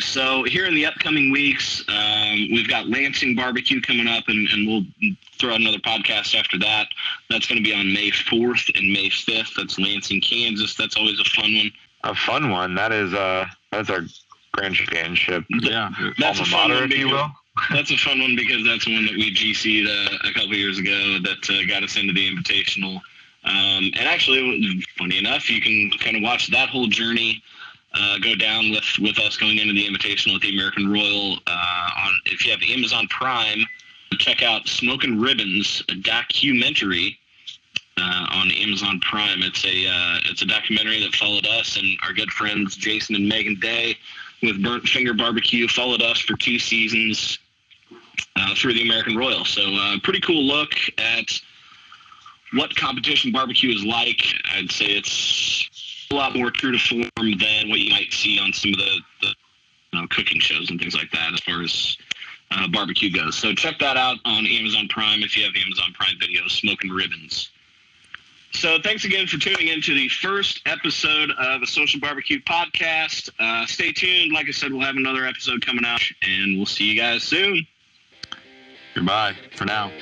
So 0.00 0.44
here 0.44 0.66
in 0.66 0.74
the 0.74 0.86
upcoming 0.86 1.32
weeks, 1.32 1.84
um, 1.88 2.48
we've 2.52 2.68
got 2.68 2.88
Lansing 2.88 3.34
barbecue 3.34 3.80
coming 3.80 4.06
up, 4.06 4.24
and, 4.28 4.48
and 4.48 4.66
we'll 4.66 4.82
throw 5.38 5.54
out 5.54 5.60
another 5.60 5.78
podcast 5.78 6.38
after 6.38 6.58
that. 6.60 6.88
That's 7.30 7.46
going 7.46 7.62
to 7.62 7.68
be 7.68 7.74
on 7.74 7.92
May 7.92 8.10
4th 8.10 8.70
and 8.78 8.92
May 8.92 9.08
5th. 9.08 9.54
That's 9.56 9.78
Lansing, 9.78 10.20
Kansas. 10.20 10.74
That's 10.76 10.96
always 10.96 11.18
a 11.20 11.24
fun 11.24 11.54
one. 11.54 11.70
A 12.04 12.14
fun 12.14 12.50
one. 12.50 12.74
That 12.76 12.92
is 12.92 13.12
uh 13.12 13.46
that's 13.72 13.90
our 13.90 14.02
grand 14.52 14.76
championship. 14.76 15.44
yeah. 15.48 15.90
That's 16.18 16.38
a 16.38 16.44
fun 16.44 16.70
one 16.70 16.84
if 16.84 16.90
you 16.96 17.06
because- 17.06 17.12
will. 17.12 17.30
That's 17.72 17.90
a 17.90 17.96
fun 17.96 18.20
one 18.20 18.36
because 18.36 18.64
that's 18.64 18.84
the 18.84 18.94
one 18.94 19.04
that 19.06 19.14
we 19.16 19.34
GC'd 19.34 19.88
uh, 19.88 20.28
a 20.28 20.32
couple 20.32 20.54
years 20.54 20.78
ago 20.78 21.18
that 21.24 21.50
uh, 21.50 21.66
got 21.68 21.82
us 21.82 21.96
into 21.96 22.12
the 22.12 22.30
Invitational. 22.32 23.00
Um, 23.42 23.90
and 23.98 24.06
actually, 24.06 24.80
funny 24.96 25.18
enough, 25.18 25.50
you 25.50 25.60
can 25.60 25.90
kind 25.98 26.16
of 26.16 26.22
watch 26.22 26.46
that 26.52 26.68
whole 26.68 26.86
journey 26.86 27.42
uh, 27.94 28.18
go 28.18 28.34
down 28.34 28.70
with, 28.70 28.84
with 29.00 29.18
us 29.18 29.36
going 29.36 29.58
into 29.58 29.72
the 29.72 29.86
Invitational 29.86 30.36
at 30.36 30.42
the 30.42 30.54
American 30.54 30.90
Royal. 30.90 31.38
Uh, 31.46 31.90
on 32.04 32.12
if 32.26 32.44
you 32.44 32.50
have 32.50 32.60
Amazon 32.62 33.06
Prime, 33.08 33.64
check 34.18 34.42
out 34.42 34.68
Smoking 34.68 35.20
Ribbons, 35.20 35.82
a 35.88 35.94
documentary 35.94 37.18
uh, 37.96 38.26
on 38.32 38.50
Amazon 38.50 39.00
Prime. 39.00 39.42
It's 39.42 39.64
a 39.64 39.86
uh, 39.86 40.18
it's 40.30 40.42
a 40.42 40.46
documentary 40.46 41.00
that 41.00 41.14
followed 41.14 41.46
us 41.46 41.76
and 41.76 41.86
our 42.02 42.12
good 42.12 42.30
friends 42.30 42.76
Jason 42.76 43.14
and 43.16 43.28
Megan 43.28 43.58
Day 43.60 43.96
with 44.42 44.62
Burnt 44.62 44.88
Finger 44.88 45.14
Barbecue. 45.14 45.66
Followed 45.68 46.02
us 46.02 46.18
for 46.18 46.36
two 46.36 46.58
seasons 46.58 47.38
uh, 48.36 48.54
through 48.54 48.74
the 48.74 48.82
American 48.82 49.16
Royal. 49.16 49.44
So 49.44 49.62
uh, 49.62 49.96
pretty 50.02 50.20
cool 50.20 50.44
look 50.44 50.70
at 50.98 51.40
what 52.52 52.74
competition 52.76 53.32
barbecue 53.32 53.74
is 53.74 53.84
like. 53.84 54.22
I'd 54.54 54.70
say 54.70 54.86
it's 54.86 55.68
a 56.10 56.14
lot 56.14 56.36
more 56.36 56.50
true 56.50 56.72
to 56.72 56.78
form 56.78 57.38
than 57.38 57.68
what 57.68 57.80
you 57.80 57.90
might 57.90 58.12
see 58.12 58.38
on 58.38 58.52
some 58.52 58.72
of 58.72 58.78
the, 58.78 59.00
the 59.22 59.34
you 59.92 60.00
know, 60.00 60.06
cooking 60.08 60.40
shows 60.40 60.70
and 60.70 60.80
things 60.80 60.94
like 60.94 61.10
that 61.12 61.32
as 61.32 61.40
far 61.40 61.62
as 61.62 61.96
uh, 62.50 62.68
barbecue 62.68 63.10
goes. 63.10 63.36
So 63.36 63.54
check 63.54 63.78
that 63.80 63.96
out 63.96 64.18
on 64.24 64.46
Amazon 64.46 64.88
Prime 64.88 65.22
if 65.22 65.36
you 65.36 65.44
have 65.44 65.52
Amazon 65.54 65.92
Prime 65.94 66.16
Video, 66.20 66.46
Smoking 66.48 66.90
Ribbons. 66.90 67.50
So 68.52 68.78
thanks 68.82 69.04
again 69.04 69.26
for 69.26 69.38
tuning 69.38 69.68
in 69.68 69.82
to 69.82 69.94
the 69.94 70.08
first 70.08 70.62
episode 70.64 71.30
of 71.38 71.62
a 71.62 71.66
Social 71.66 72.00
Barbecue 72.00 72.40
podcast. 72.40 73.28
Uh, 73.38 73.66
stay 73.66 73.92
tuned. 73.92 74.32
Like 74.32 74.48
I 74.48 74.52
said, 74.52 74.72
we'll 74.72 74.80
have 74.80 74.96
another 74.96 75.26
episode 75.26 75.64
coming 75.64 75.84
out, 75.84 76.02
and 76.22 76.56
we'll 76.56 76.66
see 76.66 76.84
you 76.84 76.98
guys 76.98 77.22
soon. 77.22 77.66
Goodbye 78.94 79.36
for 79.54 79.66
now. 79.66 79.92